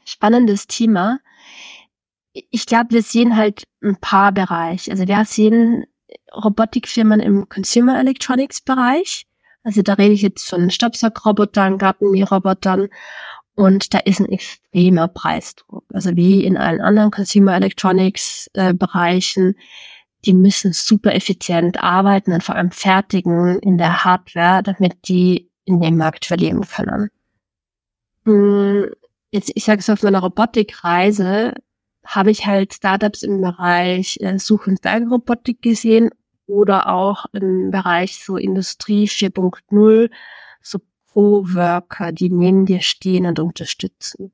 Spannendes 0.03 0.67
Thema 0.67 1.19
ich 2.35 2.65
glaube, 2.65 2.91
wir 2.91 3.01
sehen 3.01 3.37
halt 3.37 3.63
ein 3.81 3.97
paar 3.97 4.31
Bereiche. 4.31 4.91
Also 4.91 5.07
wir 5.07 5.23
sehen 5.25 5.85
Robotikfirmen 6.33 7.19
im 7.19 7.47
Consumer 7.49 7.99
Electronics 7.99 8.61
Bereich. 8.61 9.25
Also 9.63 9.81
da 9.81 9.93
rede 9.93 10.13
ich 10.13 10.21
jetzt 10.21 10.49
von 10.49 10.69
Staubsaugrobotern, 10.69 11.77
Gartenmährrobotern 11.77 12.89
und 13.55 13.93
da 13.93 13.99
ist 13.99 14.19
ein 14.19 14.29
extremer 14.29 15.07
Preisdruck. 15.07 15.85
Also 15.93 16.15
wie 16.15 16.43
in 16.43 16.57
allen 16.57 16.81
anderen 16.81 17.09
Consumer 17.09 17.55
Electronics 17.55 18.49
äh, 18.53 18.73
Bereichen, 18.73 19.55
die 20.25 20.33
müssen 20.33 20.73
super 20.73 21.15
effizient 21.15 21.81
arbeiten 21.81 22.33
und 22.33 22.43
vor 22.43 22.55
allem 22.55 22.71
fertigen 22.71 23.59
in 23.59 23.77
der 23.77 24.03
Hardware, 24.03 24.61
damit 24.61 25.07
die 25.07 25.49
in 25.63 25.79
dem 25.79 25.97
Markt 25.97 26.25
verlieren 26.25 26.61
können. 26.61 27.09
Hm, 28.25 28.89
jetzt, 29.31 29.51
ich 29.55 29.63
sage 29.63 29.79
es 29.79 29.89
auf 29.89 30.03
meiner 30.03 30.19
Robotikreise, 30.19 31.53
habe 32.05 32.31
ich 32.31 32.45
halt 32.45 32.73
Startups 32.73 33.23
im 33.23 33.41
Bereich 33.41 34.17
äh, 34.21 34.37
Such- 34.37 34.67
und 34.67 34.81
Bergrobotik 34.81 35.61
gesehen 35.61 36.09
oder 36.47 36.89
auch 36.89 37.25
im 37.33 37.71
Bereich 37.71 38.23
so 38.23 38.37
Industrie 38.37 39.07
4.0, 39.07 40.11
so 40.61 40.79
Pro-Worker, 41.07 42.11
die 42.11 42.29
neben 42.29 42.65
dir 42.65 42.81
stehen 42.81 43.25
und 43.25 43.39
unterstützen. 43.39 44.31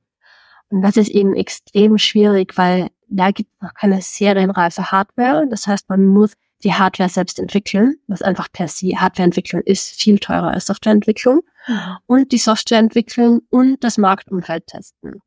Und 0.70 0.82
das 0.82 0.98
ist 0.98 1.10
eben 1.10 1.36
extrem 1.36 1.98
schwierig, 1.98 2.58
weil 2.58 2.90
da 3.08 3.32
gibt 3.32 3.50
es 3.54 3.62
noch 3.62 3.74
keine 3.74 4.02
serienreife 4.02 4.92
Hardware. 4.92 5.46
Das 5.50 5.68
heißt, 5.68 5.90
man 5.90 6.06
muss 6.06 6.34
die 6.64 6.74
Hardware 6.74 7.10
selbst 7.10 7.40
entwickeln, 7.40 7.96
was 8.08 8.22
einfach 8.22 8.48
per 8.52 8.68
se 8.68 8.96
Hardwareentwicklung 8.96 9.62
ist, 9.64 10.02
viel 10.02 10.20
teurer 10.20 10.52
als 10.52 10.68
Softwareentwicklung. 10.68 11.42
Und 12.06 12.32
die 12.32 12.38
Software 12.38 12.80
entwickeln 12.80 13.42
und 13.50 13.84
das 13.84 13.98
Marktumfeld 13.98 14.68
testen. 14.68 15.22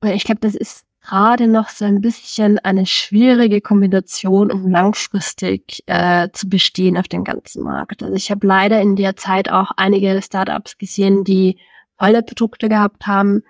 Und 0.00 0.10
ich 0.10 0.24
glaube, 0.24 0.40
das 0.40 0.54
ist 0.54 0.85
gerade 1.06 1.46
noch 1.46 1.68
so 1.68 1.84
ein 1.84 2.00
bisschen 2.00 2.58
eine 2.58 2.84
schwierige 2.84 3.60
Kombination, 3.60 4.50
um 4.50 4.68
langfristig 4.68 5.84
äh, 5.86 6.28
zu 6.32 6.48
bestehen 6.48 6.96
auf 6.96 7.06
dem 7.06 7.22
ganzen 7.22 7.62
Markt. 7.62 8.02
Also 8.02 8.14
ich 8.14 8.30
habe 8.30 8.46
leider 8.46 8.80
in 8.80 8.96
der 8.96 9.14
Zeit 9.14 9.48
auch 9.48 9.70
einige 9.76 10.20
Startups 10.20 10.78
gesehen, 10.78 11.22
die 11.22 11.58
tolle 11.98 12.22
Produkte 12.22 12.68
gehabt 12.68 13.06
haben, 13.06 13.44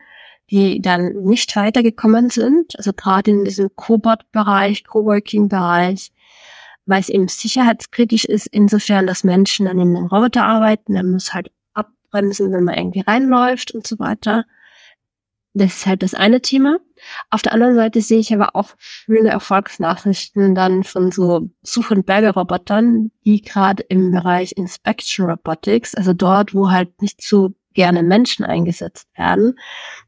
die 0.50 0.82
dann 0.82 1.14
nicht 1.22 1.56
weitergekommen 1.56 2.28
sind. 2.28 2.76
Also 2.76 2.92
gerade 2.92 3.30
in 3.30 3.44
diesem 3.44 3.74
Cobot-Bereich, 3.74 4.84
Coworking-Bereich, 4.84 6.12
weil 6.84 7.00
es 7.00 7.08
eben 7.08 7.26
sicherheitskritisch 7.26 8.26
ist, 8.26 8.48
insofern, 8.48 9.06
dass 9.06 9.24
Menschen 9.24 9.64
dann 9.64 9.78
in 9.78 9.96
einem 9.96 10.06
Roboter 10.06 10.44
arbeiten, 10.44 10.94
dann 10.94 11.10
muss 11.10 11.32
halt 11.32 11.50
abbremsen, 11.72 12.52
wenn 12.52 12.64
man 12.64 12.76
irgendwie 12.76 13.00
reinläuft 13.00 13.72
und 13.72 13.86
so 13.86 13.98
weiter. 13.98 14.44
Das 15.54 15.74
ist 15.74 15.86
halt 15.86 16.02
das 16.02 16.12
eine 16.12 16.42
Thema. 16.42 16.76
Auf 17.30 17.42
der 17.42 17.52
anderen 17.52 17.74
Seite 17.74 18.00
sehe 18.00 18.18
ich 18.18 18.32
aber 18.32 18.56
auch 18.56 18.70
schöne 18.78 19.30
Erfolgsnachrichten 19.30 20.54
dann 20.54 20.84
von 20.84 21.12
so 21.12 21.48
Such- 21.62 21.90
und 21.90 22.06
Bergerobotern, 22.06 23.10
die 23.24 23.42
gerade 23.42 23.82
im 23.88 24.12
Bereich 24.12 24.52
Inspection 24.56 25.30
Robotics, 25.30 25.94
also 25.94 26.12
dort, 26.12 26.54
wo 26.54 26.70
halt 26.70 27.00
nicht 27.02 27.22
so 27.22 27.54
gerne 27.76 28.02
Menschen 28.02 28.44
eingesetzt 28.44 29.06
werden, 29.16 29.56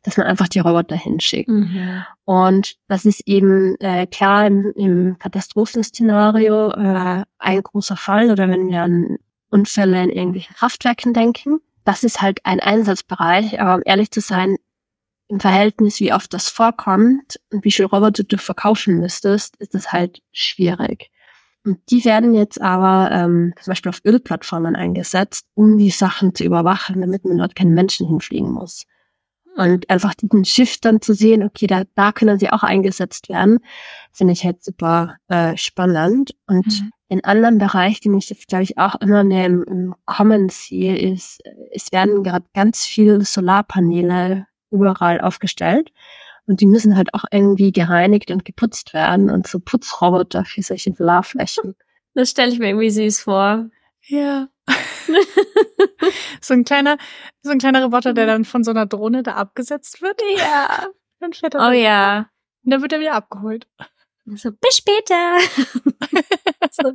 dass 0.03 0.17
man 0.17 0.27
einfach 0.27 0.49
die 0.49 0.59
Roboter 0.59 0.97
hinschickt. 0.97 1.49
Mhm. 1.49 2.03
Und 2.25 2.77
das 2.89 3.05
ist 3.05 3.29
eben 3.29 3.77
äh, 3.79 4.07
klar 4.07 4.47
im, 4.47 4.73
im 4.75 5.19
Katastrophenszenario 5.19 6.71
äh, 6.71 7.23
ein 7.39 7.63
großer 7.63 7.97
Fall 7.97 8.33
oder 8.33 8.49
wenn 8.49 8.69
wir 8.69 8.83
an 8.83 9.19
Unfälle 9.51 10.03
in 10.03 10.11
irgendwelchen 10.11 10.57
Kraftwerken 10.57 11.15
denken. 11.15 11.61
Das 11.85 12.05
ist 12.05 12.21
halt 12.21 12.41
ein 12.45 12.61
Einsatzbereich, 12.61 13.61
aber 13.61 13.77
um 13.77 13.83
ehrlich 13.85 14.11
zu 14.11 14.21
sein, 14.21 14.57
im 15.29 15.41
Verhältnis, 15.41 16.01
wie 16.01 16.13
oft 16.13 16.33
das 16.33 16.49
vorkommt 16.49 17.39
und 17.53 17.65
wie 17.65 17.73
viel 17.73 17.85
Roboter 17.85 18.25
du 18.25 18.39
verkaufen 18.39 18.99
müsstest, 18.99 19.57
ist 19.57 19.75
es 19.75 19.93
halt 19.93 20.23
schwierig. 20.33 21.11
Und 21.65 21.79
die 21.91 22.05
werden 22.05 22.35
jetzt 22.35 22.61
aber 22.61 23.11
ähm, 23.13 23.53
zum 23.61 23.73
Beispiel 23.73 23.91
auf 23.91 24.01
Ölplattformen 24.05 24.75
eingesetzt, 24.75 25.47
um 25.55 25.77
die 25.77 25.91
Sachen 25.91 26.35
zu 26.35 26.45
überwachen, 26.45 27.01
damit 27.01 27.25
man 27.25 27.39
dort 27.39 27.55
keinen 27.55 27.75
Menschen 27.75 28.07
hinfliegen 28.07 28.51
muss. 28.51 28.87
Und 29.57 29.91
einfach 29.91 30.15
diesen 30.15 30.45
Shift 30.45 30.85
dann 30.85 31.03
zu 31.03 31.13
sehen, 31.13 31.43
okay, 31.43 31.67
da, 31.67 31.83
da 31.95 32.13
können 32.13 32.39
sie 32.39 32.49
auch 32.49 32.63
eingesetzt 32.63 33.29
werden, 33.29 33.59
finde 34.13 34.33
ich 34.33 34.45
halt 34.45 34.63
super 34.65 35.17
äh, 35.27 35.57
spannend. 35.57 36.35
Und 36.47 36.67
mhm. 36.67 36.91
in 37.09 37.25
anderen 37.25 37.59
Bereich, 37.59 38.01
den 38.01 38.17
ich 38.17 38.31
jetzt, 38.31 38.49
glaube 38.49 38.63
ich, 38.63 38.79
auch 38.79 38.95
immer 39.03 39.25
mehr 39.25 39.47
im, 39.47 39.63
im 39.65 39.95
Kommen 40.07 40.49
sehe, 40.49 40.97
ist, 40.97 41.43
es 41.73 41.93
werden 41.93 42.23
gerade 42.23 42.47
ganz 42.55 42.87
viele 42.87 43.25
Solarpaneele 43.25 44.47
überall 44.71 45.21
aufgestellt. 45.21 45.93
Und 46.47 46.61
die 46.61 46.67
müssen 46.67 46.97
halt 46.97 47.13
auch 47.13 47.25
irgendwie 47.31 47.73
gereinigt 47.73 48.31
und 48.31 48.45
geputzt 48.45 48.95
werden 48.95 49.31
und 49.31 49.47
so 49.47 49.61
Putzroboter 49.61 50.45
für 50.47 50.63
solche 50.63 50.95
Solarflächen. 50.95 51.77
Das 52.15 52.31
stelle 52.31 52.51
ich 52.51 52.59
mir 52.59 52.69
irgendwie 52.69 52.91
süß 52.91 53.21
vor. 53.21 53.69
Ja. 54.07 54.49
so 56.41 56.55
ein 56.55 56.65
kleiner, 56.65 56.97
so 57.43 57.51
ein 57.51 57.59
kleiner 57.59 57.85
Roboter, 57.85 58.15
der 58.15 58.27
dann 58.27 58.45
von 58.45 58.65
so 58.65 58.71
einer 58.71 58.87
Drohne 58.87 59.23
da 59.23 59.35
abgesetzt 59.35 60.01
wird. 60.03 60.21
Ja. 60.37 60.87
Dann 61.21 61.33
fährt 61.33 61.55
er 61.55 61.69
oh 61.69 61.73
ja. 61.73 62.31
Und 62.65 62.71
dann 62.71 62.81
wird 62.81 62.93
er 62.93 63.01
wieder 63.01 63.15
abgeholt. 63.15 63.67
So, 64.25 64.53
bis 64.53 64.77
später. 64.77 65.39
so. 66.71 66.93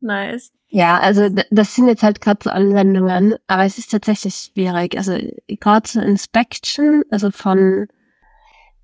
Nice. 0.00 0.50
Ja, 0.72 1.00
also 1.00 1.28
das 1.50 1.74
sind 1.74 1.88
jetzt 1.88 2.04
halt 2.04 2.20
gerade 2.20 2.44
so 2.44 2.50
Anwendungen, 2.50 3.34
aber 3.48 3.64
es 3.64 3.76
ist 3.76 3.90
tatsächlich 3.90 4.34
schwierig. 4.34 4.96
Also 4.96 5.18
gerade 5.48 5.88
so 5.88 6.00
Inspection, 6.00 7.02
also 7.10 7.32
von 7.32 7.88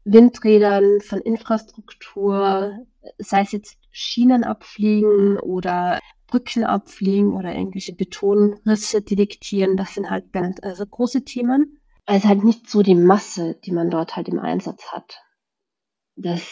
Windrädern, 0.04 1.00
von 1.00 1.20
Infrastruktur, 1.20 2.76
sei 3.18 3.42
es 3.42 3.52
jetzt 3.52 3.78
Schienen 3.92 4.42
abfliegen 4.42 5.38
oder 5.38 6.00
Brücken 6.26 6.64
abfliegen 6.64 7.32
oder 7.34 7.54
irgendwelche 7.54 7.94
Betonrisse 7.94 9.02
detektieren, 9.02 9.76
das 9.76 9.94
sind 9.94 10.10
halt 10.10 10.32
ganz 10.32 10.58
also 10.62 10.84
große 10.84 11.24
Themen. 11.24 11.78
Also 12.04 12.28
halt 12.28 12.42
nicht 12.42 12.68
so 12.68 12.82
die 12.82 12.96
Masse, 12.96 13.54
die 13.64 13.72
man 13.72 13.90
dort 13.90 14.16
halt 14.16 14.28
im 14.28 14.40
Einsatz 14.40 14.90
hat. 14.90 15.22
Das 16.16 16.42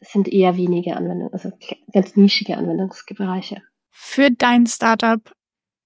sind 0.00 0.28
eher 0.28 0.56
wenige 0.56 0.96
Anwendungen, 0.96 1.32
also 1.32 1.50
ganz 1.92 2.16
nischige 2.16 2.56
Anwendungsbereiche. 2.56 3.62
Für 4.00 4.30
dein 4.30 4.68
Startup 4.68 5.20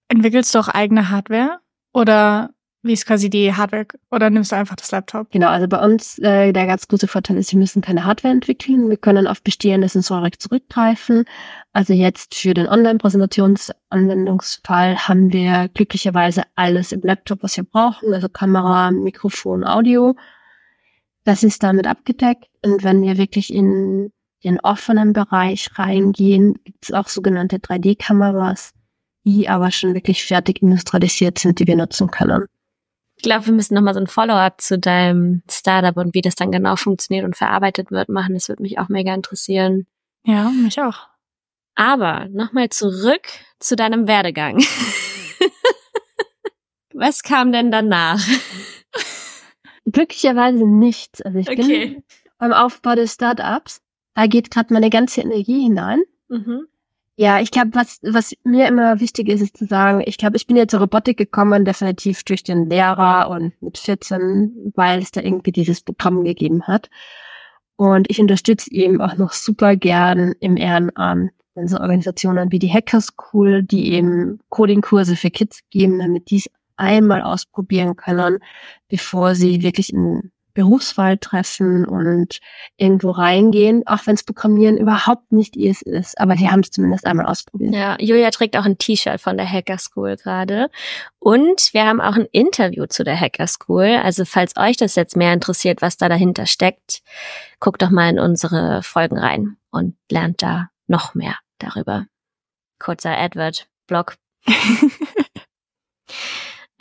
entwickelst 0.09 0.55
du 0.55 0.59
auch 0.59 0.69
eigene 0.69 1.09
Hardware 1.09 1.61
oder 1.95 2.51
wie 2.83 2.93
ist 2.93 3.07
quasi 3.07 3.31
die 3.31 3.55
Hardware 3.55 3.87
oder 4.11 4.29
nimmst 4.29 4.53
du 4.53 4.57
einfach 4.57 4.77
das 4.77 4.91
Laptop? 4.91 5.31
Genau, 5.31 5.49
also 5.49 5.67
bei 5.67 5.83
uns 5.83 6.19
äh, 6.19 6.53
der 6.53 6.67
ganz 6.67 6.87
große 6.89 7.09
Vorteil 7.09 7.39
ist, 7.39 7.53
wir 7.53 7.59
müssen 7.59 7.81
keine 7.81 8.05
Hardware 8.05 8.35
entwickeln. 8.35 8.91
Wir 8.91 8.99
können 8.99 9.27
auf 9.27 9.43
bestehende 9.43 9.89
Sensorik 9.89 10.43
zurückgreifen. 10.43 11.25
Also 11.73 11.95
jetzt 11.95 12.35
für 12.35 12.53
den 12.53 12.69
Online-Präsentationsanwendungsfall 12.69 15.09
haben 15.09 15.33
wir 15.33 15.71
glücklicherweise 15.73 16.43
alles 16.55 16.93
im 16.93 17.01
Laptop, 17.01 17.43
was 17.43 17.57
wir 17.57 17.65
brauchen, 17.65 18.13
also 18.13 18.29
Kamera, 18.29 18.91
Mikrofon, 18.91 19.65
Audio. 19.65 20.17
Das 21.25 21.43
ist 21.43 21.63
damit 21.63 21.87
abgedeckt. 21.87 22.51
Und 22.63 22.85
wenn 22.85 23.01
wir 23.01 23.17
wirklich 23.17 23.55
in 23.55 24.13
den 24.45 24.61
offenen 24.61 25.13
Bereich 25.13 25.69
reingehen, 25.79 26.55
gibt 26.65 26.85
es 26.85 26.93
auch 26.93 27.09
sogenannte 27.09 27.59
3D-Kameras, 27.59 28.73
die 29.25 29.49
aber 29.49 29.71
schon 29.71 29.95
wirklich 29.95 30.25
fertig 30.25 30.63
industrialisiert 30.63 31.39
sind, 31.39 31.59
die 31.59 31.67
wir 31.67 31.77
nutzen 31.77 32.11
können. 32.11 32.47
Ich 33.17 33.23
glaube, 33.23 33.47
wir 33.47 33.53
müssen 33.53 33.75
nochmal 33.75 33.95
so 33.95 34.01
ein 34.01 34.09
Follow-up 34.09 34.61
zu 34.61 34.79
deinem 34.79 35.43
Startup 35.49 35.97
und 35.97 36.15
wie 36.15 36.23
das 36.23 36.35
dann 36.35 36.51
genau 36.51 36.77
funktioniert 36.77 37.25
und 37.25 37.37
verarbeitet 37.37 37.91
wird 37.91 38.09
machen. 38.09 38.35
Das 38.35 38.49
würde 38.49 38.63
mich 38.63 38.79
auch 38.79 38.89
mega 38.89 39.15
interessieren. 39.15 39.87
Ja, 40.25 40.51
mich 40.51 40.81
auch. 40.81 41.09
Aber 41.75 42.27
nochmal 42.31 42.69
zurück 42.71 43.29
zu 43.61 43.77
deinem 43.77 44.09
Werdegang. 44.09 44.63
Was 46.95 47.23
kam 47.23 47.53
denn 47.53 47.71
danach? 47.71 48.21
Glücklicherweise 49.91 50.67
nichts. 50.67 51.23
Also 51.23 51.39
ich 51.39 51.49
okay. 51.49 51.63
bin 51.63 52.05
beim 52.39 52.53
Aufbau 52.53 52.95
des 52.95 53.15
Startups 53.15 53.82
da 54.15 54.27
geht 54.27 54.51
gerade 54.51 54.73
meine 54.73 54.91
ganze 54.91 55.23
Energie 55.23 55.63
hinein. 55.63 56.03
Mhm. 56.29 56.67
Ja, 57.17 57.41
ich 57.41 57.51
glaube, 57.51 57.71
was, 57.75 58.01
was 58.03 58.35
mir 58.43 58.67
immer 58.69 58.99
wichtig 58.99 59.29
ist, 59.29 59.43
ist 59.43 59.57
zu 59.57 59.67
sagen, 59.67 60.03
ich 60.07 60.17
glaube, 60.17 60.37
ich 60.37 60.47
bin 60.47 60.57
jetzt 60.57 60.71
zur 60.71 60.81
Robotik 60.81 61.19
gekommen, 61.19 61.65
definitiv 61.65 62.25
durch 62.25 62.43
den 62.43 62.71
Lehrer 62.71 63.29
und 63.29 63.53
mit 63.61 63.77
14, 63.77 64.73
weil 64.75 65.01
es 65.01 65.11
da 65.11 65.21
irgendwie 65.21 65.53
dieses 65.53 65.83
Programm 65.83 66.25
gegeben 66.25 66.67
hat. 66.67 66.89
Und 67.77 68.11
ich 68.11 68.21
unterstütze 68.21 68.71
eben 68.73 69.01
auch 69.01 69.17
noch 69.19 69.33
super 69.33 69.77
gern 69.77 70.35
im 70.41 70.57
Ehrenamt 70.57 71.33
so 71.67 71.79
Organisationen 71.79 72.51
wie 72.51 72.59
die 72.59 72.73
Hacker 72.73 73.01
School, 73.01 73.63
die 73.63 73.93
eben 73.93 74.41
Coding-Kurse 74.49 75.17
für 75.17 75.31
Kids 75.31 75.61
geben, 75.71 75.99
damit 75.99 76.31
die 76.31 76.37
es 76.37 76.51
einmal 76.77 77.23
ausprobieren 77.23 77.97
können, 77.97 78.39
bevor 78.89 79.35
sie 79.35 79.63
wirklich 79.63 79.93
in 79.93 80.33
Berufswahl 80.55 81.19
treffen 81.19 81.85
und 81.85 82.41
irgendwo 82.77 83.11
reingehen, 83.11 83.87
auch 83.87 84.07
wenn 84.07 84.15
es 84.15 84.23
Programmieren 84.23 84.77
überhaupt 84.77 85.33
nicht 85.33 85.57
ihrs 85.57 85.83
ist. 85.83 86.19
Aber 86.21 86.35
die 86.35 86.49
haben 86.49 86.61
es 86.61 86.71
zumindest 86.71 87.07
einmal 87.07 87.27
ausprobiert. 87.27 87.75
Ja, 87.75 87.97
Julia 87.99 88.31
trägt 88.31 88.57
auch 88.57 88.65
ein 88.65 88.79
T-Shirt 88.79 89.21
von 89.21 89.37
der 89.37 89.51
Hacker 89.51 89.79
School 89.79 90.17
gerade. 90.17 90.71
Und 91.19 91.73
wir 91.73 91.85
haben 91.85 92.01
auch 92.01 92.17
ein 92.17 92.27
Interview 92.33 92.87
zu 92.87 93.05
der 93.05 93.19
Hacker 93.19 93.47
School. 93.47 94.01
Also 94.03 94.25
falls 94.25 94.57
euch 94.57 94.77
das 94.77 94.95
jetzt 94.95 95.17
mehr 95.17 95.33
interessiert, 95.33 95.83
was 95.83 95.97
da 95.97 96.09
dahinter 96.09 96.47
steckt, 96.47 97.03
guckt 97.61 97.83
doch 97.83 97.91
mal 97.91 98.11
in 98.11 98.19
unsere 98.19 98.83
Folgen 98.83 99.19
rein 99.19 99.57
und 99.71 99.97
lernt 100.11 100.43
da 100.43 100.71
noch 100.87 101.15
mehr 101.15 101.37
darüber. 101.59 102.07
Kurzer 102.79 103.17
Advert, 103.17 103.69
Blog. 103.87 104.17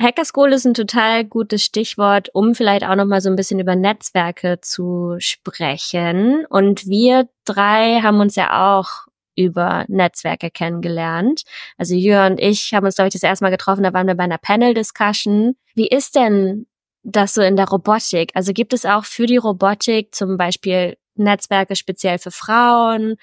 Hacker 0.02 0.26
School 0.26 0.52
ist 0.52 0.66
ein 0.66 0.74
total 0.74 1.24
gutes 1.24 1.64
Stichwort, 1.64 2.30
um 2.34 2.56
vielleicht 2.56 2.84
auch 2.84 2.96
noch 2.96 3.06
mal 3.06 3.22
so 3.22 3.30
ein 3.30 3.36
bisschen 3.36 3.60
über 3.60 3.76
Netzwerke 3.76 4.60
zu 4.62 5.16
sprechen. 5.20 6.46
Und 6.50 6.88
wir 6.88 7.30
drei 7.46 8.02
haben 8.02 8.20
uns 8.20 8.36
ja 8.36 8.78
auch 8.78 9.08
über 9.36 9.86
Netzwerke 9.88 10.50
kennengelernt. 10.50 11.44
Also 11.78 11.96
Jür 11.96 12.26
und 12.26 12.40
ich 12.40 12.74
haben 12.74 12.86
uns, 12.86 12.96
glaube 12.96 13.10
ich, 13.10 13.14
das 13.14 13.24
erste 13.24 13.46
Mal 13.46 13.52
getroffen, 13.52 13.84
da 13.84 13.94
waren 13.94 14.08
wir 14.08 14.16
bei 14.16 14.24
einer 14.24 14.38
Panel-Discussion. 14.38 15.56
Wie 15.76 15.88
ist 15.88 16.16
denn 16.16 16.66
das 17.04 17.34
so 17.36 17.42
in 17.42 17.56
der 17.56 17.68
Robotik? 17.68 18.32
Also 18.34 18.54
gibt 18.54 18.74
es 18.74 18.86
auch 18.86 19.06
für 19.06 19.26
die 19.26 19.38
Robotik 19.38 20.14
zum 20.14 20.38
Beispiel 20.38 20.98
Netzwerke 21.16 21.76
speziell 21.76 22.18
für 22.18 22.32
Frauen? 22.32 23.16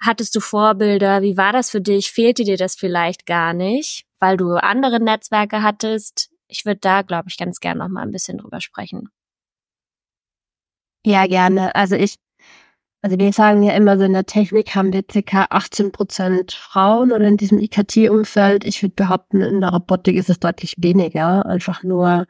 Hattest 0.00 0.34
du 0.34 0.40
Vorbilder? 0.40 1.22
Wie 1.22 1.36
war 1.36 1.52
das 1.52 1.70
für 1.70 1.80
dich? 1.80 2.10
Fehlte 2.10 2.44
dir 2.44 2.56
das 2.56 2.74
vielleicht 2.74 3.26
gar 3.26 3.52
nicht? 3.52 4.05
Weil 4.18 4.36
du 4.36 4.54
andere 4.54 5.00
Netzwerke 5.00 5.62
hattest. 5.62 6.30
Ich 6.48 6.64
würde 6.64 6.80
da, 6.80 7.02
glaube 7.02 7.28
ich, 7.28 7.36
ganz 7.36 7.60
gern 7.60 7.78
noch 7.78 7.88
mal 7.88 8.02
ein 8.02 8.12
bisschen 8.12 8.38
drüber 8.38 8.60
sprechen. 8.60 9.08
Ja, 11.04 11.26
gerne. 11.26 11.74
Also 11.74 11.94
ich, 11.94 12.16
also 13.02 13.18
wir 13.18 13.32
sagen 13.32 13.62
ja 13.62 13.74
immer 13.74 13.96
so 13.98 14.04
in 14.04 14.12
der 14.12 14.26
Technik 14.26 14.74
haben 14.74 14.92
wir 14.92 15.04
ca. 15.04 15.46
18 15.50 15.92
Prozent 15.92 16.52
Frauen 16.52 17.12
oder 17.12 17.26
in 17.26 17.36
diesem 17.36 17.60
IKT-Umfeld. 17.60 18.64
Ich 18.64 18.82
würde 18.82 18.94
behaupten, 18.94 19.40
in 19.40 19.60
der 19.60 19.70
Robotik 19.70 20.16
ist 20.16 20.30
es 20.30 20.40
deutlich 20.40 20.74
weniger. 20.78 21.46
Einfach 21.46 21.82
nur 21.82 22.26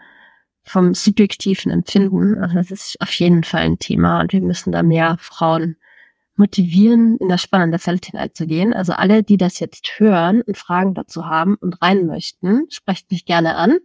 vom 0.65 0.95
subjektiven 0.95 1.71
Empfinden. 1.71 2.43
Also 2.43 2.57
das 2.57 2.71
ist 2.71 2.97
auf 3.01 3.13
jeden 3.13 3.45
Fall 3.45 3.63
ein 3.63 3.79
Thema 3.79 4.21
und 4.21 4.33
wir 4.33 4.43
müssen 4.43 4.73
da 4.73 4.83
mehr 4.83 5.17
Frauen 5.21 5.77
motivieren, 6.39 7.17
in 7.19 7.29
das 7.29 7.43
spannende 7.43 7.79
Feld 7.79 8.07
hineinzugehen. 8.07 8.73
Also 8.73 8.93
alle, 8.93 9.23
die 9.23 9.37
das 9.37 9.59
jetzt 9.59 9.89
hören 9.99 10.43
und 10.43 10.57
Fragen 10.57 10.95
dazu 10.95 11.27
haben 11.27 11.57
und 11.57 11.81
rein 11.83 12.07
möchten, 12.07 12.67
sprecht 12.71 13.11
mich 13.11 13.25
gerne 13.25 13.57
an. 13.57 13.79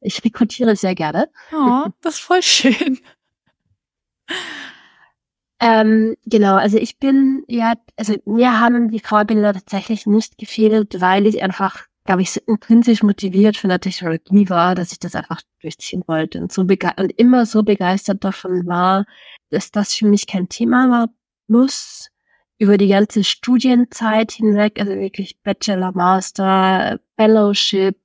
Ich 0.00 0.24
rekrutiere 0.24 0.76
sehr 0.76 0.94
gerne. 0.94 1.30
Oh, 1.52 1.86
das 2.02 2.14
ist 2.14 2.20
voll 2.20 2.42
schön. 2.42 2.98
ähm, 5.60 6.16
genau, 6.26 6.56
also 6.56 6.78
ich 6.78 6.98
bin 6.98 7.44
ja, 7.48 7.74
also 7.96 8.14
mir 8.24 8.60
haben 8.60 8.90
die 8.90 9.00
Vorbilder 9.00 9.52
tatsächlich 9.52 10.06
nicht 10.06 10.38
gefehlt, 10.38 11.00
weil 11.00 11.26
ich 11.26 11.42
einfach 11.42 11.86
glaube 12.04 12.22
ich, 12.22 12.32
so 12.32 12.40
intrinsisch 12.46 13.02
motiviert 13.02 13.56
von 13.56 13.70
der 13.70 13.80
Technologie 13.80 14.48
war, 14.50 14.74
dass 14.74 14.92
ich 14.92 14.98
das 14.98 15.14
einfach 15.14 15.40
durchziehen 15.60 16.04
wollte 16.06 16.40
und 16.40 16.52
so 16.52 16.62
und 16.62 17.12
immer 17.16 17.46
so 17.46 17.62
begeistert 17.62 18.22
davon 18.24 18.66
war, 18.66 19.06
dass 19.50 19.70
das 19.70 19.94
für 19.94 20.06
mich 20.06 20.26
kein 20.26 20.48
Thema 20.48 20.90
war, 20.90 21.08
plus 21.54 22.10
über 22.58 22.78
die 22.78 22.88
ganze 22.88 23.22
Studienzeit 23.22 24.32
hinweg, 24.32 24.80
also 24.80 24.92
wirklich 24.92 25.38
Bachelor, 25.42 25.92
Master, 25.92 26.98
Fellowship, 27.16 27.96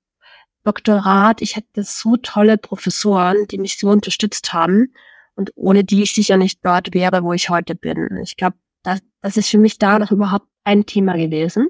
Doktorat. 0.63 1.41
Ich 1.41 1.55
hatte 1.55 1.83
so 1.83 2.15
tolle 2.17 2.57
Professoren, 2.57 3.47
die 3.49 3.57
mich 3.57 3.79
so 3.79 3.89
unterstützt 3.89 4.53
haben 4.53 4.93
und 5.35 5.51
ohne 5.55 5.83
die 5.83 6.03
ich 6.03 6.13
sicher 6.13 6.37
nicht 6.37 6.63
dort 6.63 6.93
wäre, 6.93 7.23
wo 7.23 7.33
ich 7.33 7.49
heute 7.49 7.73
bin. 7.73 8.19
Ich 8.21 8.37
glaube, 8.37 8.57
das, 8.83 8.99
das 9.21 9.37
ist 9.37 9.49
für 9.49 9.57
mich 9.57 9.79
da 9.79 9.97
noch 9.97 10.11
überhaupt 10.11 10.47
ein 10.63 10.85
Thema 10.85 11.17
gewesen 11.17 11.69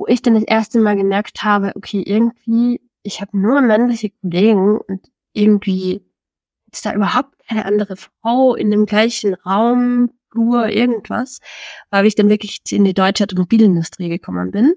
wo 0.00 0.06
ich 0.06 0.22
dann 0.22 0.32
das 0.32 0.44
erste 0.44 0.80
Mal 0.80 0.96
gemerkt 0.96 1.44
habe, 1.44 1.72
okay, 1.76 2.02
irgendwie, 2.02 2.80
ich 3.02 3.20
habe 3.20 3.38
nur 3.38 3.60
männliche 3.60 4.08
Kollegen 4.08 4.78
und 4.78 5.10
irgendwie 5.34 6.00
ist 6.72 6.86
da 6.86 6.94
überhaupt 6.94 7.38
keine 7.46 7.66
andere 7.66 7.96
Frau 7.96 8.54
in 8.54 8.70
dem 8.70 8.86
gleichen 8.86 9.34
Raum, 9.34 10.10
Flur, 10.30 10.68
irgendwas, 10.68 11.40
weil 11.90 12.06
ich 12.06 12.14
dann 12.14 12.28
wirklich 12.28 12.60
in 12.70 12.84
die 12.84 12.94
deutsche 12.94 13.24
Automobilindustrie 13.24 14.08
gekommen 14.08 14.50
bin. 14.50 14.74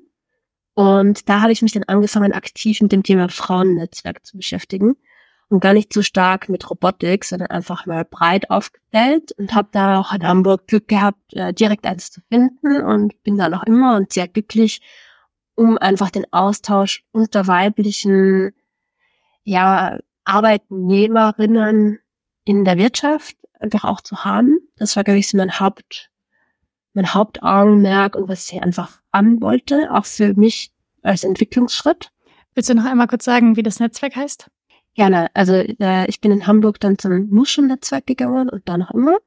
Und 0.75 1.29
da 1.29 1.41
habe 1.41 1.51
ich 1.51 1.61
mich 1.61 1.73
dann 1.73 1.83
angefangen, 1.83 2.33
aktiv 2.33 2.81
mit 2.81 2.91
dem 2.91 3.03
Thema 3.03 3.29
Frauennetzwerk 3.29 4.25
zu 4.25 4.37
beschäftigen 4.37 4.95
und 5.49 5.59
gar 5.59 5.73
nicht 5.73 5.93
so 5.93 6.01
stark 6.01 6.49
mit 6.49 6.67
Robotik, 6.69 7.25
sondern 7.25 7.49
einfach 7.49 7.85
mal 7.85 8.05
breit 8.05 8.49
aufgestellt 8.49 9.33
und 9.33 9.53
habe 9.53 9.69
da 9.71 9.99
auch 9.99 10.13
in 10.13 10.27
Hamburg 10.27 10.67
Glück 10.67 10.87
gehabt, 10.87 11.33
äh, 11.33 11.53
direkt 11.53 11.85
eins 11.85 12.09
zu 12.11 12.21
finden 12.29 12.81
und 12.81 13.21
bin 13.23 13.37
da 13.37 13.49
noch 13.49 13.63
immer 13.63 13.95
und 13.95 14.11
sehr 14.11 14.27
glücklich 14.27 14.81
um 15.55 15.77
einfach 15.77 16.09
den 16.09 16.25
Austausch 16.31 17.05
unter 17.11 17.45
weiblichen 17.45 18.53
ja, 19.43 19.99
Arbeitnehmerinnen 20.23 21.99
in 22.45 22.65
der 22.65 22.77
Wirtschaft 22.77 23.37
einfach 23.63 23.85
auch 23.85 24.01
zu 24.01 24.23
haben. 24.23 24.59
Das 24.75 24.95
war, 24.95 25.03
glaube 25.03 25.19
ich, 25.19 25.27
so 25.27 25.37
mein 25.37 25.59
Haupt, 25.59 26.11
mein 26.93 27.13
Hauptaugenmerk 27.13 28.15
und 28.15 28.27
was 28.27 28.51
ich 28.51 28.61
einfach 28.61 28.99
an 29.11 29.41
wollte, 29.41 29.89
auch 29.91 30.05
für 30.05 30.33
mich 30.35 30.71
als 31.01 31.23
Entwicklungsschritt. 31.23 32.11
Willst 32.53 32.69
du 32.69 32.75
noch 32.75 32.85
einmal 32.85 33.07
kurz 33.07 33.25
sagen, 33.25 33.55
wie 33.55 33.63
das 33.63 33.79
Netzwerk 33.79 34.15
heißt? 34.15 34.49
Gerne. 34.95 35.29
Also 35.33 35.53
äh, 35.53 36.07
ich 36.07 36.21
bin 36.21 36.31
in 36.31 36.45
Hamburg 36.45 36.79
dann 36.79 36.99
zum 36.99 37.29
Muschelnetzwerk 37.29 38.05
gegangen 38.05 38.49
und 38.49 38.69
da 38.69 38.77
noch 38.77 38.91
immer. 38.91 39.17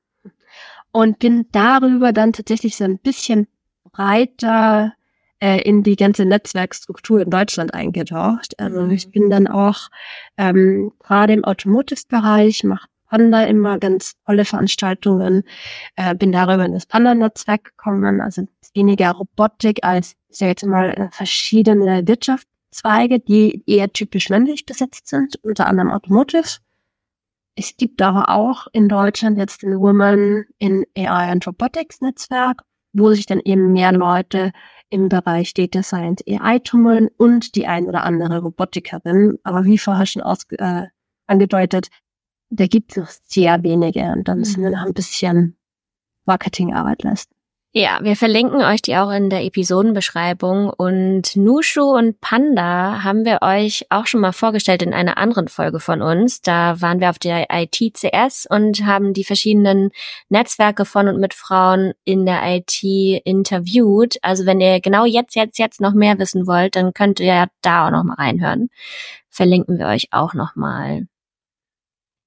Und 0.93 1.19
bin 1.19 1.47
darüber 1.51 2.13
dann 2.13 2.33
tatsächlich 2.33 2.77
so 2.77 2.85
ein 2.85 2.99
bisschen 2.99 3.49
breiter 3.93 4.95
äh, 5.41 5.61
in 5.63 5.83
die 5.83 5.97
ganze 5.97 6.25
Netzwerkstruktur 6.25 7.21
in 7.21 7.31
Deutschland 7.31 7.75
eingetaucht. 7.75 8.59
Also 8.59 8.83
mhm. 8.83 8.91
ich 8.91 9.11
bin 9.11 9.29
dann 9.29 9.49
auch 9.49 9.89
ähm, 10.37 10.93
gerade 11.01 11.33
im 11.33 11.45
Automotive-Bereich, 11.45 12.65
mache 12.65 12.87
Panda 13.09 13.45
immer 13.45 13.79
ganz 13.79 14.15
tolle 14.27 14.45
Veranstaltungen, 14.45 15.45
äh, 15.97 16.15
bin 16.15 16.33
darüber 16.33 16.65
in 16.65 16.73
das 16.73 16.87
Panda-Netzwerk 16.87 17.65
gekommen, 17.65 18.21
also 18.21 18.43
weniger 18.75 19.13
Robotik 19.13 19.81
als, 19.83 20.17
ich 20.29 20.39
sag 20.39 20.49
jetzt 20.49 20.67
mal, 20.67 20.91
äh, 20.91 21.09
verschiedene 21.11 22.07
Wirtschaftszweige, 22.07 23.21
die 23.21 23.63
eher 23.67 23.93
typisch 23.93 24.29
männlich 24.31 24.67
besetzt 24.67 25.09
sind, 25.09 25.37
unter 25.43 25.67
anderem 25.67 25.91
Automotive. 25.91 26.59
Es 27.57 27.77
gibt 27.77 28.03
aber 28.03 28.29
auch 28.29 28.67
in 28.73 28.89
Deutschland 28.89 29.39
jetzt 29.39 29.63
ein 29.63 29.81
Women 29.81 30.45
in 30.59 30.85
AI 30.97 31.31
and 31.31 31.47
Robotics 31.47 32.03
Netzwerk, 32.03 32.63
wo 32.93 33.13
sich 33.13 33.27
dann 33.27 33.41
eben 33.41 33.73
mehr 33.73 33.93
Leute 33.93 34.53
im 34.91 35.09
Bereich 35.09 35.55
Data 35.55 35.83
Science 35.83 36.23
AI 36.29 36.59
tummeln 36.59 37.09
und 37.17 37.55
die 37.57 37.67
ein 37.67 37.87
oder 37.87 38.05
andere 38.05 38.41
Robotikerin. 38.41 39.39
Aber 39.43 39.65
wie 39.65 39.79
vorher 39.79 40.07
schon 40.07 40.23
aus, 40.23 40.45
äh, 40.51 40.87
angedeutet, 41.27 41.89
da 42.51 42.67
gibt 42.67 42.93
es 42.93 42.97
noch 42.97 43.09
sehr 43.09 43.63
wenige 43.63 44.05
und 44.13 44.29
da 44.29 44.35
müssen 44.35 44.63
wir 44.63 44.71
mhm. 44.71 44.77
noch 44.77 44.87
ein 44.87 44.95
bisschen 44.95 45.57
Marketingarbeit 46.25 47.03
leisten. 47.03 47.37
Ja, 47.79 47.99
wir 48.01 48.17
verlinken 48.17 48.63
euch 48.63 48.81
die 48.81 48.97
auch 48.97 49.11
in 49.11 49.29
der 49.29 49.45
Episodenbeschreibung 49.45 50.71
und 50.71 51.37
Nushu 51.37 51.95
und 51.95 52.23
Panda 52.23 53.05
haben 53.05 53.27
wir 53.27 53.41
euch 53.43 53.85
auch 53.91 54.07
schon 54.07 54.23
mal 54.23 54.33
vorgestellt 54.33 54.81
in 54.81 54.95
einer 54.95 55.19
anderen 55.19 55.47
Folge 55.49 55.79
von 55.79 56.01
uns. 56.01 56.41
Da 56.41 56.81
waren 56.81 57.01
wir 57.01 57.11
auf 57.11 57.19
der 57.19 57.49
ITCS 57.51 58.47
und 58.49 58.87
haben 58.87 59.13
die 59.13 59.25
verschiedenen 59.25 59.91
Netzwerke 60.31 60.87
von 60.87 61.07
und 61.09 61.21
mit 61.21 61.35
Frauen 61.35 61.93
in 62.07 62.25
der 62.25 62.41
IT 62.47 62.83
interviewt. 62.83 64.17
Also 64.23 64.47
wenn 64.47 64.63
ihr 64.63 64.81
genau 64.81 65.05
jetzt, 65.05 65.37
jetzt, 65.37 65.59
jetzt 65.59 65.83
noch 65.83 65.93
mehr 65.93 66.19
wissen 66.19 66.47
wollt, 66.47 66.77
dann 66.77 66.95
könnt 66.95 67.21
ihr 67.21 67.27
ja 67.27 67.47
da 67.61 67.89
auch 67.89 67.91
noch 67.91 68.05
mal 68.05 68.15
reinhören. 68.15 68.71
Verlinken 69.29 69.79
wir 69.79 69.89
euch 69.89 70.09
auch 70.13 70.33
noch 70.33 70.57
mal. 70.57 71.07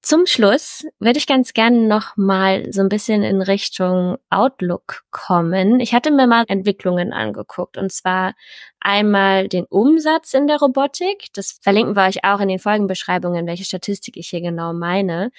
Zum 0.02 0.24
Schluss 0.24 0.86
würde 0.98 1.18
ich 1.18 1.26
ganz 1.26 1.52
gerne 1.52 1.86
noch 1.86 2.16
mal 2.16 2.72
so 2.72 2.80
ein 2.80 2.88
bisschen 2.88 3.22
in 3.22 3.42
Richtung 3.42 4.16
Outlook 4.30 5.02
kommen. 5.10 5.78
Ich 5.78 5.92
hatte 5.92 6.10
mir 6.10 6.26
mal 6.26 6.44
Entwicklungen 6.48 7.12
angeguckt 7.12 7.76
und 7.76 7.92
zwar 7.92 8.32
einmal 8.80 9.48
den 9.48 9.66
Umsatz 9.66 10.32
in 10.32 10.46
der 10.46 10.58
Robotik. 10.58 11.26
Das 11.34 11.58
verlinken 11.60 11.96
wir 11.96 12.06
euch 12.06 12.24
auch 12.24 12.40
in 12.40 12.48
den 12.48 12.58
Folgenbeschreibungen, 12.58 13.46
welche 13.46 13.66
Statistik 13.66 14.16
ich 14.16 14.28
hier 14.28 14.40
genau 14.40 14.72
meine. 14.72 15.32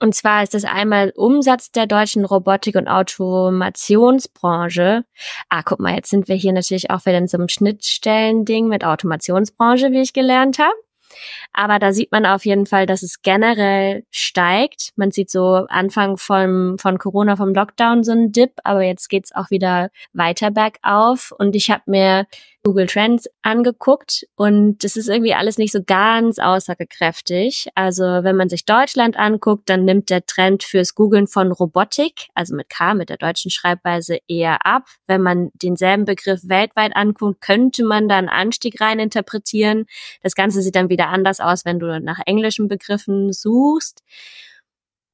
Und 0.00 0.14
zwar 0.14 0.42
ist 0.42 0.54
das 0.54 0.64
einmal 0.64 1.12
Umsatz 1.14 1.70
der 1.70 1.86
deutschen 1.86 2.24
Robotik- 2.24 2.76
und 2.76 2.88
Automationsbranche. 2.88 5.04
Ah, 5.50 5.62
guck 5.62 5.80
mal, 5.80 5.94
jetzt 5.94 6.08
sind 6.10 6.28
wir 6.28 6.36
hier 6.36 6.52
natürlich 6.52 6.90
auch 6.90 7.04
wieder 7.06 7.18
in 7.18 7.28
so 7.28 7.36
einem 7.38 7.48
Schnittstellending 7.48 8.68
mit 8.68 8.84
Automationsbranche, 8.84 9.92
wie 9.92 10.00
ich 10.00 10.14
gelernt 10.14 10.58
habe. 10.58 10.74
Aber 11.52 11.78
da 11.78 11.92
sieht 11.92 12.12
man 12.12 12.26
auf 12.26 12.44
jeden 12.44 12.66
Fall, 12.66 12.86
dass 12.86 13.02
es 13.02 13.22
generell 13.22 14.04
steigt. 14.10 14.90
Man 14.96 15.10
sieht 15.10 15.30
so 15.30 15.66
Anfang 15.68 16.16
von, 16.16 16.76
von 16.78 16.98
Corona, 16.98 17.36
vom 17.36 17.54
Lockdown 17.54 18.04
so 18.04 18.12
einen 18.12 18.32
Dip, 18.32 18.52
aber 18.64 18.82
jetzt 18.82 19.08
geht's 19.08 19.34
auch 19.34 19.50
wieder 19.50 19.90
weiter 20.12 20.50
bergauf. 20.50 21.32
Und 21.36 21.56
ich 21.56 21.70
habe 21.70 21.82
mir 21.86 22.26
Google 22.66 22.86
Trends 22.86 23.28
angeguckt 23.42 24.26
und 24.34 24.82
das 24.82 24.96
ist 24.96 25.08
irgendwie 25.08 25.34
alles 25.34 25.56
nicht 25.56 25.70
so 25.70 25.84
ganz 25.86 26.40
aussagekräftig. 26.40 27.68
Also 27.76 28.02
wenn 28.02 28.34
man 28.34 28.48
sich 28.48 28.64
Deutschland 28.64 29.16
anguckt, 29.16 29.70
dann 29.70 29.84
nimmt 29.84 30.10
der 30.10 30.26
Trend 30.26 30.64
fürs 30.64 30.96
Googlen 30.96 31.28
von 31.28 31.52
Robotik, 31.52 32.26
also 32.34 32.56
mit 32.56 32.68
K, 32.68 32.94
mit 32.94 33.08
der 33.08 33.18
deutschen 33.18 33.52
Schreibweise 33.52 34.18
eher 34.26 34.66
ab. 34.66 34.88
Wenn 35.06 35.22
man 35.22 35.52
denselben 35.62 36.06
Begriff 36.06 36.40
weltweit 36.42 36.96
anguckt, 36.96 37.40
könnte 37.40 37.84
man 37.84 38.08
da 38.08 38.16
einen 38.16 38.28
Anstieg 38.28 38.80
rein 38.80 38.98
interpretieren. 38.98 39.86
Das 40.24 40.34
Ganze 40.34 40.60
sieht 40.60 40.74
dann 40.74 40.88
wieder 40.88 41.06
anders 41.06 41.38
aus, 41.38 41.64
wenn 41.64 41.78
du 41.78 42.00
nach 42.00 42.18
englischen 42.26 42.66
Begriffen 42.66 43.32
suchst. 43.32 44.02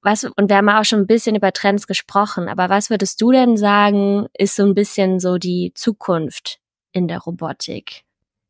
Was, 0.01 0.25
und 0.25 0.49
wir 0.49 0.57
haben 0.57 0.71
auch 0.71 0.87
schon 0.87 1.01
ein 1.01 1.07
bisschen 1.07 1.37
über 1.37 1.53
Trends 1.53 1.87
gesprochen, 1.87 2.49
aber 2.49 2.71
was 2.71 2.89
würdest 2.89 3.21
du 3.21 3.31
denn 3.31 3.59
sagen, 3.59 4.29
ist 4.33 4.57
so 4.57 4.63
ein 4.63 4.75
bisschen 4.75 5.21
so 5.21 5.37
die 5.37 5.73
Zukunft 5.75 6.62
in 6.93 7.09
der 7.09 7.19
Robotik? 7.19 8.05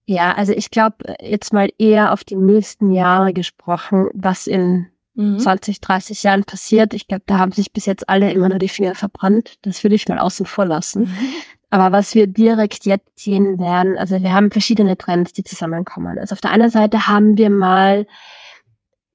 Ja, 0.07 0.35
also 0.35 0.53
ich 0.53 0.71
glaube 0.71 1.17
jetzt 1.21 1.53
mal 1.53 1.71
eher 1.79 2.13
auf 2.13 2.25
die 2.25 2.37
nächsten 2.37 2.91
Jahre 2.91 3.33
gesprochen, 3.33 4.09
was 4.15 4.47
in 4.47 4.89
mhm. 5.15 5.39
20, 5.39 5.81
30 5.81 6.23
Jahren 6.23 6.45
passiert. 6.45 6.93
Ich 6.95 7.07
glaube, 7.07 7.23
da 7.27 7.39
haben 7.39 7.53
sich 7.53 7.73
bis 7.73 7.87
jetzt 7.87 8.09
alle 8.09 8.33
immer 8.33 8.49
nur 8.49 8.59
die 8.59 8.69
Finger 8.69 8.95
verbrannt. 8.95 9.59
Das 9.63 9.83
würde 9.85 9.95
ich 9.95 10.09
mal 10.09 10.19
außen 10.19 10.47
vor 10.47 10.67
lassen. 10.67 11.03
Mhm. 11.03 11.19
Aber 11.71 11.91
was 11.91 12.15
wir 12.15 12.27
direkt 12.27 12.85
jetzt 12.85 13.19
sehen 13.19 13.59
werden, 13.59 13.97
also 13.97 14.21
wir 14.21 14.35
haben 14.35 14.51
verschiedene 14.51 14.99
Trends, 14.99 15.33
die 15.33 15.43
zusammenkommen. 15.43 16.19
Also 16.19 16.35
auf 16.35 16.43
der 16.43 16.51
einen 16.51 16.69
Seite 16.69 17.07
haben 17.07 17.39
wir 17.39 17.49
mal 17.49 18.07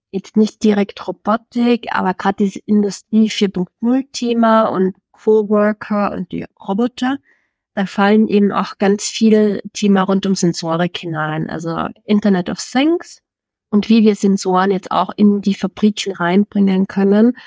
jetzt 0.09 0.37
nicht 0.37 0.63
direkt 0.63 1.07
Robotik, 1.07 1.87
aber 1.91 2.15
gerade 2.15 2.37
diese 2.37 2.59
Industrie 2.65 3.29
4.0 3.29 4.07
Thema 4.11 4.63
und 4.63 4.95
Coworker 5.11 6.11
und 6.13 6.31
die 6.31 6.45
Roboter 6.67 7.17
da 7.77 7.85
fallen 7.85 8.27
eben 8.27 8.51
auch 8.51 8.79
ganz 8.79 9.03
viele 9.03 9.61
Themen 9.73 9.97
rund 9.97 10.25
um 10.25 10.33
Sensorik 10.33 10.97
hinein, 10.97 11.47
also 11.47 11.87
Internet 12.05 12.49
of 12.49 12.57
Things 12.57 13.21
und 13.69 13.87
wie 13.87 14.03
wir 14.03 14.15
Sensoren 14.15 14.71
jetzt 14.71 14.89
auch 14.89 15.11
in 15.15 15.41
die 15.41 15.53
Fabriken 15.53 16.13
reinbringen 16.13 16.87
können 16.87 17.37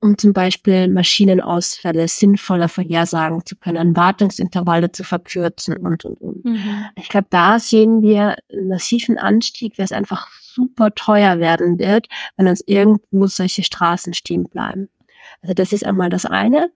um 0.00 0.18
zum 0.18 0.34
Beispiel 0.34 0.88
Maschinenausfälle 0.88 2.08
sinnvoller 2.08 2.68
vorhersagen 2.68 3.44
zu 3.46 3.56
können, 3.56 3.96
Wartungsintervalle 3.96 4.92
zu 4.92 5.02
verkürzen 5.02 5.78
und, 5.78 6.04
und, 6.04 6.20
und. 6.20 6.44
Mhm. 6.44 6.84
Ich 6.96 7.08
glaube, 7.08 7.28
da 7.30 7.58
sehen 7.58 8.02
wir 8.02 8.36
einen 8.52 8.68
massiven 8.68 9.16
Anstieg, 9.16 9.78
weil 9.78 9.86
es 9.86 9.92
einfach 9.92 10.28
super 10.40 10.94
teuer 10.94 11.38
werden 11.38 11.78
wird, 11.78 12.08
wenn 12.36 12.48
uns 12.48 12.62
irgendwo 12.66 13.26
solche 13.28 13.62
Straßen 13.62 14.12
stehen 14.12 14.44
bleiben. 14.44 14.90
Also 15.40 15.54
das 15.54 15.72
ist 15.72 15.86
einmal 15.86 16.10
das 16.10 16.26
eine. 16.26 16.70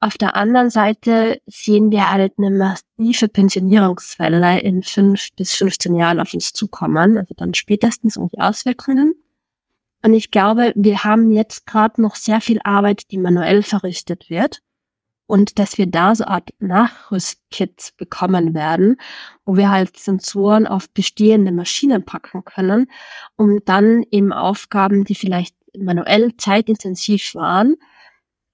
Auf 0.00 0.16
der 0.16 0.36
anderen 0.36 0.70
Seite 0.70 1.40
sehen 1.46 1.90
wir 1.90 2.10
halt 2.10 2.34
eine 2.38 2.50
massive 2.50 3.28
Pensionierungswelle 3.28 4.60
in 4.60 4.84
fünf 4.84 5.28
bis 5.34 5.54
15 5.54 5.94
Jahren 5.96 6.20
auf 6.20 6.32
uns 6.34 6.52
zukommen, 6.52 7.18
also 7.18 7.34
dann 7.36 7.54
spätestens 7.54 8.16
um 8.16 8.28
die 8.28 8.38
Auswirkungen. 8.38 9.14
Und 10.04 10.14
ich 10.14 10.30
glaube, 10.30 10.72
wir 10.76 11.02
haben 11.02 11.32
jetzt 11.32 11.66
gerade 11.66 12.00
noch 12.00 12.14
sehr 12.14 12.40
viel 12.40 12.60
Arbeit, 12.62 13.10
die 13.10 13.18
manuell 13.18 13.64
verrichtet 13.64 14.30
wird. 14.30 14.60
Und 15.26 15.58
dass 15.58 15.76
wir 15.76 15.86
da 15.86 16.14
so 16.14 16.24
eine 16.24 16.34
Art 16.34 16.50
Nachrüstkits 16.60 17.92
bekommen 17.92 18.54
werden, 18.54 18.96
wo 19.44 19.56
wir 19.56 19.68
halt 19.68 19.98
Sensoren 19.98 20.66
auf 20.66 20.88
bestehende 20.90 21.52
Maschinen 21.52 22.04
packen 22.04 22.44
können, 22.44 22.90
um 23.36 23.58
dann 23.64 24.04
eben 24.10 24.32
Aufgaben, 24.32 25.04
die 25.04 25.16
vielleicht 25.16 25.54
manuell 25.76 26.36
zeitintensiv 26.38 27.34
waren, 27.34 27.74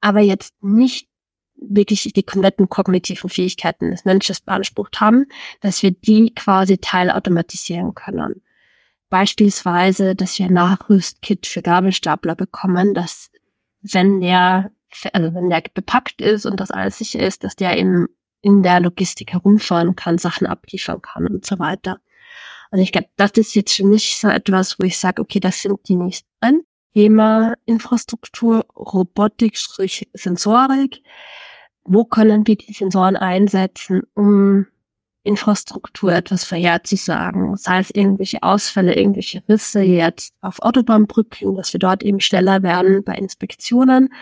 aber 0.01 0.21
jetzt 0.21 0.55
nicht 0.63 1.09
wirklich 1.69 2.13
die 2.13 2.23
kompletten 2.23 2.69
kognitiven 2.69 3.31
Fähigkeiten 3.31 3.91
des 3.91 4.05
Menschen 4.05 4.37
beansprucht 4.45 5.01
haben, 5.01 5.27
dass 5.61 5.83
wir 5.83 5.91
die 5.91 6.35
quasi 6.35 6.79
teilautomatisieren 6.79 7.95
können. 7.95 8.43
Beispielsweise, 9.11 10.15
dass 10.15 10.39
wir 10.39 10.47
ein 10.47 10.55
Nachrüstkit 10.55 11.47
für 11.47 11.63
Gabelstapler 11.63 12.35
bekommen, 12.35 12.95
dass 12.95 13.31
wenn 13.83 14.21
der, 14.21 14.73
also 15.13 15.35
wenn 15.35 15.51
der 15.51 15.63
bepackt 15.73 16.21
ist 16.21 16.47
und 16.47 16.59
das 16.59 16.71
alles 16.71 16.99
sicher 16.99 17.21
ist, 17.21 17.45
dass 17.45 17.57
der 17.57 17.79
eben 17.79 18.09
in 18.41 18.63
der 18.63 18.81
Logistik 18.81 19.33
herumfahren 19.33 19.97
kann, 19.97 20.19
Sachen 20.19 20.47
abliefern 20.47 21.01
kann 21.01 21.27
und 21.27 21.47
so 21.47 21.59
weiter. 21.59 22.01
Und 22.71 22.81
ich 22.81 22.93
glaube, 22.93 23.09
das 23.17 23.33
ist 23.33 23.55
jetzt 23.55 23.75
für 23.75 23.85
mich 23.85 24.17
so 24.17 24.29
etwas, 24.29 24.79
wo 24.79 24.85
ich 24.85 24.99
sage, 24.99 25.23
okay, 25.23 25.41
das 25.41 25.63
sind 25.63 25.79
die 25.89 25.97
nächsten 25.97 26.65
Thema 26.93 27.55
Infrastruktur, 27.67 28.67
Robotik, 28.77 29.57
Sensorik 30.13 31.03
wo 31.85 32.05
können 32.05 32.47
wir 32.47 32.57
die 32.57 32.73
Sensoren 32.73 33.17
einsetzen, 33.17 34.03
um 34.15 34.67
Infrastruktur 35.25 36.13
etwas 36.13 36.45
vorherzusagen, 36.45 37.57
sei 37.57 37.79
es 37.79 37.91
irgendwelche 37.91 38.43
Ausfälle, 38.43 38.95
irgendwelche 38.95 39.43
Risse 39.49 39.81
jetzt 39.81 40.35
auf 40.43 40.61
Autobahnbrücken, 40.61 41.57
dass 41.57 41.73
wir 41.73 41.81
dort 41.81 42.03
eben 42.03 42.21
schneller 42.21 42.63
werden 42.63 43.03
bei 43.05 43.15
Inspektionen 43.15 44.13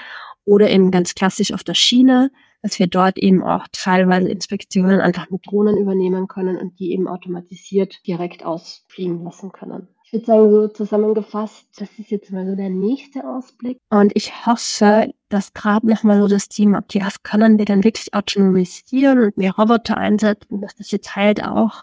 oder 0.45 0.71
eben 0.71 0.93
ganz 0.93 1.15
klassisch 1.15 1.53
auf 1.53 1.65
der 1.65 1.75
Schiene, 1.75 2.31
dass 2.63 2.79
wir 2.79 2.87
dort 2.87 3.19
eben 3.19 3.43
auch 3.43 3.67
teilweise 3.73 4.29
Inspektionen 4.29 5.01
einfach 5.01 5.29
mit 5.31 5.45
Drohnen 5.47 5.77
übernehmen 5.77 6.29
können 6.29 6.57
und 6.57 6.79
die 6.79 6.93
eben 6.93 7.09
automatisiert 7.09 8.07
direkt 8.07 8.45
ausfliegen 8.45 9.25
lassen 9.25 9.51
können. 9.51 9.89
Ich 10.15 10.19
würde 10.19 10.27
sagen, 10.27 10.51
so 10.51 10.69
zusammengefasst, 10.69 11.69
das 11.79 11.89
ist 11.99 12.11
jetzt 12.11 12.31
mal 12.31 12.47
so 12.47 12.55
der 12.55 12.69
nächste 12.69 13.27
Ausblick. 13.27 13.79
Und 13.89 14.13
ich 14.15 14.45
hoffe, 14.45 15.15
dass 15.31 15.55
gerade 15.55 15.87
nochmal 15.87 16.21
so 16.21 16.29
das 16.29 16.51
Thema, 16.51 16.81
okay, 16.81 17.01
was 17.03 17.23
können 17.23 17.57
wir 17.57 17.65
denn 17.65 17.83
wirklich 17.83 18.13
autonomisieren 18.13 19.21
und 19.21 19.39
mehr 19.39 19.55
Roboter 19.55 19.97
einsetzen, 19.97 20.61
dass 20.61 20.75
das 20.75 20.91
jetzt 20.91 21.17
halt 21.17 21.43
auch 21.43 21.83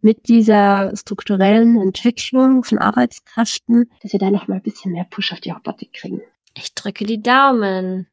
mit 0.00 0.28
dieser 0.28 0.96
strukturellen 0.96 1.80
Entwicklung 1.80 2.62
von 2.62 2.78
Arbeitskräften, 2.78 3.90
dass 4.00 4.12
wir 4.12 4.20
da 4.20 4.30
nochmal 4.30 4.58
ein 4.58 4.62
bisschen 4.62 4.92
mehr 4.92 5.06
Push 5.10 5.32
auf 5.32 5.40
die 5.40 5.50
Robotik 5.50 5.92
kriegen. 5.92 6.22
Ich 6.56 6.72
drücke 6.72 7.04
die 7.04 7.20
Daumen. 7.20 8.06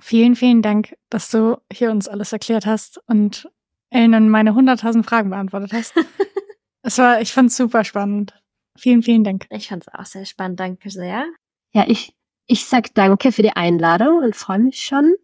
Vielen, 0.00 0.34
vielen 0.34 0.60
Dank, 0.60 0.96
dass 1.08 1.30
du 1.30 1.58
hier 1.72 1.92
uns 1.92 2.08
alles 2.08 2.32
erklärt 2.32 2.66
hast 2.66 3.00
und 3.06 3.48
Ellen 3.90 4.28
meine 4.28 4.56
hunderttausend 4.56 5.06
Fragen 5.06 5.30
beantwortet 5.30 5.72
hast. 5.72 5.94
es 6.82 6.98
war, 6.98 7.20
ich 7.20 7.32
fand's 7.32 7.56
super 7.56 7.84
spannend. 7.84 8.34
Vielen, 8.78 9.02
vielen 9.02 9.24
Dank. 9.24 9.46
Ich 9.50 9.68
fand 9.68 9.84
es 9.86 9.94
auch 9.94 10.06
sehr 10.06 10.24
spannend. 10.24 10.60
Danke 10.60 10.90
sehr. 10.90 11.26
Ja, 11.72 11.84
ich, 11.86 12.14
ich 12.46 12.64
sag 12.64 12.94
danke 12.94 13.32
für 13.32 13.42
die 13.42 13.56
Einladung 13.56 14.22
und 14.22 14.36
freue 14.36 14.60
mich 14.60 14.82
schon, 14.82 15.14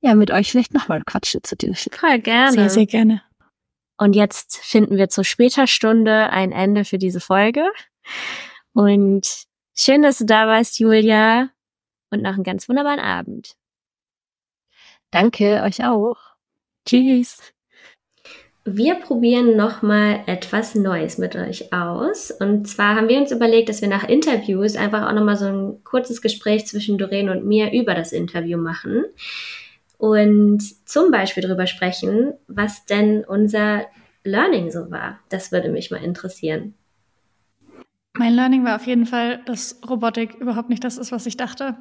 ja, 0.00 0.14
mit 0.14 0.30
euch 0.30 0.50
vielleicht 0.50 0.74
nochmal 0.74 1.02
quatschen 1.04 1.42
zu 1.42 1.56
dürfen. 1.56 1.92
Voll 1.92 2.18
gerne. 2.20 2.52
Sehr, 2.52 2.70
sehr 2.70 2.86
gerne. 2.86 3.22
Und 3.96 4.14
jetzt 4.14 4.58
finden 4.58 4.96
wir 4.96 5.08
zu 5.08 5.24
später 5.24 5.66
Stunde 5.66 6.30
ein 6.30 6.52
Ende 6.52 6.84
für 6.84 6.98
diese 6.98 7.20
Folge. 7.20 7.64
Und 8.72 9.46
schön, 9.76 10.02
dass 10.02 10.18
du 10.18 10.24
da 10.24 10.46
warst, 10.46 10.78
Julia. 10.78 11.50
Und 12.10 12.22
noch 12.22 12.34
einen 12.34 12.44
ganz 12.44 12.68
wunderbaren 12.68 13.00
Abend. 13.00 13.56
Danke, 15.10 15.62
euch 15.62 15.84
auch. 15.84 16.16
Tschüss. 16.86 17.53
Wir 18.66 18.94
probieren 18.94 19.56
nochmal 19.56 20.20
etwas 20.24 20.74
Neues 20.74 21.18
mit 21.18 21.36
euch 21.36 21.70
aus. 21.74 22.30
Und 22.30 22.66
zwar 22.66 22.96
haben 22.96 23.08
wir 23.08 23.20
uns 23.20 23.30
überlegt, 23.30 23.68
dass 23.68 23.82
wir 23.82 23.88
nach 23.88 24.08
Interviews 24.08 24.74
einfach 24.74 25.06
auch 25.06 25.12
nochmal 25.12 25.36
so 25.36 25.44
ein 25.44 25.84
kurzes 25.84 26.22
Gespräch 26.22 26.66
zwischen 26.66 26.96
Doreen 26.96 27.28
und 27.28 27.44
mir 27.44 27.72
über 27.72 27.94
das 27.94 28.12
Interview 28.12 28.56
machen. 28.56 29.04
Und 29.98 30.62
zum 30.88 31.10
Beispiel 31.10 31.42
darüber 31.42 31.66
sprechen, 31.66 32.32
was 32.48 32.86
denn 32.86 33.22
unser 33.24 33.84
Learning 34.24 34.70
so 34.70 34.90
war. 34.90 35.20
Das 35.28 35.52
würde 35.52 35.68
mich 35.68 35.90
mal 35.90 36.02
interessieren. 36.02 36.72
Mein 38.14 38.32
Learning 38.32 38.64
war 38.64 38.76
auf 38.76 38.86
jeden 38.86 39.04
Fall, 39.04 39.40
dass 39.44 39.78
Robotik 39.86 40.36
überhaupt 40.36 40.70
nicht 40.70 40.84
das 40.84 40.96
ist, 40.96 41.12
was 41.12 41.26
ich 41.26 41.36
dachte. 41.36 41.76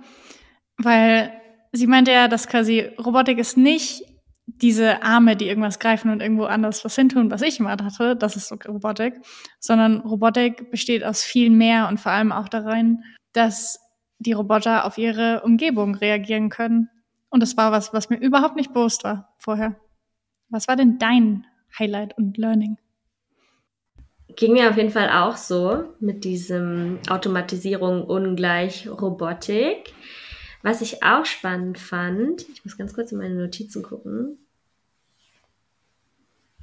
Weil 0.77 1.31
sie 1.71 1.87
meinte 1.87 2.11
ja, 2.11 2.27
dass 2.27 2.47
quasi 2.47 2.81
Robotik 2.97 3.37
ist 3.37 3.55
nicht 3.55 4.03
diese 4.63 5.03
Arme, 5.03 5.35
die 5.35 5.47
irgendwas 5.47 5.77
greifen 5.77 6.09
und 6.09 6.21
irgendwo 6.21 6.45
anders 6.45 6.85
was 6.85 6.95
hintun, 6.95 7.29
was 7.29 7.41
ich 7.41 7.59
immer 7.59 7.71
hatte, 7.71 8.15
das 8.15 8.37
ist 8.37 8.49
Robotik, 8.65 9.15
sondern 9.59 9.99
Robotik 9.99 10.71
besteht 10.71 11.03
aus 11.03 11.21
viel 11.21 11.49
mehr 11.49 11.89
und 11.89 11.99
vor 11.99 12.13
allem 12.13 12.31
auch 12.31 12.47
darin, 12.47 13.03
dass 13.33 13.79
die 14.19 14.31
Roboter 14.31 14.85
auf 14.85 14.97
ihre 14.97 15.41
Umgebung 15.43 15.95
reagieren 15.95 16.49
können. 16.49 16.89
Und 17.29 17.43
das 17.43 17.57
war 17.57 17.73
was, 17.73 17.93
was 17.93 18.09
mir 18.09 18.17
überhaupt 18.17 18.55
nicht 18.55 18.73
bewusst 18.73 19.03
war 19.03 19.33
vorher. 19.37 19.75
Was 20.49 20.69
war 20.69 20.77
denn 20.77 20.97
dein 20.97 21.45
Highlight 21.77 22.17
und 22.17 22.37
Learning? 22.37 22.77
Ging 24.37 24.53
mir 24.53 24.69
auf 24.69 24.77
jeden 24.77 24.91
Fall 24.91 25.09
auch 25.09 25.35
so 25.35 25.93
mit 25.99 26.23
diesem 26.23 26.99
Automatisierung 27.09 28.05
ungleich 28.05 28.87
Robotik. 28.89 29.93
Was 30.61 30.81
ich 30.81 31.03
auch 31.03 31.25
spannend 31.25 31.77
fand, 31.77 32.47
ich 32.47 32.63
muss 32.63 32.77
ganz 32.77 32.93
kurz 32.93 33.11
in 33.11 33.17
meine 33.17 33.35
Notizen 33.35 33.83
gucken. 33.83 34.37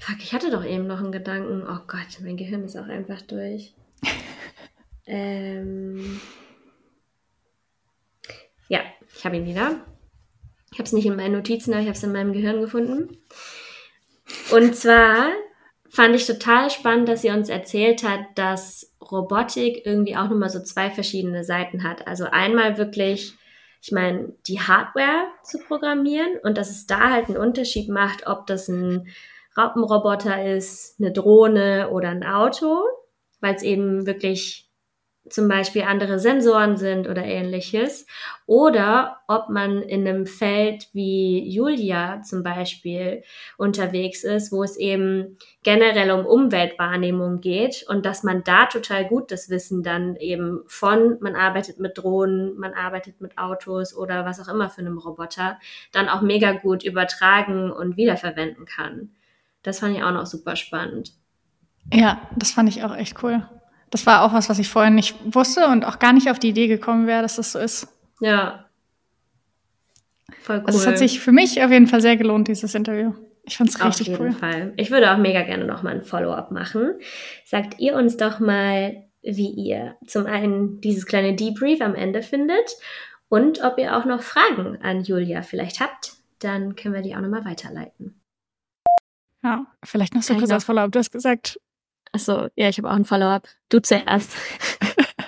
Fuck, 0.01 0.17
ich 0.23 0.33
hatte 0.33 0.51
doch 0.51 0.65
eben 0.65 0.87
noch 0.87 1.01
einen 1.01 1.13
Gedanken. 1.13 1.63
Oh 1.63 1.81
Gott, 1.87 2.21
mein 2.23 2.39
Gehirn 2.39 2.65
ist 2.65 2.77
auch 2.77 2.89
einfach 2.89 3.21
durch. 3.21 3.75
ähm, 5.07 6.21
ja, 8.69 8.81
ich 9.15 9.25
habe 9.25 9.37
ihn 9.37 9.45
wieder. 9.45 9.85
Ich 10.73 10.79
habe 10.79 10.85
es 10.85 10.95
nicht 10.95 11.05
in 11.05 11.17
meinen 11.17 11.35
Notizen, 11.35 11.73
aber 11.73 11.83
ich 11.83 11.89
habe 11.89 11.97
es 11.97 12.03
in 12.03 12.13
meinem 12.13 12.33
Gehirn 12.33 12.63
gefunden. 12.63 13.19
Und 14.51 14.75
zwar 14.75 15.33
fand 15.91 16.17
ich 16.17 16.27
total 16.27 16.71
spannend, 16.71 17.07
dass 17.09 17.21
sie 17.21 17.31
uns 17.31 17.51
erzählt 17.51 18.03
hat, 18.03 18.21
dass 18.37 18.95
Robotik 19.03 19.85
irgendwie 19.85 20.17
auch 20.17 20.31
nochmal 20.31 20.49
so 20.49 20.63
zwei 20.63 20.91
verschiedene 20.91 21.45
Seiten 21.45 21.85
hat. 21.85 22.07
Also 22.07 22.25
einmal 22.25 22.79
wirklich 22.79 23.35
ich 23.83 23.93
meine, 23.93 24.35
die 24.47 24.61
Hardware 24.61 25.29
zu 25.43 25.59
programmieren 25.59 26.39
und 26.43 26.59
dass 26.59 26.71
es 26.71 26.87
da 26.87 27.11
halt 27.11 27.29
einen 27.29 27.39
Unterschied 27.39 27.89
macht, 27.89 28.27
ob 28.27 28.47
das 28.47 28.69
ein 28.69 29.09
Raupenroboter 29.57 30.55
ist, 30.55 31.01
eine 31.01 31.13
Drohne 31.13 31.91
oder 31.91 32.09
ein 32.09 32.25
Auto, 32.25 32.85
weil 33.41 33.55
es 33.55 33.63
eben 33.63 34.07
wirklich 34.07 34.71
zum 35.29 35.49
Beispiel 35.49 35.83
andere 35.83 36.19
Sensoren 36.19 36.77
sind 36.77 37.09
oder 37.09 37.25
ähnliches. 37.25 38.07
Oder 38.47 39.19
ob 39.29 39.49
man 39.49 39.83
in 39.83 40.07
einem 40.07 40.27
Feld 40.27 40.89
wie 40.93 41.49
Julia 41.49 42.23
zum 42.23 42.43
Beispiel 42.43 43.23
unterwegs 43.57 44.25
ist, 44.25 44.51
wo 44.51 44.65
es 44.65 44.77
eben 44.77 45.39
generell 45.63 46.11
um 46.11 46.27
Umweltwahrnehmung 46.27 47.41
geht 47.41 47.85
und 47.89 48.07
dass 48.07 48.23
man 48.23 48.43
da 48.45 48.67
total 48.67 49.07
gut 49.07 49.31
das 49.31 49.51
Wissen 49.51 49.83
dann 49.83 50.17
eben 50.17 50.63
von, 50.67 51.19
man 51.21 51.37
arbeitet 51.37 51.79
mit 51.79 51.99
Drohnen, 51.99 52.59
man 52.59 52.75
arbeitet 52.75 53.21
mit 53.21 53.39
Autos 53.39 53.97
oder 53.97 54.25
was 54.25 54.41
auch 54.41 54.53
immer 54.53 54.69
für 54.69 54.81
einem 54.81 54.99
Roboter, 54.99 55.59
dann 55.93 56.09
auch 56.09 56.23
mega 56.23 56.53
gut 56.53 56.83
übertragen 56.83 57.71
und 57.71 57.97
wiederverwenden 57.97 58.65
kann. 58.65 59.11
Das 59.63 59.81
fand 59.81 59.97
ich 59.97 60.03
auch 60.03 60.13
noch 60.13 60.27
super 60.27 60.57
spannend. 60.57 61.13
Ja, 61.93 62.21
das 62.37 62.53
fand 62.53 62.69
ich 62.69 62.83
auch 62.85 62.95
echt 62.95 63.23
cool. 63.23 63.49
Das 63.91 64.07
war 64.07 64.23
auch 64.23 64.33
was, 64.33 64.49
was 64.49 64.59
ich 64.59 64.69
vorher 64.69 64.91
nicht 64.91 65.17
wusste 65.35 65.67
und 65.67 65.85
auch 65.85 65.99
gar 65.99 66.13
nicht 66.13 66.31
auf 66.31 66.39
die 66.39 66.51
Idee 66.51 66.69
gekommen 66.69 67.07
wäre, 67.07 67.23
dass 67.23 67.37
das 67.37 67.53
so 67.53 67.59
ist. 67.59 67.89
Ja. 68.21 68.67
Voll 70.43 70.59
cool. 70.59 70.67
Also 70.67 70.79
es 70.79 70.87
hat 70.87 70.99
sich 70.99 71.21
für 71.21 71.33
mich 71.33 71.63
auf 71.63 71.71
jeden 71.71 71.89
Fall 71.89 72.01
sehr 72.01 72.17
gelohnt, 72.17 72.49
dieses 72.49 72.75
Interview. 72.75 73.13
Ich 73.45 73.57
fand 73.57 73.71
es 73.71 73.85
richtig 73.85 74.11
cool. 74.11 74.15
Auf 74.15 74.21
jeden 74.21 74.33
Fall. 74.35 74.73
Ich 74.77 74.91
würde 74.91 75.13
auch 75.13 75.19
mega 75.19 75.43
gerne 75.43 75.65
nochmal 75.65 75.95
ein 75.95 76.03
Follow-up 76.03 76.53
machen. 76.53 76.95
Sagt 77.45 77.81
ihr 77.81 77.97
uns 77.97 78.17
doch 78.17 78.39
mal, 78.39 79.05
wie 79.23 79.51
ihr 79.51 79.97
zum 80.07 80.27
einen 80.27 80.81
dieses 80.81 81.07
kleine 81.07 81.35
Debrief 81.35 81.81
am 81.81 81.95
Ende 81.95 82.23
findet 82.23 82.71
Und 83.31 83.63
ob 83.63 83.79
ihr 83.79 83.97
auch 83.97 84.05
noch 84.05 84.23
Fragen 84.23 84.79
an 84.83 85.05
Julia 85.05 85.43
vielleicht 85.43 85.81
habt, 85.81 86.15
dann 86.41 86.75
können 86.75 86.95
wir 86.95 87.03
die 87.03 87.15
auch 87.15 87.21
nochmal 87.21 87.45
weiterleiten. 87.45 88.20
Ja, 89.43 89.67
vielleicht 89.83 90.15
noch 90.15 90.23
so 90.23 90.35
kurz 90.35 90.51
als 90.51 90.65
Follow-up. 90.65 90.93
Du 90.93 90.99
hast 90.99 91.11
gesagt, 91.11 91.59
Achso, 92.13 92.49
ja, 92.57 92.69
ich 92.69 92.79
habe 92.79 92.91
auch 92.91 92.95
ein 92.95 93.05
Follow-up. 93.05 93.49
Du 93.69 93.81
zuerst. 93.81 94.33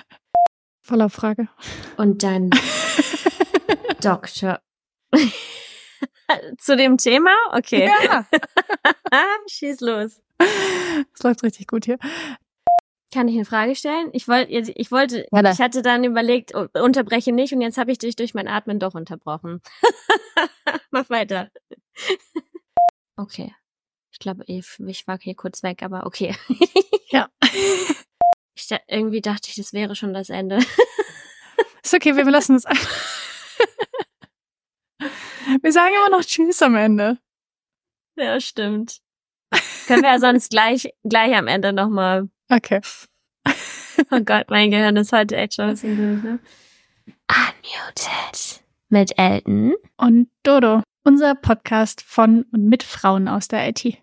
Follow-up-Frage. 0.81 1.47
Und 1.97 2.23
dann 2.23 2.49
Doktor. 4.03 4.59
Zu 6.57 6.75
dem 6.75 6.97
Thema? 6.97 7.31
Okay. 7.51 7.89
Ja, 8.09 8.25
Schieß 9.47 9.81
los. 9.81 10.21
es 10.39 11.23
läuft 11.23 11.43
richtig 11.43 11.67
gut 11.67 11.85
hier. 11.85 11.97
Kann 13.13 13.27
ich 13.27 13.35
eine 13.35 13.45
Frage 13.45 13.75
stellen? 13.75 14.09
Ich 14.11 14.27
wollte, 14.27 14.51
ich 14.51 14.91
wollte, 14.91 15.27
Gerne. 15.31 15.51
ich 15.51 15.61
hatte 15.61 15.83
dann 15.83 16.03
überlegt, 16.03 16.53
unterbreche 16.55 17.31
nicht 17.31 17.53
und 17.53 17.61
jetzt 17.61 17.77
habe 17.77 17.91
ich 17.91 17.99
dich 17.99 18.15
durch 18.15 18.33
mein 18.33 18.47
Atmen 18.47 18.79
doch 18.79 18.95
unterbrochen. 18.95 19.61
Mach 20.91 21.09
weiter. 21.09 21.51
Okay. 23.15 23.53
Ich 24.23 24.25
glaube, 24.25 24.45
ich, 24.47 24.65
ich 24.87 25.05
war 25.05 25.19
hier 25.19 25.35
kurz 25.35 25.63
weg, 25.63 25.83
aber 25.83 26.05
okay. 26.05 26.33
Ja. 27.09 27.27
Ich, 28.55 28.69
irgendwie 28.87 29.19
dachte 29.19 29.49
ich, 29.49 29.55
das 29.55 29.73
wäre 29.73 29.95
schon 29.95 30.13
das 30.13 30.29
Ende. 30.29 30.59
Ist 31.83 31.93
okay, 31.93 32.15
wir 32.15 32.23
lassen 32.23 32.55
es 32.55 32.65
einfach. 32.65 32.87
Wir 35.61 35.71
sagen 35.71 35.93
immer 35.95 36.17
noch 36.17 36.23
Tschüss 36.23 36.61
am 36.61 36.75
Ende. 36.75 37.17
Ja, 38.15 38.39
stimmt. 38.39 39.01
Können 39.87 40.03
wir 40.03 40.11
ja 40.11 40.19
sonst 40.19 40.51
gleich, 40.51 40.93
gleich 41.03 41.35
am 41.35 41.47
Ende 41.47 41.73
nochmal. 41.73 42.29
Okay. 42.49 42.79
Oh 44.11 44.21
Gott, 44.23 44.49
mein 44.49 44.69
Gehirn 44.69 44.95
ist 44.95 45.11
heute 45.11 45.35
echt 45.35 45.55
schon 45.55 45.65
ein 45.65 45.71
bisschen 45.71 45.97
durch, 45.97 46.23
ne? 46.23 46.39
Unmuted. 47.27 48.63
Mit 48.89 49.17
Elton. 49.17 49.73
Und 49.97 50.29
Dodo, 50.43 50.83
unser 51.03 51.33
Podcast 51.35 52.01
von 52.01 52.43
und 52.53 52.69
mit 52.69 52.83
Frauen 52.83 53.27
aus 53.27 53.47
der 53.47 53.67
IT. 53.67 54.02